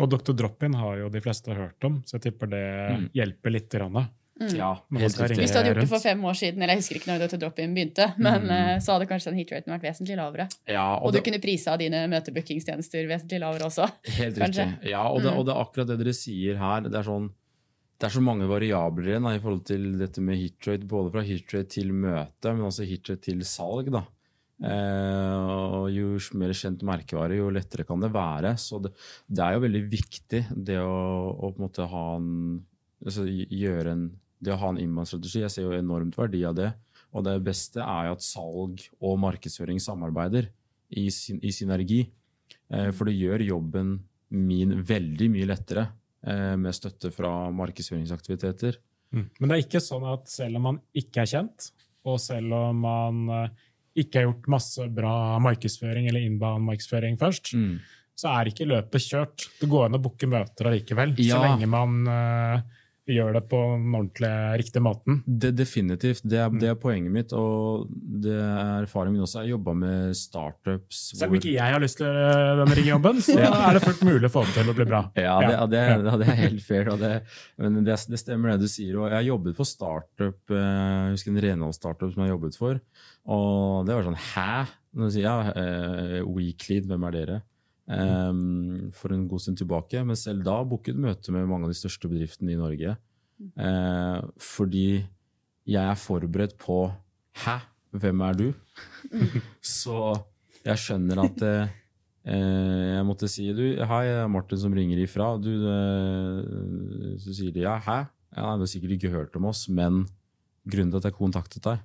Og 0.00 0.08
Dr. 0.10 0.32
Drop-In 0.36 0.78
har 0.80 1.02
jo 1.02 1.10
de 1.12 1.20
fleste 1.22 1.54
hørt 1.56 1.86
om, 1.86 2.00
så 2.08 2.16
jeg 2.16 2.30
tipper 2.30 2.50
det 2.52 2.66
mm. 2.96 3.04
hjelper 3.20 3.54
litt. 3.56 3.68
Grann, 3.70 4.00
Mm. 4.40 4.56
Ja, 4.56 4.70
helt 4.96 5.18
riktig. 5.20 5.36
Hvis 5.36 5.52
du 5.52 5.58
hadde 5.58 5.68
gjort 5.68 5.82
det 5.82 5.90
for 5.90 6.00
fem 6.00 6.22
år 6.24 6.36
siden, 6.38 6.62
eller 6.62 6.72
jeg 6.72 6.80
husker 6.80 6.96
ikke 6.96 7.10
når 7.10 7.24
Dr. 7.26 7.40
Drop-In 7.42 7.74
begynte, 7.76 8.06
men 8.16 8.46
mm. 8.46 8.52
Eh, 8.56 8.70
så 8.80 8.94
hadde 8.94 9.08
kanskje 9.10 9.34
den 9.34 9.40
hitraten 9.42 9.74
vært 9.74 9.84
vesentlig 9.84 10.16
lavere. 10.16 10.46
Ja, 10.64 10.86
og, 10.94 11.10
og, 11.10 11.12
du 11.12 11.20
kunne 11.26 11.40
prisa 11.42 11.74
dine 11.80 12.06
møtebookingstjenester 12.08 13.04
vesentlig 13.10 13.42
lavere 13.42 13.68
også. 13.68 13.90
Helt 14.16 14.40
kanskje. 14.40 14.64
riktig. 14.70 14.94
Ja, 14.94 15.02
og 15.10 15.20
det, 15.20 15.34
mm. 15.34 15.36
og 15.42 15.44
det, 15.44 15.52
er 15.52 15.66
akkurat 15.66 15.90
det 15.92 15.98
dere 16.00 16.16
sier 16.16 16.56
her. 16.62 16.88
Det 16.88 16.96
er, 17.02 17.04
sånn, 17.10 17.28
det 18.00 18.08
er 18.08 18.16
så 18.16 18.24
mange 18.24 18.48
variabler 18.48 19.12
igjen 19.12 19.28
i 19.28 19.42
forhold 19.42 19.66
til 19.68 19.84
dette 20.00 20.24
med 20.24 20.40
hitrate, 20.40 20.88
både 20.88 21.12
fra 21.18 21.26
hitrate 21.28 21.74
til 21.76 21.92
møte, 21.92 22.54
men 22.54 22.70
også 22.70 22.88
hitrate 22.88 23.26
til 23.28 23.44
salg. 23.44 23.92
da. 23.92 24.06
Eh, 24.60 25.36
og 25.50 25.86
jo 25.94 26.16
mer 26.36 26.52
kjent 26.56 26.82
merkevare, 26.84 27.38
jo 27.38 27.52
lettere 27.52 27.86
kan 27.88 28.02
det 28.02 28.12
være. 28.14 28.54
Så 28.60 28.80
det, 28.84 28.92
det 29.28 29.44
er 29.44 29.56
jo 29.56 29.64
veldig 29.66 29.84
viktig 29.92 30.42
det 30.68 30.80
å, 30.82 30.96
å 31.32 31.52
på 31.52 31.56
en 31.56 31.66
måte 31.68 31.88
ha 31.92 32.06
en 32.18 32.32
altså, 33.04 33.24
gjøre 33.28 33.96
en 33.96 34.10
det 34.40 34.54
å 34.54 34.60
ha 34.60 34.70
en 34.72 34.80
innmannsstrategi. 34.80 35.42
Jeg 35.44 35.52
ser 35.52 35.66
jo 35.66 35.76
enormt 35.76 36.16
verdi 36.18 36.42
av 36.48 36.56
det. 36.56 36.70
Og 37.12 37.24
det 37.26 37.36
beste 37.44 37.82
er 37.82 38.08
jo 38.08 38.16
at 38.16 38.24
salg 38.24 38.84
og 39.02 39.18
markedsføring 39.20 39.80
samarbeider 39.82 40.48
i, 40.96 41.08
sin, 41.12 41.40
i 41.44 41.52
synergi. 41.54 42.04
Eh, 42.70 42.90
for 42.96 43.10
det 43.10 43.18
gjør 43.18 43.44
jobben 43.50 43.98
min 44.30 44.76
veldig 44.86 45.28
mye 45.34 45.48
lettere 45.50 45.88
eh, 46.24 46.54
med 46.56 46.76
støtte 46.76 47.10
fra 47.14 47.50
markedsføringsaktiviteter. 47.54 48.78
Mm. 49.10 49.26
Men 49.26 49.50
det 49.50 49.56
er 49.56 49.64
ikke 49.66 49.82
sånn 49.82 50.06
at 50.08 50.30
selv 50.30 50.60
om 50.60 50.68
man 50.70 50.80
ikke 50.96 51.24
er 51.24 51.32
kjent, 51.34 51.72
og 52.06 52.20
selv 52.22 52.54
om 52.56 52.84
man 52.86 53.24
eh, 53.34 53.66
ikke 53.98 54.20
har 54.20 54.28
gjort 54.28 54.50
masse 54.52 54.86
bra 54.94 55.14
markedsføring 55.42 56.06
eller 56.10 56.26
innbanen 56.26 56.66
markedsføring 56.68 57.18
først, 57.20 57.52
mm. 57.58 57.72
så 58.18 58.34
er 58.36 58.50
ikke 58.50 58.68
løpet 58.70 59.06
kjørt. 59.06 59.48
Det 59.60 59.70
går 59.70 59.88
an 59.88 59.98
å 59.98 60.02
booke 60.02 60.28
møter 60.30 60.70
allikevel, 60.70 61.16
ja. 61.18 61.34
så 61.34 61.42
lenge 61.42 61.70
man 61.70 61.98
uh, 62.06 62.79
gjør 63.14 63.36
det 63.36 63.42
på 63.50 63.58
den 63.74 63.94
ordentlige, 63.96 64.38
riktige 64.60 64.82
måten. 64.84 65.20
Det, 65.26 65.52
definitivt. 65.58 66.22
Det 66.24 66.38
er, 66.40 66.52
det 66.54 66.70
er, 66.72 66.78
poenget 66.80 67.12
mitt, 67.14 67.34
og 67.36 67.90
det 67.90 68.34
er 68.36 68.86
erfaringen 68.86 69.18
min 69.18 69.26
også. 69.26 69.44
Jeg 69.44 69.54
jobba 69.54 69.74
med 69.76 70.16
startups 70.18 71.02
Selv 71.18 71.32
om 71.32 71.38
ikke 71.40 71.54
jeg 71.54 71.74
har 71.74 71.82
lyst 71.82 72.00
til 72.00 72.08
denne 72.08 72.64
den 72.64 72.74
ringjobben, 72.78 73.22
så 73.24 73.36
ja. 73.38 73.52
er 73.68 73.78
det 73.78 73.84
fullt 73.84 74.04
mulig 74.06 74.30
å 74.30 74.32
få 74.32 74.44
det 74.48 74.56
til 74.58 74.72
å 74.72 74.76
bli 74.76 74.88
bra. 74.88 75.02
Ja, 75.18 75.36
det, 75.44 75.56
det, 75.74 75.84
det 76.22 76.28
er 76.28 76.42
helt 76.44 76.64
fair. 76.66 76.90
men 77.60 77.80
det, 77.86 77.98
stemmer 78.20 78.54
det 78.54 78.66
du 78.66 78.70
sier. 78.70 78.96
og 78.98 79.08
Jeg 79.08 79.18
har 79.18 79.28
jobbet 79.28 79.58
for 79.58 79.68
startup, 79.68 80.40
eh, 80.52 80.66
jeg 81.10 81.16
husker 81.16 81.34
en 81.34 81.44
renholdsstartup 81.46 82.12
som 82.12 82.22
jeg 82.22 82.28
har 82.28 82.36
jobbet 82.36 82.60
for. 82.60 82.82
Og 83.30 83.86
det 83.86 83.96
var 83.96 84.06
sånn 84.08 84.22
Hæ? 84.32 84.52
Når 84.90 85.06
du 85.06 85.14
sier 85.14 85.26
ja, 85.28 85.36
uh, 85.54 86.16
Weeklead, 86.34 86.88
hvem 86.90 87.04
er 87.06 87.14
dere? 87.14 87.36
Um, 87.90 88.90
for 88.94 89.14
en 89.14 89.26
god 89.30 89.42
stund 89.44 89.60
tilbake. 89.60 90.02
Men 90.06 90.18
selv 90.18 90.44
da 90.46 90.60
booket 90.66 90.98
møte 90.98 91.34
med 91.34 91.48
mange 91.50 91.68
av 91.68 91.74
de 91.74 91.78
største 91.78 92.10
bedriftene 92.10 92.54
i 92.54 92.60
Norge. 92.60 92.96
Uh, 93.56 94.20
fordi 94.40 95.02
jeg 95.70 95.80
er 95.80 95.96
forberedt 95.96 96.58
på 96.60 96.82
Hæ, 97.40 97.60
hvem 97.96 98.20
er 98.26 98.36
du? 98.36 98.48
så 99.64 100.12
jeg 100.66 100.82
skjønner 100.82 101.22
at 101.22 101.44
uh, 101.46 101.76
jeg 102.26 103.04
måtte 103.08 103.30
si 103.32 103.46
du, 103.56 103.64
Hei, 103.80 104.02
det 104.10 104.18
er 104.18 104.32
Martin 104.32 104.60
som 104.60 104.74
ringer 104.76 105.00
ifra. 105.00 105.32
Du, 105.40 105.52
uh, 105.64 107.14
så 107.22 107.36
sier 107.36 107.54
de 107.54 107.64
ja, 107.64 107.78
hæ? 107.80 108.02
Ja, 108.36 108.54
du 108.54 108.66
har 108.66 108.70
sikkert 108.70 108.98
ikke 108.98 109.14
hørt 109.14 109.34
om 109.38 109.48
oss, 109.50 109.64
men 109.72 110.04
grunnen 110.70 110.92
til 110.92 111.00
at 111.00 111.08
jeg 111.08 111.16
kontaktet 111.16 111.64
deg 111.64 111.80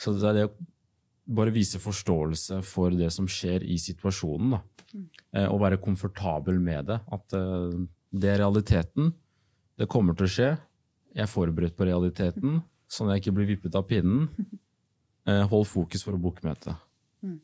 Så 0.00 0.14
det 0.16 0.24
er 0.26 0.34
det 0.34 0.46
å 0.48 0.54
bare 1.28 1.52
vise 1.52 1.80
forståelse 1.80 2.62
for 2.66 2.94
det 2.96 3.10
som 3.14 3.28
skjer 3.28 3.64
i 3.66 3.76
situasjonen. 3.80 4.56
Da. 4.56 4.62
Mm. 4.94 5.08
Og 5.52 5.60
være 5.60 5.80
komfortabel 5.82 6.60
med 6.62 6.88
det. 6.88 6.98
At 7.12 7.36
eh, 7.36 7.76
det 8.16 8.32
er 8.32 8.42
realiteten. 8.42 9.12
Det 9.78 9.90
kommer 9.90 10.16
til 10.16 10.28
å 10.28 10.32
skje. 10.32 10.48
Jeg 11.14 11.24
er 11.24 11.30
forberedt 11.30 11.76
på 11.76 11.86
realiteten, 11.88 12.60
sånn 12.90 13.08
at 13.08 13.18
jeg 13.18 13.26
ikke 13.26 13.36
blir 13.38 13.52
vippet 13.52 13.76
av 13.78 13.86
pinnen. 13.88 14.28
Eh, 15.28 15.42
hold 15.50 15.66
fokus 15.68 16.00
for 16.06 16.16
å 16.16 16.20
booke 16.22 16.40
møte. 16.46 16.72
Mm. 17.20 17.40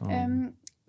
Um, 0.00 0.36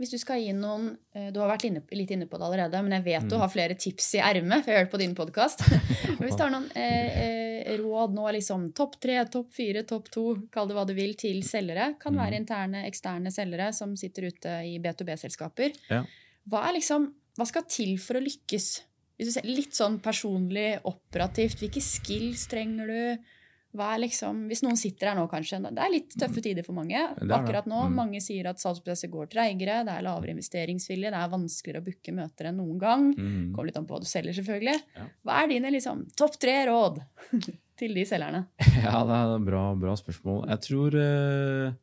hvis 0.01 0.09
du 0.09 0.17
skal 0.17 0.41
gi 0.41 0.53
noen 0.57 0.87
eh, 1.13 1.29
Du 1.33 1.39
har 1.41 1.51
vært 1.51 1.67
inne, 1.67 1.83
litt 1.93 2.11
inne 2.13 2.25
på 2.29 2.39
det 2.39 2.47
allerede, 2.47 2.81
men 2.85 2.95
jeg 2.97 3.05
vet 3.05 3.25
mm. 3.25 3.29
du 3.29 3.35
har 3.39 3.51
flere 3.51 3.77
tips 3.79 4.07
i 4.17 4.21
ermet, 4.25 4.63
for 4.63 4.73
jeg 4.73 4.79
har 4.79 4.85
hørt 4.87 4.93
på 4.93 5.01
din 5.01 5.13
podkast. 5.17 5.61
hvis 6.21 6.37
du 6.37 6.41
har 6.41 6.53
noen 6.53 6.65
eh, 6.79 7.19
eh, 7.23 7.73
råd 7.79 8.15
nå, 8.17 8.25
liksom 8.39 8.71
topp 8.77 8.97
tre, 9.03 9.19
topp 9.31 9.51
fire, 9.53 9.85
topp 9.89 10.09
to, 10.13 10.25
kall 10.53 10.69
det 10.69 10.77
hva 10.77 10.87
du 10.89 10.95
vil, 10.97 11.13
til 11.19 11.43
selgere, 11.45 11.91
kan 12.01 12.17
være 12.17 12.33
mm. 12.33 12.39
interne, 12.41 12.85
eksterne 12.89 13.33
selgere 13.33 13.69
som 13.77 13.93
sitter 13.99 14.31
ute 14.33 14.57
i 14.65 14.79
B2B-selskaper. 14.81 15.77
Ja. 15.93 16.01
Hva, 16.49 16.65
liksom, 16.75 17.07
hva 17.37 17.47
skal 17.47 17.69
til 17.69 17.93
for 18.01 18.17
å 18.17 18.23
lykkes? 18.25 18.71
Hvis 19.13 19.29
du 19.29 19.35
ser 19.35 19.45
Litt 19.45 19.77
sånn 19.77 19.99
personlig, 20.03 20.81
operativt. 20.89 21.61
Hvilke 21.61 21.83
skills 21.85 22.47
trenger 22.51 22.89
du? 22.89 23.33
Liksom, 23.74 24.43
hvis 24.51 24.61
noen 24.61 24.78
sitter 24.78 25.09
her 25.09 25.15
nå, 25.17 25.24
kanskje 25.32 25.57
Det 25.65 25.82
er 25.82 25.89
litt 25.89 26.13
tøffe 26.13 26.38
mm. 26.38 26.45
tider 26.45 26.65
for 26.65 26.78
mange. 26.78 26.99
Akkurat 27.26 27.65
nå, 27.69 27.80
mm. 27.89 27.95
Mange 27.97 28.21
sier 28.21 28.45
at 28.51 28.61
salgsprosesser 28.61 29.09
går 29.09 29.32
treigere, 29.34 29.80
det 29.88 29.95
er 29.95 30.05
lavere 30.05 30.36
investeringsvilje, 30.36 31.09
det 31.09 31.19
er 31.19 31.32
vanskeligere 31.32 31.82
å 31.82 31.88
booke 31.88 32.13
møter 32.13 32.49
enn 32.49 32.59
noen 32.61 32.82
gang. 32.82 33.07
Mm. 33.17 33.47
Kommer 33.55 33.71
litt 33.71 33.80
an 33.82 33.88
på 33.89 33.95
hva 33.95 34.03
du 34.03 34.09
selger, 34.09 34.36
selvfølgelig. 34.38 34.78
Ja. 34.99 35.07
Hva 35.26 35.39
er 35.41 35.49
dine 35.55 35.71
liksom, 35.74 36.03
topp 36.19 36.38
tre 36.43 36.59
råd 36.69 36.99
til 37.82 37.97
de 37.97 38.05
selgerne? 38.09 38.43
Ja, 38.84 38.99
det 39.09 39.17
er 39.17 39.34
et 39.39 39.47
bra, 39.47 39.63
bra 39.80 39.95
spørsmål. 39.97 40.45
Jeg 40.53 40.63
tror 40.67 40.99
uh, 40.99 41.74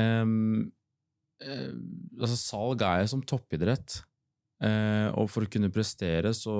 um, 0.00 0.64
uh, 1.44 1.68
altså 2.22 2.40
Salg 2.40 2.86
er 2.88 3.04
som 3.12 3.24
toppidrett. 3.26 4.00
Uh, 4.62 5.10
og 5.18 5.26
for 5.28 5.44
å 5.44 5.50
kunne 5.50 5.72
prestere 5.74 6.30
så 6.38 6.56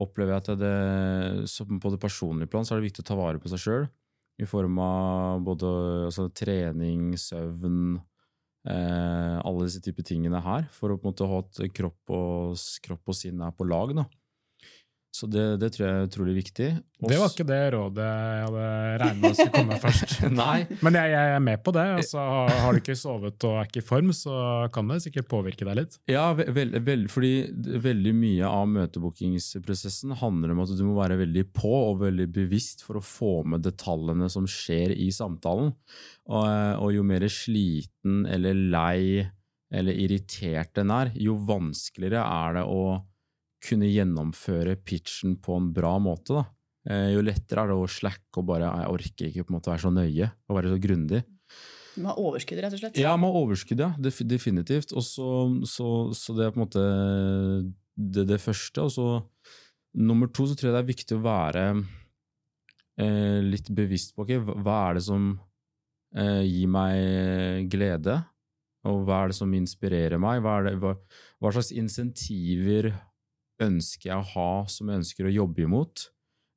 opplever 0.00 0.34
jeg 0.34 0.42
at 0.42 0.60
det, 0.60 1.80
på 1.82 1.92
det 1.92 2.00
personlige 2.02 2.50
plan 2.50 2.66
så 2.66 2.74
er 2.74 2.80
det 2.80 2.90
viktig 2.90 3.04
å 3.04 3.10
ta 3.10 3.18
vare 3.18 3.40
på 3.42 3.50
seg 3.52 3.62
sjøl. 3.64 3.88
I 4.40 4.46
form 4.48 4.78
av 4.80 5.42
både 5.44 5.70
altså, 6.08 6.30
trening, 6.32 7.12
søvn, 7.20 7.98
eh, 8.64 9.36
alle 9.36 9.66
disse 9.66 9.82
typer 9.84 10.06
tingene 10.08 10.40
her. 10.44 10.64
For 10.72 10.92
å 10.92 10.96
på 10.96 11.08
en 11.08 11.12
måte 11.12 11.28
ha 11.28 11.42
at 11.44 11.60
kropp 11.76 12.14
og, 12.16 12.62
kropp 12.86 13.12
og 13.12 13.18
sinn 13.18 13.42
er 13.44 13.52
på 13.56 13.68
lag. 13.68 13.92
da. 13.98 14.06
Så 15.10 15.26
det, 15.26 15.42
det, 15.58 15.72
tror 15.74 15.84
jeg 15.84 15.94
er 15.98 16.06
utrolig 16.06 16.34
viktig. 16.36 16.66
Også, 17.00 17.08
det 17.10 17.16
var 17.18 17.32
ikke 17.32 17.46
det 17.48 17.58
rådet 17.74 18.04
jeg 18.06 18.44
hadde 18.44 18.66
regnet 19.02 19.24
med 19.24 19.32
skulle 19.34 19.54
komme 19.56 19.78
først. 19.82 20.12
Men 20.86 20.98
jeg, 21.00 21.10
jeg, 21.10 21.32
er 21.34 21.42
med 21.42 21.64
på 21.66 21.74
det. 21.74 21.86
Altså, 21.98 22.26
har 22.46 22.70
du 22.70 22.78
ikke 22.78 22.96
sovet 22.98 23.46
og 23.48 23.56
er 23.58 23.66
ikke 23.66 23.82
i 23.82 23.88
form, 23.88 24.12
så 24.14 24.36
kan 24.70 24.92
det 24.92 25.00
sikkert 25.02 25.26
påvirke 25.32 25.66
deg 25.66 25.80
litt. 25.80 25.98
Ja, 26.10 26.28
vel, 26.38 26.76
vel, 26.86 27.04
fordi 27.10 27.32
veldig 27.82 28.14
mye 28.20 28.52
av 28.52 28.70
møtebookingsprosessen 28.76 30.14
handler 30.22 30.54
om 30.54 30.62
at 30.62 30.76
du 30.78 30.86
må 30.86 30.94
være 31.00 31.18
veldig 31.24 31.46
på 31.58 31.74
og 31.90 32.04
veldig 32.04 32.30
bevisst 32.38 32.86
for 32.86 33.00
å 33.00 33.04
få 33.04 33.34
med 33.50 33.66
detaljene 33.66 34.30
som 34.30 34.46
skjer 34.46 34.94
i 34.94 35.10
samtalen. 35.14 35.74
Og, 36.30 36.46
og 36.46 36.94
jo 36.94 37.04
mer 37.06 37.26
sliten 37.26 38.22
eller 38.30 38.54
lei 38.54 39.26
eller 39.70 39.94
irritert 39.94 40.72
den 40.74 40.90
er, 40.94 41.12
jo 41.18 41.36
vanskeligere 41.46 42.22
er 42.22 42.58
det 42.58 42.66
å 42.66 42.82
kunne 43.64 43.90
gjennomføre 43.90 44.78
pitchen 44.86 45.36
på 45.42 45.58
en 45.58 45.68
bra 45.74 45.96
måte. 46.02 46.40
da. 46.40 46.44
Eh, 46.88 47.10
jo 47.14 47.24
lettere 47.24 47.64
er 47.64 47.72
det 47.72 47.76
å 47.76 47.88
slacke 47.90 48.40
og 48.40 48.46
bare 48.48 48.70
Jeg 48.72 48.92
orker 48.94 49.26
ikke 49.28 49.44
på 49.44 49.52
en 49.52 49.56
måte 49.58 49.68
være 49.68 49.84
så 49.84 49.92
nøye 49.92 50.30
og 50.48 50.56
være 50.56 50.72
så 50.72 50.80
grundig. 50.80 51.20
Du 51.94 52.04
må 52.04 52.12
ha 52.12 52.22
overskudd, 52.22 52.60
rett 52.62 52.76
og 52.76 52.80
slett? 52.80 53.00
Ja, 53.00 53.12
må 53.20 53.32
ha 53.32 53.42
overskudd, 53.42 53.82
ja. 53.82 53.90
Definitivt. 54.00 54.94
Og 54.96 55.04
så, 55.04 55.28
så, 55.68 55.88
så, 56.16 56.36
det 56.38 56.46
er 56.46 56.54
på 56.54 56.60
en 56.60 56.64
måte 56.64 56.84
det, 57.98 58.24
det, 58.30 58.40
første. 58.40 58.86
Og 58.86 58.94
så 58.94 59.08
nummer 59.98 60.30
to 60.30 60.46
så 60.48 60.56
tror 60.56 60.70
jeg 60.70 60.78
det 60.78 60.82
er 60.84 60.92
viktig 60.92 61.18
å 61.18 61.24
være 61.26 61.64
eh, 63.02 63.40
litt 63.44 63.68
bevisst 63.74 64.14
på 64.14 64.24
okay, 64.24 64.40
hva 64.40 64.78
er 64.86 65.00
det 65.00 65.04
som 65.10 65.32
eh, 66.14 66.46
gir 66.46 66.70
meg 66.70 67.68
glede, 67.72 68.20
og 68.88 69.02
hva 69.04 69.24
er 69.24 69.32
det 69.32 69.40
som 69.42 69.52
inspirerer 69.58 70.22
meg? 70.22 70.40
Hva, 70.46 70.60
det, 70.64 70.76
hva, 70.80 70.94
hva 71.42 71.52
slags 71.52 71.74
insentiver 71.76 72.92
ønsker 73.62 74.10
jeg 74.10 74.18
å 74.18 74.30
ha 74.34 74.50
som 74.70 74.90
jeg 74.90 75.02
ønsker 75.02 75.28
å 75.28 75.34
jobbe 75.34 75.64
imot? 75.66 76.08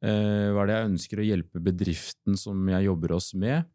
Eh, 0.04 0.52
hva 0.52 0.64
er 0.64 0.70
det 0.70 0.78
jeg 0.78 0.90
ønsker 0.92 1.20
å 1.22 1.28
hjelpe 1.28 1.64
bedriften 1.64 2.40
som 2.40 2.60
jeg 2.74 2.88
jobber 2.90 3.16
oss 3.16 3.32
med? 3.40 3.70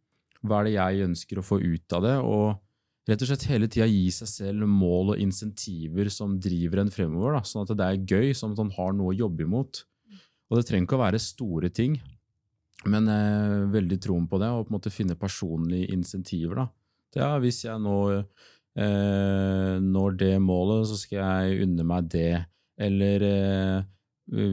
Hva 0.45 0.61
er 0.61 0.69
det 0.69 0.75
jeg 0.77 1.07
ønsker 1.09 1.41
å 1.41 1.47
få 1.47 1.61
ut 1.63 1.97
av 1.97 2.05
det? 2.05 2.17
Og 2.21 3.09
rett 3.09 3.25
og 3.25 3.31
slett 3.31 3.47
hele 3.49 3.71
tida 3.71 3.89
gi 3.89 4.11
seg 4.13 4.31
selv 4.31 4.69
mål 4.69 5.15
og 5.15 5.23
insentiver 5.23 6.11
som 6.13 6.37
driver 6.43 6.83
en 6.83 6.93
fremover, 6.93 7.39
da, 7.39 7.43
sånn 7.49 7.65
at 7.65 7.73
det 7.73 7.87
er 7.87 8.05
gøy, 8.05 8.35
sånn 8.37 8.53
at 8.53 8.61
han 8.61 8.75
har 8.77 8.93
noe 8.97 9.15
å 9.15 9.19
jobbe 9.25 9.47
imot. 9.49 9.83
Og 10.49 10.59
det 10.59 10.67
trenger 10.69 10.89
ikke 10.89 10.99
å 10.99 11.05
være 11.07 11.21
store 11.21 11.73
ting, 11.73 11.97
men 12.89 13.09
eh, 13.13 13.65
veldig 13.73 13.99
troen 14.05 14.29
på 14.29 14.41
det, 14.41 14.53
og 14.53 14.67
på 14.67 14.73
en 14.73 14.79
måte 14.79 14.93
finne 14.93 15.17
personlige 15.19 15.89
insentiver. 15.97 16.63
da. 16.63 16.69
Ja, 17.17 17.31
hvis 17.41 17.65
jeg 17.65 17.81
nå 17.83 17.97
eh, 18.13 19.75
når 19.81 20.21
det 20.21 20.35
målet, 20.45 20.87
så 20.91 21.01
skal 21.01 21.19
jeg 21.25 21.67
unne 21.67 21.89
meg 21.89 22.13
det. 22.13 22.33
Eller 22.79 23.25
eh, 23.27 23.87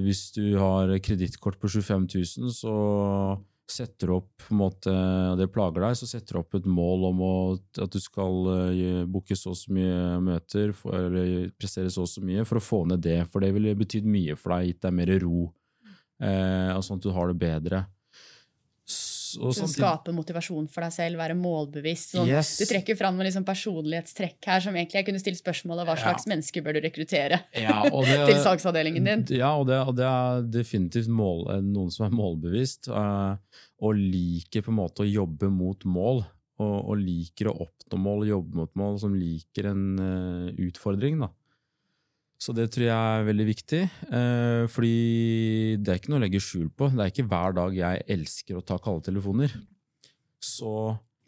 hvis 0.05 0.29
du 0.35 0.55
har 0.57 0.93
kredittkort 1.03 1.59
på 1.61 1.69
25 1.69 2.07
000, 2.15 2.53
så 2.55 2.75
setter 3.65 4.11
opp 4.13 4.43
på 4.45 4.53
en 4.53 4.59
måte, 4.59 4.93
det 5.39 5.47
plager 5.53 5.81
deg, 5.81 5.97
så 5.97 6.07
setter 6.09 6.37
du 6.37 6.41
opp 6.43 6.57
et 6.57 6.67
mål 6.69 7.07
om 7.09 7.21
å, 7.25 7.35
at 7.81 7.91
du 7.91 7.97
skal 8.01 8.45
uh, 8.45 9.05
booke 9.09 9.37
så 9.37 9.55
og 9.55 9.57
så 9.57 9.73
mye 9.73 10.19
møter 10.21 10.73
for, 10.77 11.07
eller 11.07 11.49
prestere 11.57 11.89
så 11.93 12.05
og 12.05 12.11
så 12.11 12.21
mye 12.25 12.45
for 12.45 12.61
å 12.61 12.63
få 12.63 12.83
ned 12.91 13.01
det. 13.05 13.23
For 13.31 13.41
det 13.41 13.51
ville 13.55 13.73
betydd 13.77 14.05
mye 14.09 14.37
for 14.37 14.53
deg, 14.53 14.69
gitt 14.69 14.85
deg 14.85 14.97
mer 15.01 15.13
ro, 15.23 15.47
eh, 16.21 16.77
sånn 16.77 17.01
at 17.01 17.07
du 17.07 17.11
har 17.15 17.31
det 17.31 17.39
bedre. 17.41 17.81
Samtidig... 19.35 19.73
Skape 19.75 20.13
motivasjon 20.15 20.67
for 20.71 20.85
deg 20.85 20.93
selv, 20.95 21.19
være 21.21 21.37
målbevisst. 21.39 22.15
Sånn. 22.15 22.29
Yes. 22.29 22.55
Du 22.61 22.65
trekker 22.69 22.97
fram 22.99 23.17
noen 23.17 23.29
liksom 23.29 23.45
personlighetstrekk 23.47 24.49
her 24.51 24.63
som 24.63 24.75
egentlig 24.75 25.01
jeg 25.01 25.09
kunne 25.09 25.21
stilt 25.21 25.41
spørsmålet 25.41 25.87
hva 25.89 25.97
slags 25.99 26.27
ja. 26.27 26.33
mennesker 26.33 26.65
bør 26.65 26.77
du 26.77 26.81
rekruttere 26.85 27.41
ja, 27.65 27.79
det, 27.85 28.19
til 28.29 28.41
salgsavdelingen 28.43 29.09
din? 29.09 29.25
Ja, 29.37 29.53
og 29.59 29.67
det, 29.69 29.81
og 29.85 29.95
det 29.97 30.07
er 30.09 30.45
definitivt 30.59 31.11
mål, 31.11 31.47
noen 31.65 31.93
som 31.93 32.07
er 32.07 32.15
målbevisst 32.15 32.89
uh, 32.91 33.35
og 33.83 33.99
liker 33.99 34.65
på 34.65 34.73
en 34.73 34.79
måte 34.81 35.05
å 35.05 35.09
jobbe 35.09 35.51
mot 35.53 35.87
mål. 35.87 36.25
Og, 36.55 36.75
og 36.87 37.01
liker 37.01 37.49
å 37.51 37.57
oppnå 37.65 37.97
mål, 37.99 38.21
jobbe 38.29 38.61
mot 38.61 38.77
mål, 38.79 38.93
som 39.01 39.15
liker 39.19 39.73
en 39.73 39.81
uh, 39.99 40.53
utfordring. 40.63 41.19
da. 41.19 41.27
Så 42.41 42.53
det 42.55 42.67
tror 42.73 42.85
jeg 42.85 42.93
er 42.95 43.25
veldig 43.29 43.45
viktig. 43.47 43.81
Eh, 44.11 44.65
fordi 44.71 45.77
det 45.79 45.91
er 45.91 45.99
ikke 45.99 46.11
noe 46.13 46.19
å 46.19 46.25
legge 46.25 46.41
skjul 46.43 46.67
på. 46.75 46.89
Det 46.93 47.03
er 47.03 47.13
ikke 47.13 47.27
hver 47.31 47.55
dag 47.57 47.77
jeg 47.77 48.05
elsker 48.17 48.59
å 48.59 48.63
ta 48.65 48.77
kalde 48.83 49.07
telefoner. 49.07 49.53
Så 50.43 50.71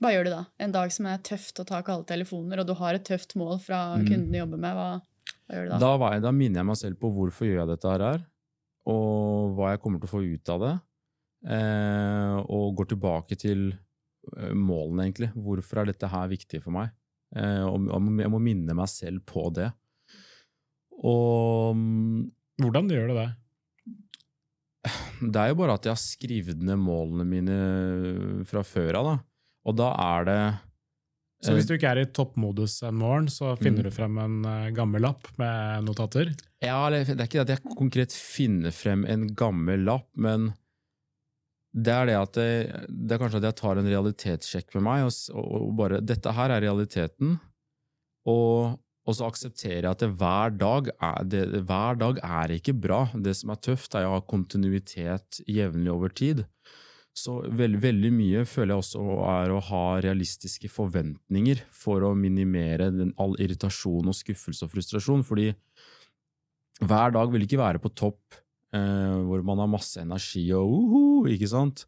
Hva 0.04 0.12
gjør 0.14 0.28
du 0.28 0.32
da? 0.36 0.42
En 0.62 0.74
dag 0.76 0.92
som 0.94 1.08
er 1.10 1.22
tøft 1.26 1.62
å 1.64 1.66
ta 1.68 1.80
kalde 1.86 2.06
telefoner, 2.10 2.62
og 2.62 2.68
du 2.70 2.76
har 2.78 2.98
et 2.98 3.08
tøft 3.08 3.38
mål 3.40 3.58
fra 3.64 3.82
mm. 3.96 4.04
kunden 4.10 4.34
du 4.34 4.42
jobber 4.42 4.62
med. 4.68 4.78
Hva, 4.78 4.90
hva, 5.00 5.56
gjør 5.56 5.66
du 5.66 5.72
da? 5.72 5.80
Da, 5.82 6.12
jeg, 6.12 6.26
da 6.28 6.36
minner 6.36 6.62
jeg 6.62 6.70
meg 6.70 6.82
selv 6.84 7.00
på 7.02 7.14
hvorfor 7.16 7.50
gjør 7.50 7.64
jeg 7.64 7.72
dette 7.72 7.96
her, 7.96 8.28
og 8.92 9.58
hva 9.58 9.74
jeg 9.74 9.82
kommer 9.84 10.04
til 10.04 10.10
å 10.10 10.14
få 10.14 10.24
ut 10.28 10.54
av 10.54 10.64
det. 10.66 10.76
Eh, 11.48 12.38
og 12.52 12.78
går 12.78 12.92
tilbake 12.92 13.38
til 13.40 13.68
eh, 13.72 14.54
målene, 14.54 15.08
egentlig. 15.08 15.32
Hvorfor 15.34 15.82
er 15.82 15.92
dette 15.92 16.12
her 16.12 16.30
viktig 16.32 16.62
for 16.66 16.76
meg? 16.76 16.94
Eh, 17.36 17.64
og 17.66 17.90
jeg 18.22 18.32
må 18.34 18.42
minne 18.44 18.76
meg 18.78 18.90
selv 18.92 19.24
på 19.28 19.48
det. 19.56 19.72
Og 21.06 21.78
Hvordan 22.58 22.90
gjør 22.90 23.12
du 23.12 23.18
det? 23.20 23.28
Det 25.34 25.42
er 25.42 25.52
jo 25.52 25.60
bare 25.60 25.76
at 25.78 25.86
jeg 25.86 25.94
har 25.94 26.02
skrevet 26.02 26.64
ned 26.64 26.80
målene 26.82 27.26
mine 27.28 27.58
fra 28.50 28.64
før 28.66 29.00
av. 29.02 29.12
Og 29.68 29.76
da 29.78 29.92
er 29.94 30.28
det 30.28 30.40
Så 31.44 31.54
hvis 31.54 31.68
du 31.70 31.76
ikke 31.76 31.92
er 31.92 32.02
i 32.02 32.10
toppmodus 32.10 32.80
en 32.88 32.98
morgen, 33.02 33.28
så 33.30 33.56
finner 33.60 33.84
mm. 33.84 33.90
du 33.90 33.94
frem 33.94 34.22
en 34.24 34.38
uh, 34.48 34.70
gammel 34.74 35.04
lapp 35.06 35.28
med 35.38 35.86
notater? 35.86 36.32
Ja, 36.64 36.80
det 36.90 37.04
er 37.04 37.28
ikke 37.28 37.44
det 37.44 37.44
at 37.44 37.54
jeg 37.54 37.76
konkret 37.78 38.16
finner 38.16 38.74
frem 38.74 39.06
en 39.06 39.28
gammel 39.38 39.86
lapp, 39.86 40.08
men 40.18 40.52
det 41.78 41.94
er 41.94 42.10
det 42.10 42.16
at 42.18 42.34
det, 42.40 42.50
det 42.90 43.14
er 43.14 43.22
kanskje 43.22 43.42
at 43.44 43.50
jeg 43.52 43.58
tar 43.60 43.78
en 43.78 43.92
realitetssjekk 43.92 44.78
med 44.80 44.86
meg, 44.88 45.06
og, 45.06 45.46
og 45.46 45.70
bare 45.78 46.02
Dette 46.02 46.34
her 46.34 46.56
er 46.56 46.64
realiteten, 46.66 47.38
og 48.28 48.80
og 49.08 49.16
så 49.16 49.30
aksepterer 49.30 49.86
jeg 49.86 49.94
at 49.94 50.04
det 50.04 50.10
hver, 50.20 50.52
dag 50.60 50.90
er, 50.92 51.28
det, 51.32 51.44
hver 51.70 52.00
dag 52.00 52.20
er 52.28 52.54
ikke 52.58 52.76
bra. 52.76 53.06
Det 53.16 53.34
som 53.40 53.54
er 53.54 53.62
tøft, 53.64 53.96
er 53.96 54.08
å 54.08 54.18
ha 54.18 54.24
kontinuitet 54.28 55.40
jevnlig 55.48 55.94
over 55.94 56.12
tid. 56.12 56.44
Så 57.18 57.40
veldig, 57.48 57.80
veldig 57.82 58.12
mye 58.14 58.44
føler 58.46 58.76
jeg 58.76 58.84
også 58.84 59.06
er 59.32 59.54
å 59.54 59.62
ha 59.72 59.86
realistiske 60.04 60.70
forventninger 60.70 61.64
for 61.74 62.04
å 62.06 62.12
minimere 62.20 62.92
den, 62.94 63.16
all 63.18 63.34
irritasjon 63.42 64.12
og 64.12 64.18
skuffelse 64.18 64.68
og 64.68 64.74
frustrasjon. 64.76 65.24
Fordi 65.26 65.48
hver 66.84 67.16
dag 67.16 67.32
vil 67.34 67.48
ikke 67.48 67.64
være 67.64 67.82
på 67.82 67.94
topp 67.98 68.38
eh, 68.76 69.18
hvor 69.24 69.42
man 69.48 69.64
har 69.64 69.72
masse 69.72 70.04
energi 70.04 70.46
og 70.54 70.76
uhu, 70.76 71.32
ikke 71.32 71.50
sant? 71.50 71.88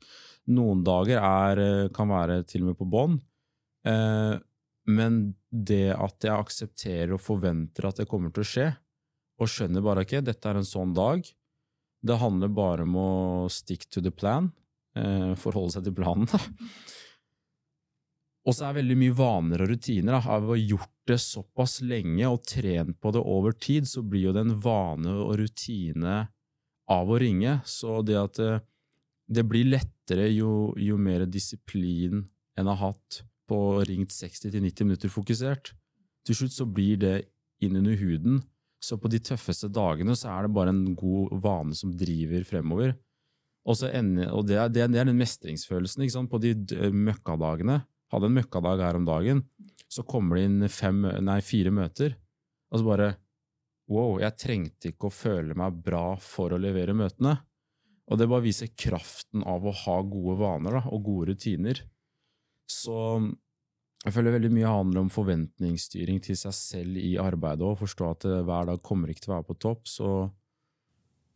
Noen 0.49 0.81
dager 0.87 1.19
er, 1.19 1.61
eh, 1.65 1.89
kan 1.93 2.09
være 2.09 2.41
til 2.49 2.63
og 2.63 2.71
med 2.71 2.79
på 2.79 2.89
bånn. 2.89 3.19
Eh, 3.85 4.39
men 4.89 5.19
det 5.49 5.91
at 5.93 6.25
jeg 6.25 6.33
aksepterer 6.33 7.13
og 7.15 7.23
forventer 7.23 7.89
at 7.89 8.01
det 8.01 8.09
kommer 8.09 8.33
til 8.33 8.45
å 8.45 8.49
skje, 8.51 8.69
og 9.39 9.51
skjønner 9.51 9.85
bare 9.85 10.03
ikke 10.05 10.23
dette 10.25 10.49
er 10.49 10.59
en 10.59 10.67
sånn 10.67 10.95
dag, 10.97 11.23
det 12.01 12.19
handler 12.19 12.51
bare 12.55 12.85
om 12.87 12.95
å 12.99 13.11
stick 13.51 13.85
to 13.91 14.01
the 14.03 14.11
plan, 14.11 14.49
eh, 14.95 15.35
forholde 15.39 15.77
seg 15.77 15.87
til 15.87 15.95
planen. 15.99 16.27
Og 18.47 18.55
så 18.55 18.69
er 18.69 18.79
veldig 18.79 18.95
mye 18.97 19.13
vaner 19.13 19.61
og 19.61 19.69
rutiner. 19.69 20.15
Da. 20.15 20.19
Har 20.25 20.45
vi 20.47 20.61
gjort 20.71 20.93
det 21.09 21.19
såpass 21.21 21.81
lenge 21.85 22.25
og 22.31 22.41
trent 22.47 22.97
på 23.01 23.11
det 23.13 23.21
over 23.21 23.53
tid, 23.53 23.85
så 23.85 24.01
blir 24.01 24.29
jo 24.29 24.33
det 24.33 24.45
en 24.45 24.55
vane 24.63 25.11
og 25.21 25.35
rutine 25.41 26.15
av 26.89 27.11
å 27.11 27.19
ringe. 27.21 27.59
Så 27.67 27.99
det 28.07 28.17
at 28.17 28.39
det, 28.39 28.53
det 29.27 29.45
blir 29.45 29.69
lettere 29.69 30.31
jo, 30.31 30.71
jo 30.79 30.97
mer 30.97 31.27
disiplin 31.29 32.23
en 32.57 32.71
har 32.71 32.79
hatt 32.87 33.21
på 33.49 33.59
ringt 33.89 34.13
60-90 34.13 34.85
minutter 34.85 35.11
fokusert. 35.11 35.73
Til 36.27 36.37
slutt 36.37 36.55
så 36.55 36.67
blir 36.69 36.99
det 37.01 37.17
innunder 37.63 37.97
huden. 37.99 38.41
Så 38.79 38.95
på 39.01 39.11
de 39.11 39.19
tøffeste 39.19 39.67
dagene 39.73 40.15
så 40.15 40.31
er 40.31 40.45
det 40.45 40.55
bare 40.55 40.71
en 40.71 40.95
god 40.97 41.33
vane 41.43 41.75
som 41.75 41.91
driver 41.97 42.45
fremover. 42.47 42.93
Og, 43.67 43.81
ender, 43.89 44.31
og 44.31 44.45
det, 44.47 44.55
er, 44.57 44.69
det, 44.71 44.83
er, 44.85 45.09
den 45.09 45.17
mestringsfølelsen. 45.19 46.05
ikke 46.05 46.15
sant? 46.15 46.31
På 46.31 46.39
de 46.41 46.55
møkkadagene. 46.93 47.81
Hadde 48.09 48.29
en 48.29 48.37
møkkadag 48.39 48.81
her 48.81 48.97
om 48.97 49.03
dagen, 49.05 49.43
så 49.85 50.01
kommer 50.07 50.39
det 50.39 50.47
inn 50.47 50.69
fem, 50.73 51.03
nei, 51.21 51.37
fire 51.45 51.69
møter. 51.73 52.15
Og 52.71 52.81
så 52.81 52.87
bare 52.87 53.09
Wow, 53.89 54.19
jeg 54.21 54.37
trengte 54.37 54.91
ikke 54.91 55.09
å 55.09 55.13
føle 55.13 55.55
meg 55.57 55.79
bra 55.81 56.13
for 56.21 56.53
å 56.53 56.59
levere 56.61 56.93
møtene. 56.93 57.39
Og 58.09 58.19
det 58.21 58.27
bare 58.29 58.45
viser 58.45 58.69
kraften 58.77 59.41
av 59.41 59.65
å 59.65 59.73
ha 59.73 59.95
gode 60.05 60.35
vaner 60.37 60.77
da, 60.77 60.81
og 60.93 61.07
gode 61.07 61.31
rutiner. 61.31 61.81
Så 62.69 62.97
jeg 64.05 64.15
føler 64.15 64.37
veldig 64.37 64.51
mye 64.55 64.71
handler 64.71 65.03
om 65.03 65.11
forventningsstyring 65.11 66.21
til 66.23 66.37
seg 66.39 66.55
selv 66.55 66.99
i 66.99 67.17
arbeidet 67.19 67.65
òg. 67.67 67.79
Forstå 67.81 68.11
at 68.13 68.27
eh, 68.29 68.43
hver 68.47 68.69
dag 68.71 68.83
kommer 68.85 69.11
ikke 69.11 69.25
til 69.25 69.33
å 69.33 69.39
være 69.39 69.49
på 69.49 69.57
topp. 69.59 69.89
Så 69.91 70.11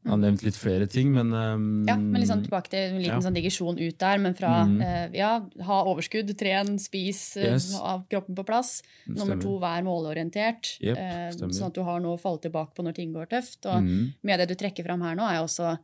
jeg 0.04 0.12
har 0.12 0.20
nevnt 0.20 0.42
litt 0.44 0.58
flere 0.60 0.88
ting, 0.92 1.14
men 1.16 1.30
um, 1.32 1.68
Ja, 1.88 1.96
men 1.96 2.20
liksom 2.20 2.42
tilbake 2.44 2.72
til 2.74 2.90
en 2.90 2.98
liten 3.00 3.14
ja. 3.14 3.20
sånn 3.24 3.36
digresjon 3.38 3.80
ut 3.80 4.00
der. 4.00 4.20
Men 4.24 4.36
fra 4.36 4.52
mm. 4.68 4.74
uh, 4.80 5.06
ja, 5.16 5.30
ha 5.68 5.78
overskudd, 5.92 6.32
tren, 6.40 6.76
spis, 6.80 7.22
yes. 7.40 7.70
ha 7.80 7.98
kroppen 8.12 8.36
på 8.40 8.48
plass. 8.48 8.78
Stemmer. 8.80 9.20
Nummer 9.20 9.44
to, 9.44 9.56
vær 9.64 9.84
målorientert. 9.88 10.74
Yep, 10.84 11.00
uh, 11.00 11.48
sånn 11.52 11.70
at 11.70 11.80
du 11.80 11.84
har 11.88 12.04
noe 12.04 12.16
å 12.16 12.22
falle 12.22 12.44
tilbake 12.44 12.76
på 12.76 12.88
når 12.88 13.00
ting 13.00 13.16
går 13.16 13.32
tøft. 13.32 13.60
Og 13.68 13.80
mm. 13.84 14.28
av 14.28 14.44
det 14.44 14.52
du 14.52 14.56
trekker 14.60 14.88
fram 14.88 15.04
her 15.08 15.20
nå, 15.20 15.28
er 15.28 15.44
også 15.44 15.76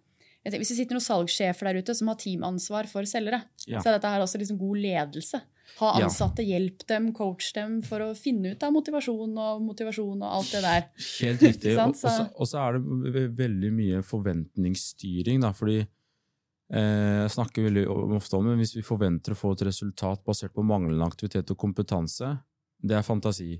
hvis 0.47 0.71
det 0.71 0.77
sitter 0.77 0.95
noen 0.95 1.03
salgssjefer 1.03 1.67
der 1.67 1.81
ute 1.83 1.95
som 1.97 2.09
har 2.11 2.19
teamansvar 2.19 2.87
for 2.89 3.07
selgere, 3.09 3.41
ja. 3.67 3.81
så 3.81 3.89
er 3.89 3.97
dette 3.97 4.11
her 4.13 4.23
også 4.23 4.39
liksom 4.39 4.59
god 4.59 4.79
ledelse. 4.79 5.41
Ha 5.77 5.91
ansatte, 5.99 6.43
ja. 6.43 6.55
hjelp 6.55 6.85
dem, 6.89 7.11
coach 7.13 7.51
dem 7.55 7.79
for 7.85 8.01
å 8.03 8.09
finne 8.17 8.55
ut 8.55 8.63
av 8.65 8.73
motivasjon 8.73 9.35
og 9.37 9.61
motivasjon 9.67 10.23
og 10.23 10.35
alt 10.39 10.51
det 10.55 10.61
der. 10.65 10.87
Helt 11.21 11.45
riktig. 11.45 11.75
og 11.77 12.49
så 12.49 12.63
er 12.63 12.79
det 12.79 13.25
veldig 13.37 13.71
mye 13.75 14.01
forventningsstyring, 14.05 15.43
da, 15.43 15.51
fordi 15.55 15.77
eh, 15.83 17.17
jeg 17.25 17.33
snakker 17.35 17.67
veldig 17.67 17.85
ofte 18.17 18.39
om 18.39 18.49
det, 18.49 18.57
hvis 18.63 18.77
vi 18.79 18.85
forventer 18.87 19.35
å 19.35 19.39
få 19.39 19.53
et 19.55 19.67
resultat 19.69 20.23
basert 20.25 20.55
på 20.55 20.65
manglende 20.65 21.05
aktivitet 21.05 21.51
og 21.53 21.59
kompetanse, 21.67 22.33
det 22.79 22.95
er 22.95 23.05
fantasi. 23.05 23.57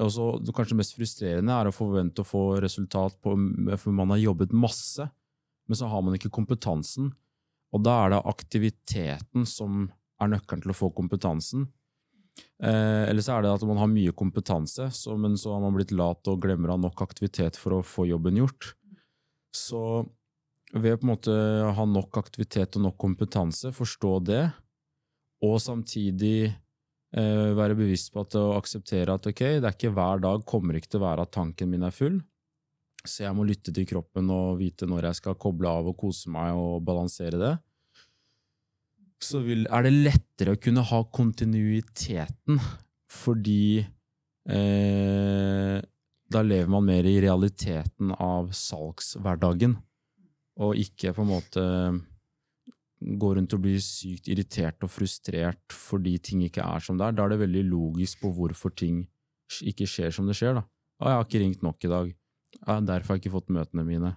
Og 0.00 0.08
så 0.14 0.30
Kanskje 0.54 0.78
mest 0.78 0.94
frustrerende 0.96 1.58
er 1.58 1.68
å 1.68 1.74
forvente 1.74 2.22
å 2.22 2.26
få 2.26 2.46
resultat 2.62 3.18
på, 3.22 3.34
for 3.76 3.94
man 3.94 4.14
har 4.14 4.22
jobbet 4.22 4.54
masse 4.56 5.10
men 5.68 5.78
så 5.78 5.88
har 5.90 6.02
man 6.04 6.16
ikke 6.16 6.32
kompetansen. 6.34 7.12
Og 7.74 7.82
da 7.82 7.94
er 8.04 8.14
det 8.14 8.24
aktiviteten 8.30 9.46
som 9.48 9.88
er 10.22 10.30
nøkkelen 10.30 10.62
til 10.64 10.74
å 10.74 10.78
få 10.78 10.90
kompetansen. 10.94 11.66
Eh, 12.62 13.04
eller 13.08 13.22
så 13.22 13.36
er 13.36 13.44
det 13.44 13.54
at 13.54 13.64
man 13.66 13.80
har 13.80 13.90
mye 13.90 14.14
kompetanse, 14.16 14.88
så, 14.94 15.16
men 15.18 15.36
så 15.38 15.54
har 15.54 15.62
man 15.62 15.74
blitt 15.76 15.94
lat 15.94 16.30
og 16.30 16.42
glemmer 16.42 16.74
av 16.74 16.82
nok 16.82 17.02
aktivitet 17.04 17.58
for 17.60 17.78
å 17.78 17.86
få 17.86 18.08
jobben 18.10 18.38
gjort. 18.42 18.74
Så 19.54 20.04
ved 20.74 20.96
å 20.96 20.98
på 20.98 21.06
en 21.06 21.12
måte 21.12 21.34
ha 21.76 21.86
nok 21.86 22.18
aktivitet 22.18 22.78
og 22.78 22.88
nok 22.88 22.98
kompetanse, 22.98 23.70
forstå 23.74 24.12
det, 24.26 24.44
og 25.44 25.58
samtidig 25.62 26.48
eh, 26.48 27.50
være 27.54 27.76
bevisst 27.78 28.12
på 28.14 28.24
at 28.24 28.38
å 28.40 28.54
akseptere 28.56 29.14
at 29.14 29.28
ok, 29.30 29.42
det 29.60 29.68
er 29.68 29.76
ikke 29.76 29.94
hver 29.94 30.22
dag 30.24 30.46
kommer 30.48 30.78
ikke 30.78 30.94
til 30.94 31.02
å 31.02 31.06
være 31.08 31.26
at 31.26 31.34
tanken 31.36 31.70
min 31.70 31.86
er 31.86 31.94
full, 31.94 32.18
så 33.04 33.26
jeg 33.26 33.36
må 33.36 33.44
lytte 33.46 33.72
til 33.74 33.86
kroppen 33.88 34.30
og 34.32 34.58
vite 34.60 34.88
når 34.88 35.10
jeg 35.10 35.20
skal 35.20 35.38
koble 35.40 35.68
av 35.68 35.90
og 35.90 35.96
kose 36.00 36.32
meg 36.32 36.56
og 36.56 36.82
balansere 36.86 37.40
det. 37.40 37.54
Så 39.24 39.40
vil, 39.44 39.66
er 39.72 39.86
det 39.86 39.92
lettere 39.92 40.54
å 40.54 40.60
kunne 40.60 40.84
ha 40.84 41.00
kontinuiteten, 41.14 42.58
fordi 43.12 43.84
eh, 44.50 45.76
da 46.34 46.42
lever 46.44 46.72
man 46.72 46.88
mer 46.88 47.06
i 47.08 47.20
realiteten 47.24 48.12
av 48.16 48.50
salgshverdagen, 48.56 49.76
og 50.64 50.80
ikke 50.80 51.14
på 51.14 51.24
en 51.24 51.32
måte 51.32 51.64
gå 53.04 53.30
rundt 53.36 53.54
og 53.56 53.64
bli 53.64 53.76
sykt 53.82 54.30
irritert 54.32 54.84
og 54.86 54.92
frustrert 54.92 55.74
fordi 55.74 56.14
ting 56.24 56.44
ikke 56.46 56.64
er 56.64 56.84
som 56.84 56.96
det 56.96 57.08
er. 57.08 57.16
Da 57.16 57.26
er 57.26 57.34
det 57.34 57.42
veldig 57.42 57.64
logisk 57.68 58.22
på 58.22 58.32
hvorfor 58.32 58.72
ting 58.72 59.02
ikke 59.60 59.88
skjer 59.90 60.14
som 60.14 60.28
det 60.30 60.38
skjer. 60.38 60.56
da. 60.56 60.64
'Å, 60.64 61.10
jeg 61.10 61.18
har 61.18 61.26
ikke 61.26 61.42
ringt 61.42 61.66
nok 61.66 61.84
i 61.84 61.90
dag.' 61.90 62.14
Ja, 62.66 62.78
derfor 62.80 63.14
har 63.14 63.18
jeg 63.18 63.24
ikke 63.24 63.34
fått 63.36 63.50
møtene 63.54 63.84
mine. 63.86 64.14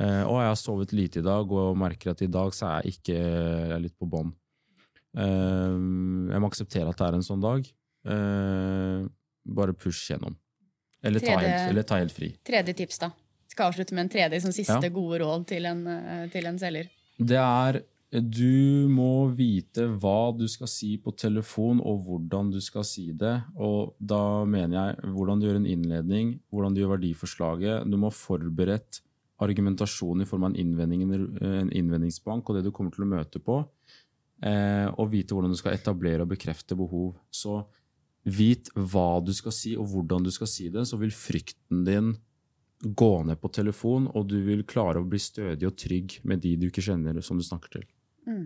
Eh, 0.00 0.22
og 0.24 0.38
jeg 0.40 0.50
har 0.52 0.58
sovet 0.58 0.92
lite 0.96 1.20
i 1.20 1.26
dag 1.26 1.50
og 1.52 1.76
merker 1.78 2.12
at 2.12 2.22
i 2.22 2.28
dag 2.30 2.52
så 2.56 2.66
er 2.68 2.82
jeg 2.86 2.98
ikke 2.98 3.16
jeg 3.16 3.72
er 3.76 3.82
litt 3.84 3.96
på 3.98 4.08
bånn. 4.10 4.32
Eh, 5.18 5.78
jeg 6.34 6.42
må 6.42 6.50
akseptere 6.50 6.90
at 6.92 7.00
det 7.00 7.08
er 7.08 7.18
en 7.18 7.26
sånn 7.26 7.42
dag. 7.44 7.66
Eh, 8.06 9.08
bare 9.50 9.74
push 9.76 10.10
gjennom. 10.12 10.36
Eller 11.02 11.22
ta, 11.24 11.36
helt, 11.40 11.70
eller 11.72 11.86
ta 11.88 11.98
helt 12.00 12.12
fri. 12.12 12.34
Tredje 12.44 12.74
tips, 12.76 12.98
da. 13.00 13.10
Skal 13.50 13.70
avslutte 13.72 13.96
med 13.96 14.04
en 14.06 14.12
tredje 14.12 14.42
som 14.44 14.52
siste 14.54 14.76
Ja. 14.82 14.92
gode 14.94 15.18
råd 15.22 15.46
til 15.48 15.66
en, 15.66 15.86
eh, 15.86 16.28
til 16.28 16.46
en 16.46 16.58
selger. 16.58 16.88
Det 17.18 17.36
er 17.36 17.82
Du 18.10 18.90
må 18.90 19.28
vite 19.38 19.84
hva 20.02 20.32
du 20.34 20.48
skal 20.50 20.66
si 20.66 20.96
på 20.98 21.12
telefon, 21.14 21.78
og 21.78 22.00
hvordan 22.08 22.48
du 22.50 22.58
skal 22.62 22.82
si 22.86 23.12
det. 23.14 23.36
Og 23.54 23.94
da 24.02 24.42
mener 24.42 24.76
jeg 24.80 25.12
hvordan 25.14 25.38
du 25.38 25.46
gjør 25.46 25.60
en 25.60 25.68
innledning, 25.70 26.32
hvordan 26.50 26.74
du 26.74 26.82
gjør 26.82 26.96
verdiforslaget. 26.96 27.86
Du 27.86 27.94
må 28.02 28.10
forberedt 28.10 28.98
argumentasjon 29.40 30.24
i 30.24 30.26
form 30.28 30.48
av 30.48 30.58
en, 30.58 30.80
en 30.82 31.70
innvendingsbank 31.70 32.50
og 32.50 32.58
det 32.58 32.64
du 32.66 32.72
kommer 32.74 32.92
til 32.92 33.06
å 33.06 33.12
møte 33.12 33.42
på. 33.42 33.60
Eh, 34.42 34.88
og 34.90 35.12
vite 35.12 35.36
hvordan 35.36 35.54
du 35.54 35.60
skal 35.60 35.76
etablere 35.76 36.26
og 36.26 36.32
bekrefte 36.32 36.74
behov. 36.76 37.14
Så 37.30 37.60
vit 38.26 38.72
hva 38.74 39.20
du 39.22 39.30
skal 39.36 39.54
si, 39.54 39.76
og 39.78 39.86
hvordan 39.92 40.26
du 40.26 40.32
skal 40.34 40.50
si 40.50 40.66
det, 40.72 40.82
så 40.88 40.98
vil 41.00 41.14
frykten 41.14 41.86
din 41.86 42.10
gå 42.80 43.12
ned 43.28 43.38
på 43.38 43.52
telefon, 43.52 44.10
og 44.16 44.26
du 44.28 44.38
vil 44.42 44.66
klare 44.68 44.98
å 44.98 45.06
bli 45.06 45.20
stødig 45.20 45.68
og 45.68 45.78
trygg 45.78 46.18
med 46.26 46.42
de 46.42 46.56
du 46.58 46.68
ikke 46.70 46.84
kjenner, 46.84 47.22
som 47.24 47.38
du 47.38 47.46
snakker 47.46 47.78
til. 47.78 47.88
Mm. 48.30 48.44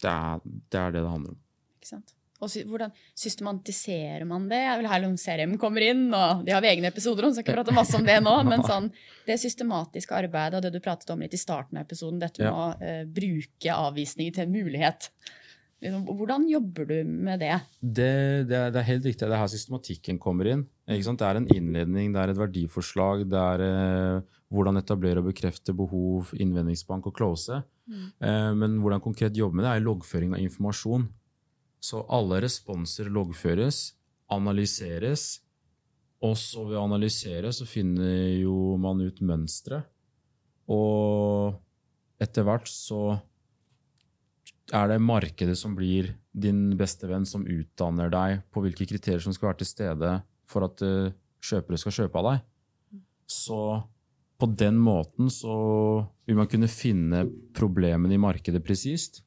Det 0.00 0.14
er 0.14 0.40
det 0.46 0.80
er 0.80 0.96
det, 0.96 1.04
det 1.04 1.12
handler 1.12 1.36
om. 1.36 1.44
Ikke 1.78 1.92
sant? 1.94 2.16
Og 2.40 2.48
sy 2.48 2.62
hvordan 2.64 2.92
systematiserer 3.20 4.24
man 4.28 4.46
det? 4.48 4.62
Jeg 4.64 4.80
vil 4.80 4.88
her 4.88 5.04
om 5.10 5.16
CRM 5.20 5.58
kommer 5.60 5.84
inn, 5.84 6.06
og 6.16 6.44
de 6.46 6.54
har 6.54 6.64
egne 6.70 6.88
episoder 6.88 7.26
om, 7.26 7.34
så 7.34 7.42
jeg 7.42 7.44
skal 7.44 7.52
ikke 7.52 7.64
prate 7.66 7.76
masse 7.76 7.98
om 7.98 8.06
det 8.06 8.16
nå. 8.24 8.32
Men 8.48 8.64
sånn, 8.70 8.88
det 9.26 9.36
systematiske 9.42 10.16
arbeidet 10.16 10.56
og 10.56 10.64
det 10.64 10.72
du 10.72 10.80
pratet 10.84 11.12
om 11.12 11.20
litt 11.20 11.36
i 11.36 11.40
starten 11.40 11.76
av 11.76 11.84
episoden, 11.84 12.22
dette 12.22 12.40
med 12.40 12.48
Ja. 12.48 12.54
å 12.56 12.70
uh, 12.80 13.04
bruke 13.20 13.76
avvisninger 13.76 14.38
til 14.38 14.46
en 14.46 14.56
mulighet. 14.56 15.10
Liksom, 15.80 16.02
Hvordan 16.16 16.48
jobber 16.48 16.88
du 16.88 16.96
med 17.08 17.40
det? 17.40 17.54
Det, 17.80 18.10
det, 18.48 18.56
er, 18.56 18.72
det 18.72 18.80
er 18.82 18.88
helt 18.88 19.06
riktig. 19.08 19.24
Det 19.24 19.36
er 19.36 19.40
her 19.40 19.52
systematikken 19.52 20.20
kommer 20.20 20.48
inn. 20.48 20.66
Det 20.88 21.28
er 21.28 21.38
en 21.38 21.48
innledning, 21.54 22.12
det 22.12 22.20
er 22.20 22.32
et 22.32 22.40
verdiforslag, 22.40 23.24
det 23.30 23.40
er 23.40 23.64
eh, 23.64 24.38
hvordan 24.52 24.80
etablere 24.80 25.22
og 25.22 25.30
bekrefte 25.30 25.72
behov, 25.76 26.32
innvendingsbank 26.36 27.08
og 27.08 27.14
close. 27.16 27.62
Eh, 27.90 28.50
men 28.56 28.78
hvordan 28.82 29.02
konkret 29.04 29.36
jobbe 29.36 29.58
med 29.58 29.66
det, 29.66 29.74
er 29.74 29.86
loggføring 29.86 30.34
av 30.36 30.44
informasjon. 30.44 31.08
Så 31.80 32.04
alle 32.12 32.42
responser 32.44 33.08
loggføres, 33.12 33.94
analyseres, 34.30 35.40
og 36.20 36.36
så 36.36 36.66
ved 36.68 36.76
å 36.76 36.84
analysere 36.84 37.50
så 37.56 37.64
finner 37.64 38.36
jo 38.42 38.76
man 38.80 39.00
ut 39.00 39.22
mønstre. 39.24 39.80
Og 40.70 41.56
etter 42.20 42.44
hvert 42.46 42.68
så 42.68 43.16
er 44.76 44.92
det 44.92 45.00
markedet 45.02 45.56
som 45.58 45.72
blir 45.74 46.12
din 46.30 46.76
beste 46.78 47.08
venn, 47.10 47.24
som 47.26 47.46
utdanner 47.48 48.12
deg 48.12 48.44
på 48.52 48.62
hvilke 48.62 48.86
kriterier 48.86 49.22
som 49.24 49.34
skal 49.34 49.50
være 49.50 49.62
til 49.62 49.70
stede 49.72 50.12
for 50.50 50.66
at 50.68 50.84
eh, 50.84 51.16
kjøpere 51.42 51.80
skal 51.80 51.96
kjøpe 51.96 52.20
av 52.20 52.28
deg. 52.28 52.44
Så 53.30 53.58
på 54.40 54.48
den 54.58 54.78
måten 54.80 55.28
så 55.32 55.54
vil 56.26 56.38
man 56.38 56.48
kunne 56.50 56.70
finne 56.70 57.24
problemene 57.56 58.16
i 58.16 58.20
markedet 58.20 58.62
presist. 58.64 59.22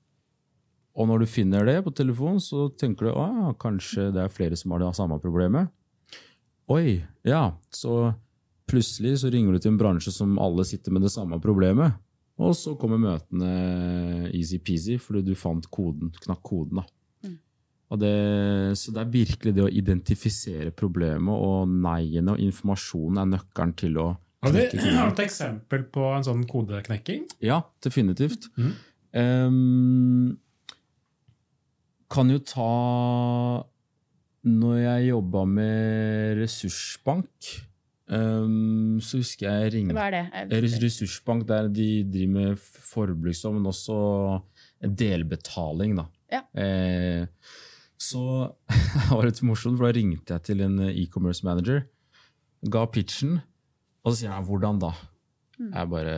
Og 0.93 1.09
når 1.09 1.23
du 1.23 1.29
finner 1.29 1.65
det 1.65 1.79
på 1.85 1.93
telefon, 1.95 2.39
så 2.41 2.67
tenker 2.77 3.07
du 3.07 3.13
at 3.13 3.21
ah, 3.23 3.53
kanskje 3.57 4.11
det 4.13 4.21
er 4.23 4.33
flere 4.33 4.57
som 4.59 4.73
har 4.73 4.83
det 4.83 4.91
samme 4.97 5.17
problemet. 5.21 5.71
Oi, 6.71 7.01
ja, 7.27 7.47
så 7.73 8.13
plutselig 8.69 9.17
så 9.21 9.31
ringer 9.33 9.53
du 9.53 9.61
til 9.63 9.73
en 9.73 9.79
bransje 9.81 10.13
som 10.13 10.37
alle 10.41 10.65
sitter 10.67 10.93
med 10.93 11.03
det 11.05 11.11
samme 11.13 11.41
problemet. 11.43 11.97
Og 12.41 12.55
så 12.57 12.73
kommer 12.79 13.01
møtene 13.01 14.29
easy-peasy, 14.33 14.97
fordi 15.01 15.21
du 15.27 15.35
fant 15.37 15.65
koden, 15.73 16.13
knakk 16.23 16.41
koden. 16.45 16.81
da. 16.81 17.27
Mm. 17.27 17.35
Og 17.93 17.99
det, 18.01 18.13
så 18.79 18.93
det 18.93 19.03
er 19.03 19.13
virkelig 19.13 19.53
det 19.53 19.65
å 19.65 19.69
identifisere 19.69 20.73
problemet, 20.73 21.33
og 21.33 21.69
neiene 21.69 22.33
og 22.33 22.41
informasjonen 22.41 23.21
er 23.21 23.33
nøkkelen 23.35 23.75
til 23.81 23.99
å 24.01 24.07
Har 24.43 24.53
du, 24.55 24.59
et 24.59 25.21
eksempel 25.23 25.85
på 25.93 26.07
en 26.11 26.25
sånn 26.27 26.41
kodeknekking? 26.49 27.27
Ja, 27.43 27.61
definitivt. 27.83 28.49
Mm. 28.59 28.73
Um, 29.13 30.31
kan 32.09 32.31
jo 32.33 32.39
ta 32.41 32.71
Når 34.43 34.79
jeg 34.81 35.05
jobba 35.11 35.43
med 35.47 36.39
ressursbank, 36.41 37.51
um, 38.11 38.97
så 38.99 39.21
husker 39.21 39.47
jeg 39.47 39.73
ringte 39.77 39.95
Hva 39.95 40.09
er 40.09 40.49
det? 40.49 40.63
Ressursbank 40.83 41.45
der 41.47 41.69
de 41.71 41.87
driver 42.03 42.33
med 42.33 42.65
forbrukslån, 42.89 43.61
men 43.61 43.71
også 43.71 43.95
delbetaling. 44.83 45.95
Da. 46.01 46.09
Ja. 46.33 46.41
Eh, 46.59 47.25
så 47.95 48.25
det 48.67 49.07
var 49.13 49.27
litt 49.27 49.41
morsomt, 49.47 49.79
for 49.79 49.87
da 49.87 49.95
ringte 49.95 50.35
jeg 50.35 50.47
til 50.49 50.63
en 50.65 50.79
eh, 50.83 50.95
e-commerce 51.05 51.45
manager, 51.47 51.85
ga 52.73 52.83
pitchen, 52.91 53.39
og 54.03 54.11
så 54.13 54.15
sier 54.19 54.31
han 54.35 54.45
'hvordan 54.45 54.79
da?' 54.79 54.95
Jeg 55.63 55.89
bare 55.89 56.15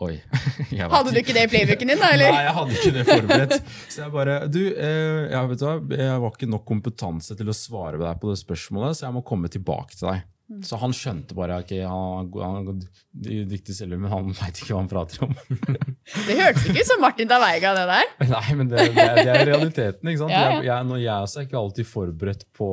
Oi. 0.00 0.20
Mm. 0.66 0.90
Hadde 0.90 1.12
du 1.14 1.18
ikke 1.20 1.32
det 1.32 1.46
i 1.46 1.48
playbooken 1.52 1.88
din, 1.88 2.00
da? 2.00 2.08
eller? 2.12 2.32
Nei, 2.32 2.42
jeg 2.44 2.54
hadde 2.56 2.74
ikke 2.76 2.92
det 2.92 3.04
forberedt. 3.06 3.68
Så 3.88 4.00
jeg 4.02 4.12
bare 4.12 4.34
Du, 4.50 4.58
eh, 4.72 5.20
jeg, 5.30 5.48
vet 5.48 5.60
du 5.60 5.64
hva? 5.64 5.74
jeg 5.96 6.20
var 6.20 6.32
ikke 6.34 6.48
nok 6.50 6.64
kompetanse 6.68 7.36
til 7.38 7.48
å 7.48 7.54
svare 7.56 8.00
deg 8.00 8.18
på 8.20 8.28
det 8.32 8.38
spørsmålet, 8.40 8.96
så 8.98 9.06
jeg 9.06 9.14
må 9.16 9.22
komme 9.24 9.48
tilbake 9.52 9.96
til 9.96 10.08
deg. 10.10 10.24
Mm. 10.50 10.58
Så 10.62 10.78
han 10.78 10.92
skjønte 10.94 11.34
bare 11.38 11.60
ok, 11.62 11.72
han 11.86 12.28
han 12.34 12.68
er 12.72 13.46
dyktig 13.50 13.74
selger, 13.78 13.98
men 13.98 14.10
han 14.12 14.28
veit 14.36 14.60
ikke 14.60 14.74
hva 14.74 14.82
han 14.82 14.90
prater 14.90 15.24
om. 15.26 15.32
Det 16.26 16.36
hørtes 16.38 16.66
ikke 16.68 16.82
ut 16.82 16.90
som 16.90 17.00
Martin 17.02 17.30
Daveiga, 17.30 17.72
det 17.78 17.86
der. 17.90 18.12
Nei, 18.34 18.44
men 18.58 18.68
det, 18.70 18.84
det, 18.94 19.08
det 19.22 19.32
er 19.32 19.46
realiteten. 19.48 20.12
ikke 20.12 20.24
sant? 20.24 20.34
Ja, 20.34 20.44
ja. 20.44 20.52
Jeg, 20.58 20.68
jeg, 20.68 20.90
når 20.90 21.02
jeg 21.02 21.16
også 21.30 21.40
er 21.40 21.48
ikke 21.48 21.62
alltid 21.62 21.88
forberedt 21.90 22.46
på, 22.54 22.68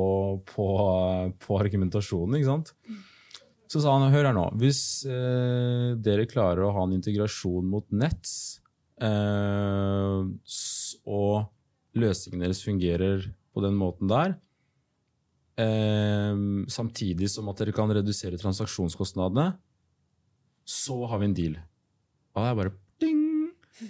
på, 0.50 0.68
på 1.46 1.58
argumentasjonen. 1.62 2.36
ikke 2.38 2.52
sant? 2.52 2.74
Så 3.74 3.80
sa 3.82 3.90
han 3.98 4.12
hør 4.14 4.28
her 4.28 4.36
nå, 4.36 4.44
hvis 4.62 5.02
eh, 5.10 5.96
dere 5.98 6.28
klarer 6.30 6.62
å 6.62 6.74
ha 6.76 6.84
en 6.86 6.92
integrasjon 6.94 7.66
mot 7.66 7.88
Nets, 7.90 8.60
eh, 9.02 10.20
og 11.10 11.98
løsningen 11.98 12.44
deres 12.44 12.62
fungerer 12.62 13.26
på 13.50 13.64
den 13.64 13.74
måten 13.74 14.06
der, 14.12 14.36
eh, 15.58 16.38
samtidig 16.70 17.32
som 17.34 17.50
at 17.50 17.64
dere 17.64 17.74
kan 17.74 17.90
redusere 17.90 18.38
transaksjonskostnadene, 18.38 19.56
så 20.62 21.00
har 21.10 21.18
vi 21.18 21.32
en 21.32 21.38
deal. 21.42 21.58
Og 22.38 22.46
jeg 22.46 22.60
bare! 22.62 22.76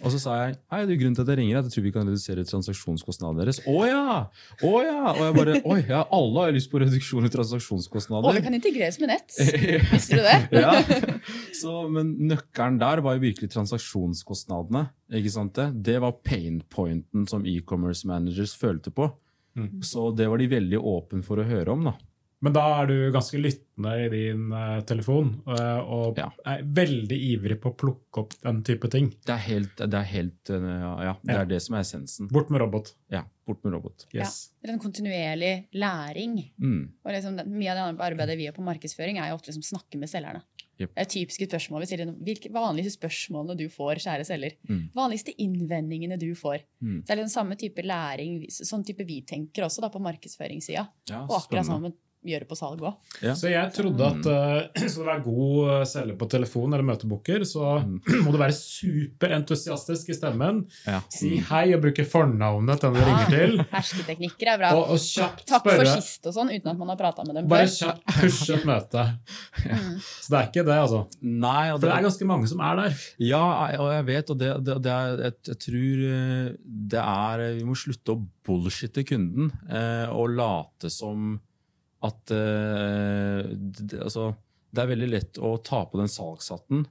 Og 0.00 0.12
så 0.14 0.18
sa 0.20 0.34
jeg 0.38 0.54
Hei, 0.72 0.80
det 0.88 0.94
er 0.94 1.00
grunnen 1.02 1.16
til 1.16 1.24
at 1.26 1.30
jeg 1.32 1.38
ringer, 1.42 1.56
er 1.58 1.60
at 1.60 1.68
jeg 1.68 1.74
tror 1.74 1.84
vi 1.84 1.92
kan 1.92 2.06
redusere 2.08 2.44
transaksjonskostnadene 2.48 3.42
deres. 3.42 3.58
Å 3.68 3.74
ja! 3.84 4.04
Å 4.64 4.72
ja! 4.80 5.00
Og 5.12 5.20
jeg 5.20 5.34
bare 5.36 5.56
Oi, 5.60 5.78
ja, 5.90 6.00
alle 6.16 6.46
har 6.46 6.54
lyst 6.56 6.70
på 6.72 6.80
reduksjon 6.80 7.28
i 7.28 7.32
transaksjonskostnader. 7.34 8.30
Og 8.30 8.38
det 8.38 8.44
kan 8.46 8.56
integreres 8.56 8.96
med 9.02 9.12
nett. 9.12 9.36
Visste 9.92 10.20
du 10.20 10.24
det? 10.24 10.38
ja. 10.64 10.72
Så, 11.56 11.76
men 11.92 12.14
nøkkelen 12.30 12.80
der 12.80 13.04
var 13.04 13.18
jo 13.18 13.24
virkelig 13.26 13.52
transaksjonskostnadene. 13.52 14.86
ikke 15.20 15.34
sant 15.36 15.60
Det 15.60 15.68
Det 15.90 16.00
var 16.06 16.16
pain 16.24 16.62
pointen 16.72 17.28
som 17.28 17.44
e-commerce 17.44 18.08
managers 18.08 18.56
følte 18.56 18.94
på. 18.94 19.10
Mm. 19.54 19.82
Så 19.86 20.08
det 20.16 20.26
var 20.32 20.40
de 20.40 20.50
veldig 20.50 20.80
åpne 20.80 21.22
for 21.26 21.38
å 21.38 21.46
høre 21.46 21.76
om. 21.76 21.90
da. 21.92 21.94
Men 22.44 22.52
da 22.52 22.62
er 22.82 22.88
du 22.90 22.94
ganske 23.14 23.38
lyttende 23.40 23.92
i 24.04 24.08
din 24.12 24.50
uh, 24.52 24.80
telefon, 24.86 25.30
uh, 25.48 25.80
og 25.80 26.18
Ja. 26.20 26.28
er 26.52 26.62
veldig 26.76 27.18
ivrig 27.32 27.56
på 27.62 27.72
å 27.72 27.76
plukke 27.80 28.20
opp 28.24 28.34
den 28.44 28.60
type 28.66 28.90
ting. 28.92 29.08
Det 29.24 29.32
er 29.32 29.42
helt, 29.46 29.76
det 29.80 30.00
er 30.00 30.08
helt 30.10 30.52
uh, 30.52 31.04
ja, 31.08 31.14
det 31.24 31.34
Ja. 31.34 31.40
er 31.40 31.46
det 31.54 31.62
som 31.64 31.76
er 31.78 31.86
essensen. 31.86 32.28
Bort 32.32 32.50
med 32.52 32.60
robot. 32.60 32.92
Ja, 33.10 33.24
Bort 33.46 33.64
med 33.64 33.72
robot. 33.76 34.06
Yes. 34.14 34.50
Det 34.62 34.68
er 34.70 34.74
en 34.74 34.82
kontinuerlig 34.82 35.54
læring. 35.72 36.36
Mm. 36.60 36.82
Og 37.04 37.12
liksom, 37.16 37.40
mye 37.48 37.72
av 37.72 37.94
det 37.96 38.04
arbeidet 38.12 38.36
vi 38.38 38.46
gjør 38.48 38.58
på 38.60 38.68
markedsføring, 38.68 39.18
er 39.18 39.32
jo 39.32 39.38
ofte 39.40 39.50
liksom 39.52 39.64
snakke 39.74 39.98
med 40.00 40.08
selgerne. 40.12 40.44
Yep. 40.74 40.90
Det 40.90 41.02
er 41.04 41.06
typiske 41.06 41.46
spørsmål 41.46 41.84
vi 41.84 41.86
stiller. 41.86 42.08
Hvilke 42.26 42.50
vanligste 42.50 42.96
spørsmålene 42.96 43.54
du 43.60 43.68
får, 43.70 44.00
kjære 44.02 44.24
selger? 44.26 44.56
Mm. 44.66 44.80
Vanligste 44.96 45.34
innvendingene 45.38 46.18
du 46.18 46.32
får. 46.34 46.64
Mm. 46.82 46.96
Så 46.98 47.06
det 47.06 47.14
er 47.14 47.20
liksom 47.20 47.34
samme 47.36 47.58
type 47.60 47.84
læring, 47.86 48.40
sånn 48.50 48.82
type 48.86 49.06
vi 49.06 49.20
tenker 49.22 49.68
også 49.68 49.84
da 49.84 49.90
på 49.94 50.02
markedsføringssida. 50.02 50.82
Ja, 51.12 51.20
Og 51.28 51.36
akkurat 51.38 51.68
sånn 51.68 51.86
vi 51.86 51.92
gjør 52.24 52.44
det 52.44 52.48
på 52.50 52.56
salg 52.58 52.80
òg. 52.84 52.94
Ja. 53.24 53.34
Så 53.36 53.50
jeg 53.52 53.72
trodde 53.76 54.06
at 54.08 54.28
uh, 54.28 54.86
skal 54.88 55.02
du 55.02 55.08
være 55.08 55.24
god 55.26 55.70
eh, 55.74 55.84
selger 55.88 56.16
på 56.20 56.28
telefon 56.32 56.72
eller 56.72 56.86
møtebooker, 56.90 57.44
så 57.48 57.64
Mm. 57.84 57.96
må 58.24 58.32
du 58.32 58.38
være 58.38 58.54
superentusiastisk 58.54 60.08
i 60.12 60.14
stemmen. 60.16 60.60
Ja. 60.86 61.00
Si 61.12 61.34
hei 61.48 61.64
og 61.76 61.82
bruke 61.84 62.04
fornavnet 62.08 62.80
til 62.80 62.92
den 62.92 62.96
du 63.00 63.08
ringer 63.08 63.32
til. 63.32 63.54
Hersketeknikker 63.74 64.50
er 64.54 64.60
bra. 64.60 64.70
Og, 64.78 64.94
og 64.94 65.00
kjapt 65.02 65.44
Takk 65.50 65.66
for 65.66 65.88
sist 65.90 66.28
og 66.30 66.36
sånn, 66.36 66.52
uten 66.54 66.70
at 66.72 66.80
man 66.80 66.92
har 66.92 66.98
prata 67.00 67.24
med 67.26 67.38
dem 67.40 67.48
Bare 67.50 67.68
kjapt 67.70 68.04
pushe 68.20 68.58
et 68.58 68.68
møte. 68.68 69.06
Mm. 69.64 69.96
Så 70.02 70.28
det 70.28 70.36
er 70.38 70.48
ikke 70.50 70.62
det, 70.66 70.74
altså. 70.76 70.98
Nei, 71.24 71.70
og 71.72 71.78
For 71.78 71.88
det 71.88 71.94
er 71.94 72.04
ganske 72.04 72.26
mange 72.28 72.48
som 72.50 72.60
er 72.64 72.76
der. 72.78 72.96
Ja, 73.22 73.40
og 73.80 73.88
jeg 73.94 74.04
vet, 74.10 74.30
og 74.34 74.38
det, 74.40 74.50
det, 74.66 74.76
det 74.84 74.92
er, 74.92 75.22
jeg, 75.24 75.36
jeg 75.48 75.58
tror 75.64 76.02
eh, 76.10 76.48
det 76.92 77.00
er 77.00 77.44
Vi 77.58 77.64
må 77.68 77.76
slutte 77.78 78.14
å 78.14 78.20
bullshitte 78.46 79.04
kunden 79.08 79.48
eh, 79.70 80.10
og 80.12 80.34
late 80.36 80.90
som 80.92 81.38
at 82.04 82.34
eh, 82.34 83.54
det, 83.54 84.02
altså, 84.02 84.32
det 84.74 84.82
er 84.82 84.92
veldig 84.92 85.08
lett 85.10 85.40
å 85.40 85.54
ta 85.64 85.84
på 85.88 86.00
den 86.00 86.10
salgshatten, 86.10 86.84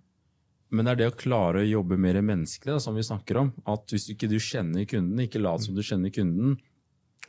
Men 0.74 0.88
det 0.88 0.92
er 0.92 0.98
det 1.04 1.08
å 1.12 1.18
klare 1.18 1.62
å 1.62 1.70
jobbe 1.70 2.00
mer 2.02 2.18
menneskelig, 2.26 2.72
da, 2.74 2.82
som 2.82 2.96
vi 2.98 3.04
snakker 3.06 3.38
om. 3.38 3.52
At 3.70 3.92
hvis 3.94 4.08
ikke 4.10 4.26
du 4.32 4.40
kjenner 4.42 4.88
kunden, 4.90 5.20
ikke 5.22 5.42
lat 5.44 5.62
som 5.62 5.76
du 5.78 5.84
kjenner 5.86 6.10
kunden, 6.10 6.56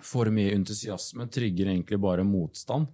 for 0.00 0.30
mye 0.32 0.54
entusiasme 0.56 1.26
trygger 1.28 1.68
egentlig 1.68 1.98
bare 2.00 2.24
motstand. 2.24 2.88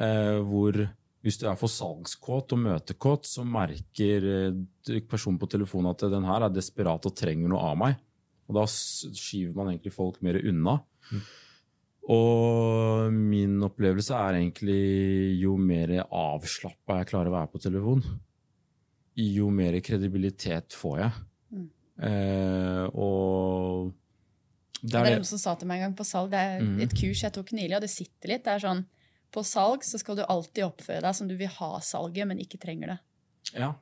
Eh, 0.00 0.38
hvor 0.48 0.80
hvis 1.26 1.40
du 1.42 1.46
er 1.50 1.58
for 1.58 1.72
salgskåt 1.72 2.54
og 2.54 2.62
møtekåt, 2.62 3.28
så 3.28 3.44
merker 3.44 4.26
eh, 4.30 5.00
personen 5.10 5.40
på 5.42 5.48
telefonen 5.50 5.90
at 5.90 6.04
den 6.12 6.24
her 6.28 6.46
er 6.46 6.54
desperat 6.54 7.08
og 7.08 7.16
trenger 7.18 7.50
noe 7.50 7.64
av 7.72 7.80
meg. 7.80 7.96
Og 8.46 8.60
da 8.60 8.64
skyver 8.70 9.56
man 9.56 9.72
egentlig 9.72 9.92
folk 9.96 10.20
mer 10.24 10.38
unna. 10.38 10.78
Mm. 11.10 11.24
Og 12.12 13.12
min 13.12 13.58
opplevelse 13.66 14.14
er 14.14 14.38
egentlig 14.38 15.40
jo 15.40 15.56
mer 15.58 15.96
avslappa 16.04 17.00
jeg 17.00 17.10
klarer 17.10 17.32
å 17.32 17.34
være 17.34 17.50
på 17.50 17.62
telefon, 17.64 18.04
jo 19.16 19.48
mer 19.50 19.78
kredibilitet 19.82 20.76
får 20.76 21.00
jeg. 21.00 21.22
Mm. 21.56 21.64
Eh, 22.06 22.84
og 22.94 23.94
det 24.82 24.92
er, 24.92 25.08
det 25.08 25.14
er 25.16 25.18
noen 25.18 25.30
som 25.32 25.40
sa 25.40 25.56
til 25.58 25.70
meg 25.70 25.80
en 25.80 25.88
gang 25.88 25.96
på 25.98 26.06
salg, 26.06 26.30
det 26.30 26.42
er 26.42 26.62
mm. 26.62 26.76
et 26.84 26.94
kurs 26.94 27.24
jeg 27.24 27.34
tok 27.34 27.50
nylig, 27.56 27.74
og 27.78 27.82
det 27.82 27.90
sitter 27.90 28.34
litt. 28.34 28.44
Det 28.46 28.54
er 28.54 28.64
sånn 28.68 28.84
på 29.34 29.42
salg 29.44 29.82
så 29.84 29.98
skal 30.00 30.20
du 30.20 30.22
alltid 30.24 30.64
oppføre 30.68 31.02
deg 31.04 31.16
som 31.18 31.28
du 31.28 31.34
vil 31.38 31.50
ha 31.58 31.70
salget, 31.84 32.28
men 32.28 32.38
ikke 32.42 32.60
trenger 32.62 32.94
det. 32.94 32.98
Ja. 33.56 33.72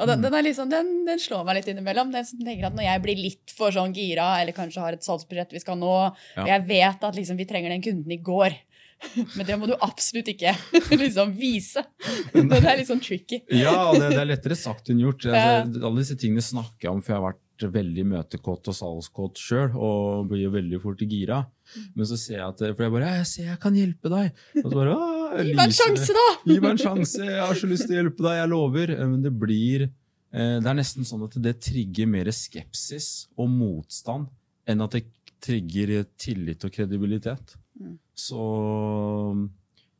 Og 0.00 0.08
den, 0.08 0.22
den, 0.24 0.38
liksom, 0.46 0.70
den, 0.72 0.90
den, 1.06 1.20
slår 1.20 1.44
meg 1.46 1.60
litt 1.60 1.68
innimellom. 1.68 2.10
Den 2.14 2.24
som 2.26 2.40
tenker 2.40 2.70
at 2.70 2.76
Når 2.76 2.86
jeg 2.86 3.02
blir 3.04 3.18
litt 3.20 3.54
for 3.54 3.74
sånn 3.74 3.92
gira, 3.94 4.34
eller 4.40 4.56
kanskje 4.56 4.82
har 4.82 4.96
et 4.96 5.04
salgsbudsjett 5.04 5.52
vi 5.54 5.62
skal 5.62 5.78
nå, 5.78 5.94
og 6.08 6.48
jeg 6.48 6.66
vet 6.68 7.08
at 7.08 7.18
liksom, 7.18 7.38
vi 7.38 7.48
trenger 7.48 7.74
den 7.74 7.84
kunden 7.84 8.14
i 8.14 8.20
går 8.24 8.56
men 9.36 9.46
det 9.46 9.56
må 9.58 9.68
du 9.68 9.74
absolutt 9.82 10.28
ikke 10.32 10.54
liksom 11.02 11.32
vise. 11.38 11.84
Det 12.32 12.60
er 12.60 12.78
litt 12.78 12.90
sånn 12.90 13.02
tricky. 13.02 13.42
Ja, 13.50 13.90
det, 13.94 14.12
det 14.14 14.20
er 14.20 14.28
lettere 14.28 14.58
sagt 14.58 14.92
enn 14.92 15.02
gjort. 15.02 15.26
Altså, 15.26 15.82
alle 15.82 16.04
disse 16.04 16.18
tingene 16.20 16.44
snakker 16.44 16.88
jeg 16.88 16.92
om, 16.92 17.02
før 17.04 17.16
jeg 17.16 17.20
har 17.20 17.26
vært 17.32 17.41
veldig 17.70 18.04
møtekåt 18.10 18.70
og 18.72 18.76
salgskåt 18.76 19.40
sjøl 19.40 19.76
og 19.76 20.28
blir 20.32 20.50
veldig 20.52 20.80
fort 20.82 21.04
gira. 21.06 21.42
Men 21.94 22.08
så 22.08 22.18
ser 22.20 22.40
jeg 22.40 22.48
at 22.48 22.62
For 22.76 22.82
jeg 22.84 22.92
bare 22.92 23.14
'Jeg 23.16 23.26
ser 23.26 23.44
jeg 23.50 23.60
kan 23.60 23.74
hjelpe 23.74 24.08
deg'. 24.10 24.32
Og 24.64 24.70
så 24.70 24.76
bare, 24.76 24.96
Gi 25.46 25.54
meg 25.54 25.64
en 25.70 25.72
sjanse, 25.72 26.12
da! 26.12 26.28
Gi 26.50 26.58
meg 26.60 26.70
en 26.74 26.82
sjanse, 26.82 27.24
jeg 27.24 27.40
har 27.40 27.54
så 27.54 27.70
lyst 27.70 27.86
til 27.88 27.96
å 27.96 28.00
hjelpe 28.02 28.22
deg, 28.26 28.36
jeg 28.40 28.52
lover. 28.52 28.94
Men 29.00 29.22
det 29.22 29.32
blir 29.32 29.86
eh, 29.86 30.56
Det 30.60 30.68
er 30.68 30.78
nesten 30.78 31.08
sånn 31.08 31.24
at 31.24 31.38
det 31.42 31.56
trigger 31.60 32.06
mer 32.06 32.30
skepsis 32.34 33.28
og 33.36 33.48
motstand 33.48 34.28
enn 34.68 34.84
at 34.84 34.96
det 34.96 35.06
trigger 35.42 36.04
tillit 36.20 36.64
og 36.64 36.72
kredibilitet. 36.74 37.56
Mm. 37.80 37.98
Så, 38.14 38.42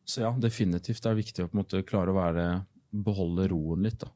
så, 0.04 0.20
ja, 0.26 0.32
definitivt 0.38 1.02
det 1.02 1.10
er 1.10 1.18
viktig 1.18 1.44
å 1.44 1.48
på 1.50 1.56
en 1.56 1.62
måte 1.64 1.82
klare 1.86 2.12
å 2.12 2.18
være, 2.18 2.46
beholde 2.92 3.48
roen 3.50 3.88
litt. 3.88 3.98
da. 4.04 4.12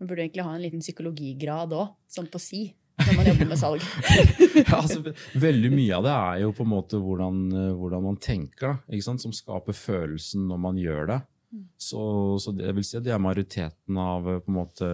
Man 0.00 0.08
burde 0.08 0.24
egentlig 0.24 0.46
ha 0.46 0.54
en 0.56 0.62
liten 0.64 0.80
psykologigrad 0.84 1.74
òg, 1.76 1.96
sånn 2.08 2.30
på 2.32 2.40
si 2.40 2.62
når 3.06 3.16
man 3.18 3.28
jobber 3.30 3.50
med 3.50 3.60
salg? 3.60 3.84
ja, 4.60 4.78
altså, 4.78 5.14
veldig 5.40 5.72
mye 5.74 5.98
av 5.98 6.06
det 6.06 6.14
er 6.14 6.40
jo 6.44 6.54
på 6.56 6.66
en 6.66 6.72
måte 6.72 7.00
hvordan, 7.00 7.42
eh, 7.52 7.74
hvordan 7.76 8.06
man 8.06 8.18
tenker, 8.22 8.80
da, 8.86 9.02
som 9.06 9.34
skaper 9.36 9.76
følelsen 9.76 10.48
når 10.50 10.64
man 10.68 10.80
gjør 10.80 11.12
det. 11.12 11.20
Mm. 11.50 11.64
Så, 11.82 12.02
så 12.42 12.54
det, 12.54 12.70
vil 12.76 12.86
si 12.86 12.98
at 12.98 13.06
det 13.06 13.14
er 13.14 13.22
majoriteten 13.22 13.98
av, 14.00 14.28
eh, 14.30 14.52
måte, 14.54 14.90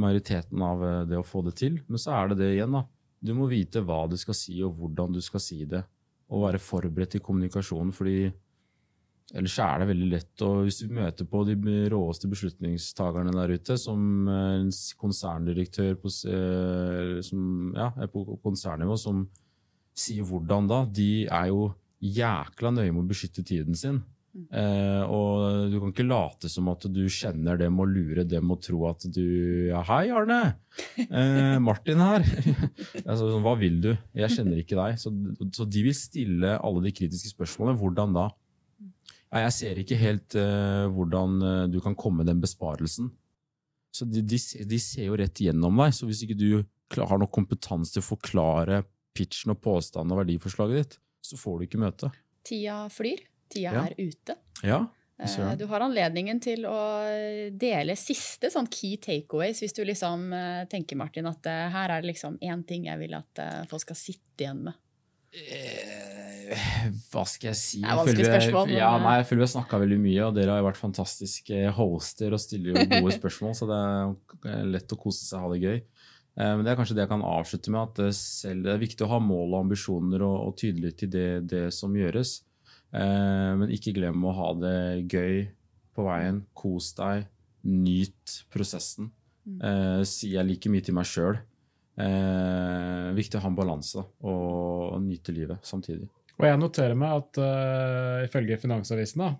majoriteten 0.00 0.66
av 0.66 0.84
eh, 0.84 1.00
det 1.10 1.20
å 1.20 1.26
få 1.26 1.44
det 1.46 1.56
til. 1.60 1.80
Men 1.88 2.02
så 2.02 2.14
er 2.18 2.32
det 2.32 2.40
det 2.42 2.52
igjen. 2.56 2.76
da. 2.76 2.84
Du 3.20 3.34
må 3.36 3.48
vite 3.50 3.82
hva 3.84 4.04
du 4.08 4.16
skal 4.20 4.36
si, 4.36 4.58
og 4.64 4.76
hvordan 4.80 5.16
du 5.16 5.20
skal 5.24 5.42
si 5.44 5.64
det. 5.68 5.82
Og 6.30 6.46
være 6.46 6.62
forberedt 6.62 7.18
i 7.18 7.24
kommunikasjonen. 7.24 7.92
fordi 7.96 8.30
Ellers 9.30 9.56
er 9.62 9.78
det 9.78 9.88
veldig 9.92 10.08
lett 10.10 10.42
å 10.42 10.48
Hvis 10.66 10.80
du 10.82 10.94
møter 10.94 11.28
på 11.28 11.44
de 11.46 11.54
råeste 11.92 12.30
beslutningstakerne 12.30 13.34
der 13.36 13.54
ute, 13.54 13.76
som 13.78 14.28
en 14.30 14.70
konserndirektør 14.98 15.98
på, 16.02 16.10
eh, 16.30 17.20
som, 17.26 17.44
ja, 17.76 17.92
er 17.94 18.10
på 18.10 18.24
konsernnivå, 18.42 18.98
som 18.98 19.28
sier 19.96 20.26
hvordan 20.26 20.70
da, 20.70 20.84
de 20.86 21.26
er 21.26 21.50
jo 21.52 21.70
jækla 22.00 22.72
nøye 22.74 22.90
med 22.94 23.04
å 23.04 23.10
beskytte 23.10 23.44
tiden 23.46 23.76
sin. 23.78 24.00
Mm. 24.30 24.44
Eh, 24.54 25.04
og 25.10 25.70
du 25.72 25.76
kan 25.80 25.90
ikke 25.90 26.06
late 26.06 26.50
som 26.50 26.68
at 26.70 26.84
du 26.86 27.00
kjenner 27.10 27.58
dem 27.58 27.80
og 27.82 27.90
lure 27.90 28.22
dem 28.28 28.52
og 28.54 28.60
tro 28.62 28.84
at 28.86 29.02
du 29.10 29.24
Ja, 29.72 29.82
hei, 29.88 30.04
Arne! 30.14 30.54
Eh, 31.02 31.56
Martin 31.62 32.02
her. 32.02 32.26
altså, 33.08 33.32
hva 33.42 33.56
vil 33.58 33.80
du? 33.82 33.90
Jeg 34.14 34.36
kjenner 34.36 34.62
ikke 34.62 34.78
deg. 34.78 35.00
Så, 35.02 35.12
så 35.54 35.66
de 35.66 35.82
vil 35.88 35.96
stille 35.98 36.54
alle 36.58 36.84
de 36.86 36.94
kritiske 36.94 37.34
spørsmålene. 37.34 37.78
Hvordan 37.80 38.14
da? 38.16 38.28
Jeg 39.30 39.54
ser 39.54 39.78
ikke 39.78 39.98
helt 39.98 40.34
uh, 40.34 40.90
hvordan 40.90 41.38
uh, 41.44 41.64
du 41.70 41.78
kan 41.82 41.94
komme 41.98 42.26
den 42.26 42.40
besparelsen. 42.42 43.12
Så 43.94 44.06
de, 44.06 44.22
de, 44.26 44.38
de, 44.66 44.78
ser 44.82 45.06
jo 45.06 45.18
rett 45.18 45.42
gjennom 45.42 45.78
deg. 45.82 45.94
Så 45.94 46.08
hvis 46.08 46.24
ikke 46.26 46.38
du 46.38 46.62
har 46.98 47.18
nok 47.18 47.30
kompetanse 47.34 47.94
til 47.94 48.02
å 48.02 48.08
forklare 48.08 48.82
pitchen 49.14 49.54
og 49.54 49.60
påstanden 49.62 50.14
og 50.14 50.24
verdiforslaget 50.24 50.80
ditt, 50.80 50.98
så 51.26 51.38
får 51.38 51.58
du 51.58 51.66
ikke 51.68 51.82
møte. 51.82 52.10
Tida 52.46 52.84
flyr. 52.90 53.22
Tida 53.50 53.74
ja. 53.76 53.84
er 53.86 53.94
ute. 53.98 54.36
Ja, 54.66 54.82
uh, 55.22 55.54
du 55.58 55.66
har 55.70 55.86
anledningen 55.86 56.42
til 56.42 56.66
å 56.66 56.78
dele 57.54 57.94
siste 57.98 58.50
sånn 58.50 58.70
key 58.70 58.98
takeaways, 59.02 59.62
hvis 59.62 59.76
du 59.78 59.84
liksom 59.86 60.30
tenker 60.70 60.98
Martin, 60.98 61.30
at 61.30 61.46
her 61.46 61.94
er 61.94 62.02
det 62.02 62.14
liksom 62.14 62.38
én 62.42 62.66
ting 62.66 62.90
jeg 62.90 63.02
vil 63.02 63.18
at 63.18 63.42
folk 63.70 63.84
skal 63.86 63.98
sitte 63.98 64.46
igjen 64.46 64.64
med. 64.70 64.78
Hva 67.10 67.22
skal 67.28 67.50
jeg 67.50 67.58
si? 67.58 67.80
Det 67.82 67.90
er 67.90 67.98
vanskelig 68.00 68.26
spørsmål. 68.26 68.72
Ja, 68.74 68.90
nei, 69.02 69.16
jeg 69.20 69.26
føler 69.28 69.42
vi 69.42 69.46
har 69.46 69.52
snakka 69.54 69.80
veldig 69.82 69.98
mye, 70.02 70.20
og 70.26 70.36
dere 70.36 70.56
har 70.56 70.66
vært 70.66 70.80
fantastiske 70.80 71.74
hoster 71.76 72.34
og 72.34 72.42
stiller 72.42 72.72
jo 72.72 72.86
gode 72.90 73.16
spørsmål, 73.16 73.56
så 73.58 73.68
det 73.70 73.80
er 74.52 74.70
lett 74.74 74.94
å 74.94 74.98
kose 75.00 75.22
seg 75.26 75.38
og 75.38 75.46
ha 75.46 75.52
det 75.54 75.60
gøy. 75.62 75.78
Eh, 76.40 76.52
men 76.56 76.64
det 76.64 76.72
er 76.72 76.78
kanskje 76.80 76.96
det 76.98 77.04
jeg 77.04 77.12
kan 77.12 77.26
avslutte 77.26 77.74
med, 77.74 77.80
at 77.82 78.02
det, 78.02 78.10
selv, 78.18 78.64
det 78.66 78.74
er 78.74 78.82
viktig 78.82 79.06
å 79.06 79.12
ha 79.12 79.20
mål 79.22 79.54
og 79.54 79.58
ambisjoner 79.64 80.26
og, 80.26 80.36
og 80.48 80.56
tydelighet 80.60 81.00
til 81.04 81.12
det, 81.14 81.28
det, 81.52 81.64
som 81.76 81.94
gjøres. 81.96 82.40
Eh, 82.90 83.50
men 83.60 83.74
ikke 83.74 83.94
glem 83.98 84.26
å 84.26 84.34
ha 84.38 84.50
det 84.58 84.80
gøy 85.10 85.44
på 85.96 86.06
veien. 86.08 86.44
Kos 86.56 86.92
deg. 86.98 87.28
Nyt 87.60 88.40
prosessen. 88.52 89.10
Mm. 89.44 89.58
Eh, 89.60 90.02
sier 90.08 90.40
jeg 90.40 90.48
like 90.48 90.72
mye 90.72 90.86
til 90.86 90.96
meg 90.96 91.08
sjøl. 91.08 91.42
Eh, 92.00 93.10
viktig 93.16 93.36
å 93.36 93.44
ha 93.44 93.50
en 93.50 93.58
balanse 93.58 94.00
og, 94.00 94.94
og 94.94 95.02
nyte 95.04 95.34
livet 95.36 95.66
samtidig. 95.66 96.08
Og 96.40 96.48
jeg 96.48 96.60
noterer 96.60 96.98
meg 96.98 97.20
at 97.20 97.40
uh, 97.42 98.24
ifølge 98.24 98.58
Finansavisen, 98.60 99.22
da, 99.22 99.30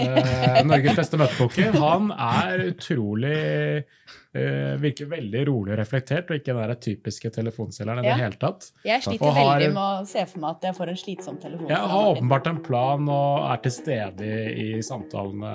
uh, 0.00 0.60
Norges 0.66 0.96
beste 0.98 1.20
møtepoker, 1.20 1.76
han 1.76 2.08
er 2.12 2.64
utrolig 2.70 3.40
uh, 3.84 4.74
Virker 4.82 5.08
veldig 5.08 5.44
rolig 5.48 5.74
og 5.74 5.80
reflektert, 5.80 6.28
og 6.30 6.40
ikke 6.40 6.52
den 6.52 6.60
der 6.60 6.80
typiske 6.88 7.30
telefonselgeren 7.32 8.04
i 8.04 8.10
ja. 8.10 8.16
det 8.16 8.26
hele 8.26 8.40
tatt. 8.40 8.68
Jeg 8.84 9.04
sliter 9.06 9.30
og 9.30 9.38
veldig 9.38 9.70
med 9.76 9.84
å 9.84 10.10
se 10.10 10.26
for 10.28 10.42
meg 10.42 10.58
at 10.58 10.68
jeg 10.68 10.78
får 10.80 10.92
en 10.92 11.00
slitsom 11.04 11.40
telefon. 11.44 11.70
Jeg 11.72 11.92
har 11.94 12.10
åpenbart 12.12 12.52
en 12.52 12.60
plan 12.66 13.08
og 13.08 13.48
er 13.52 13.64
til 13.64 13.76
stede 13.78 14.28
i, 14.28 14.66
i 14.66 14.84
samtalene, 14.84 15.54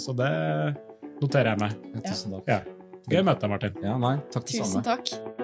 så 0.00 0.16
det 0.18 0.34
noterer 1.20 1.54
jeg 1.54 1.64
meg. 1.64 1.80
Ja. 1.94 2.04
Tusen 2.10 2.36
takk. 2.38 2.52
Ja. 2.52 2.60
Gøy 3.10 3.22
å 3.22 3.26
møte 3.26 3.46
deg, 3.46 3.54
Martin. 3.56 3.84
Ja, 3.84 4.00
nei, 4.00 4.16
takk 4.28 4.44
det 4.44 4.58
Tusen 4.58 4.76
samme. 4.76 4.84
takk. 4.92 5.39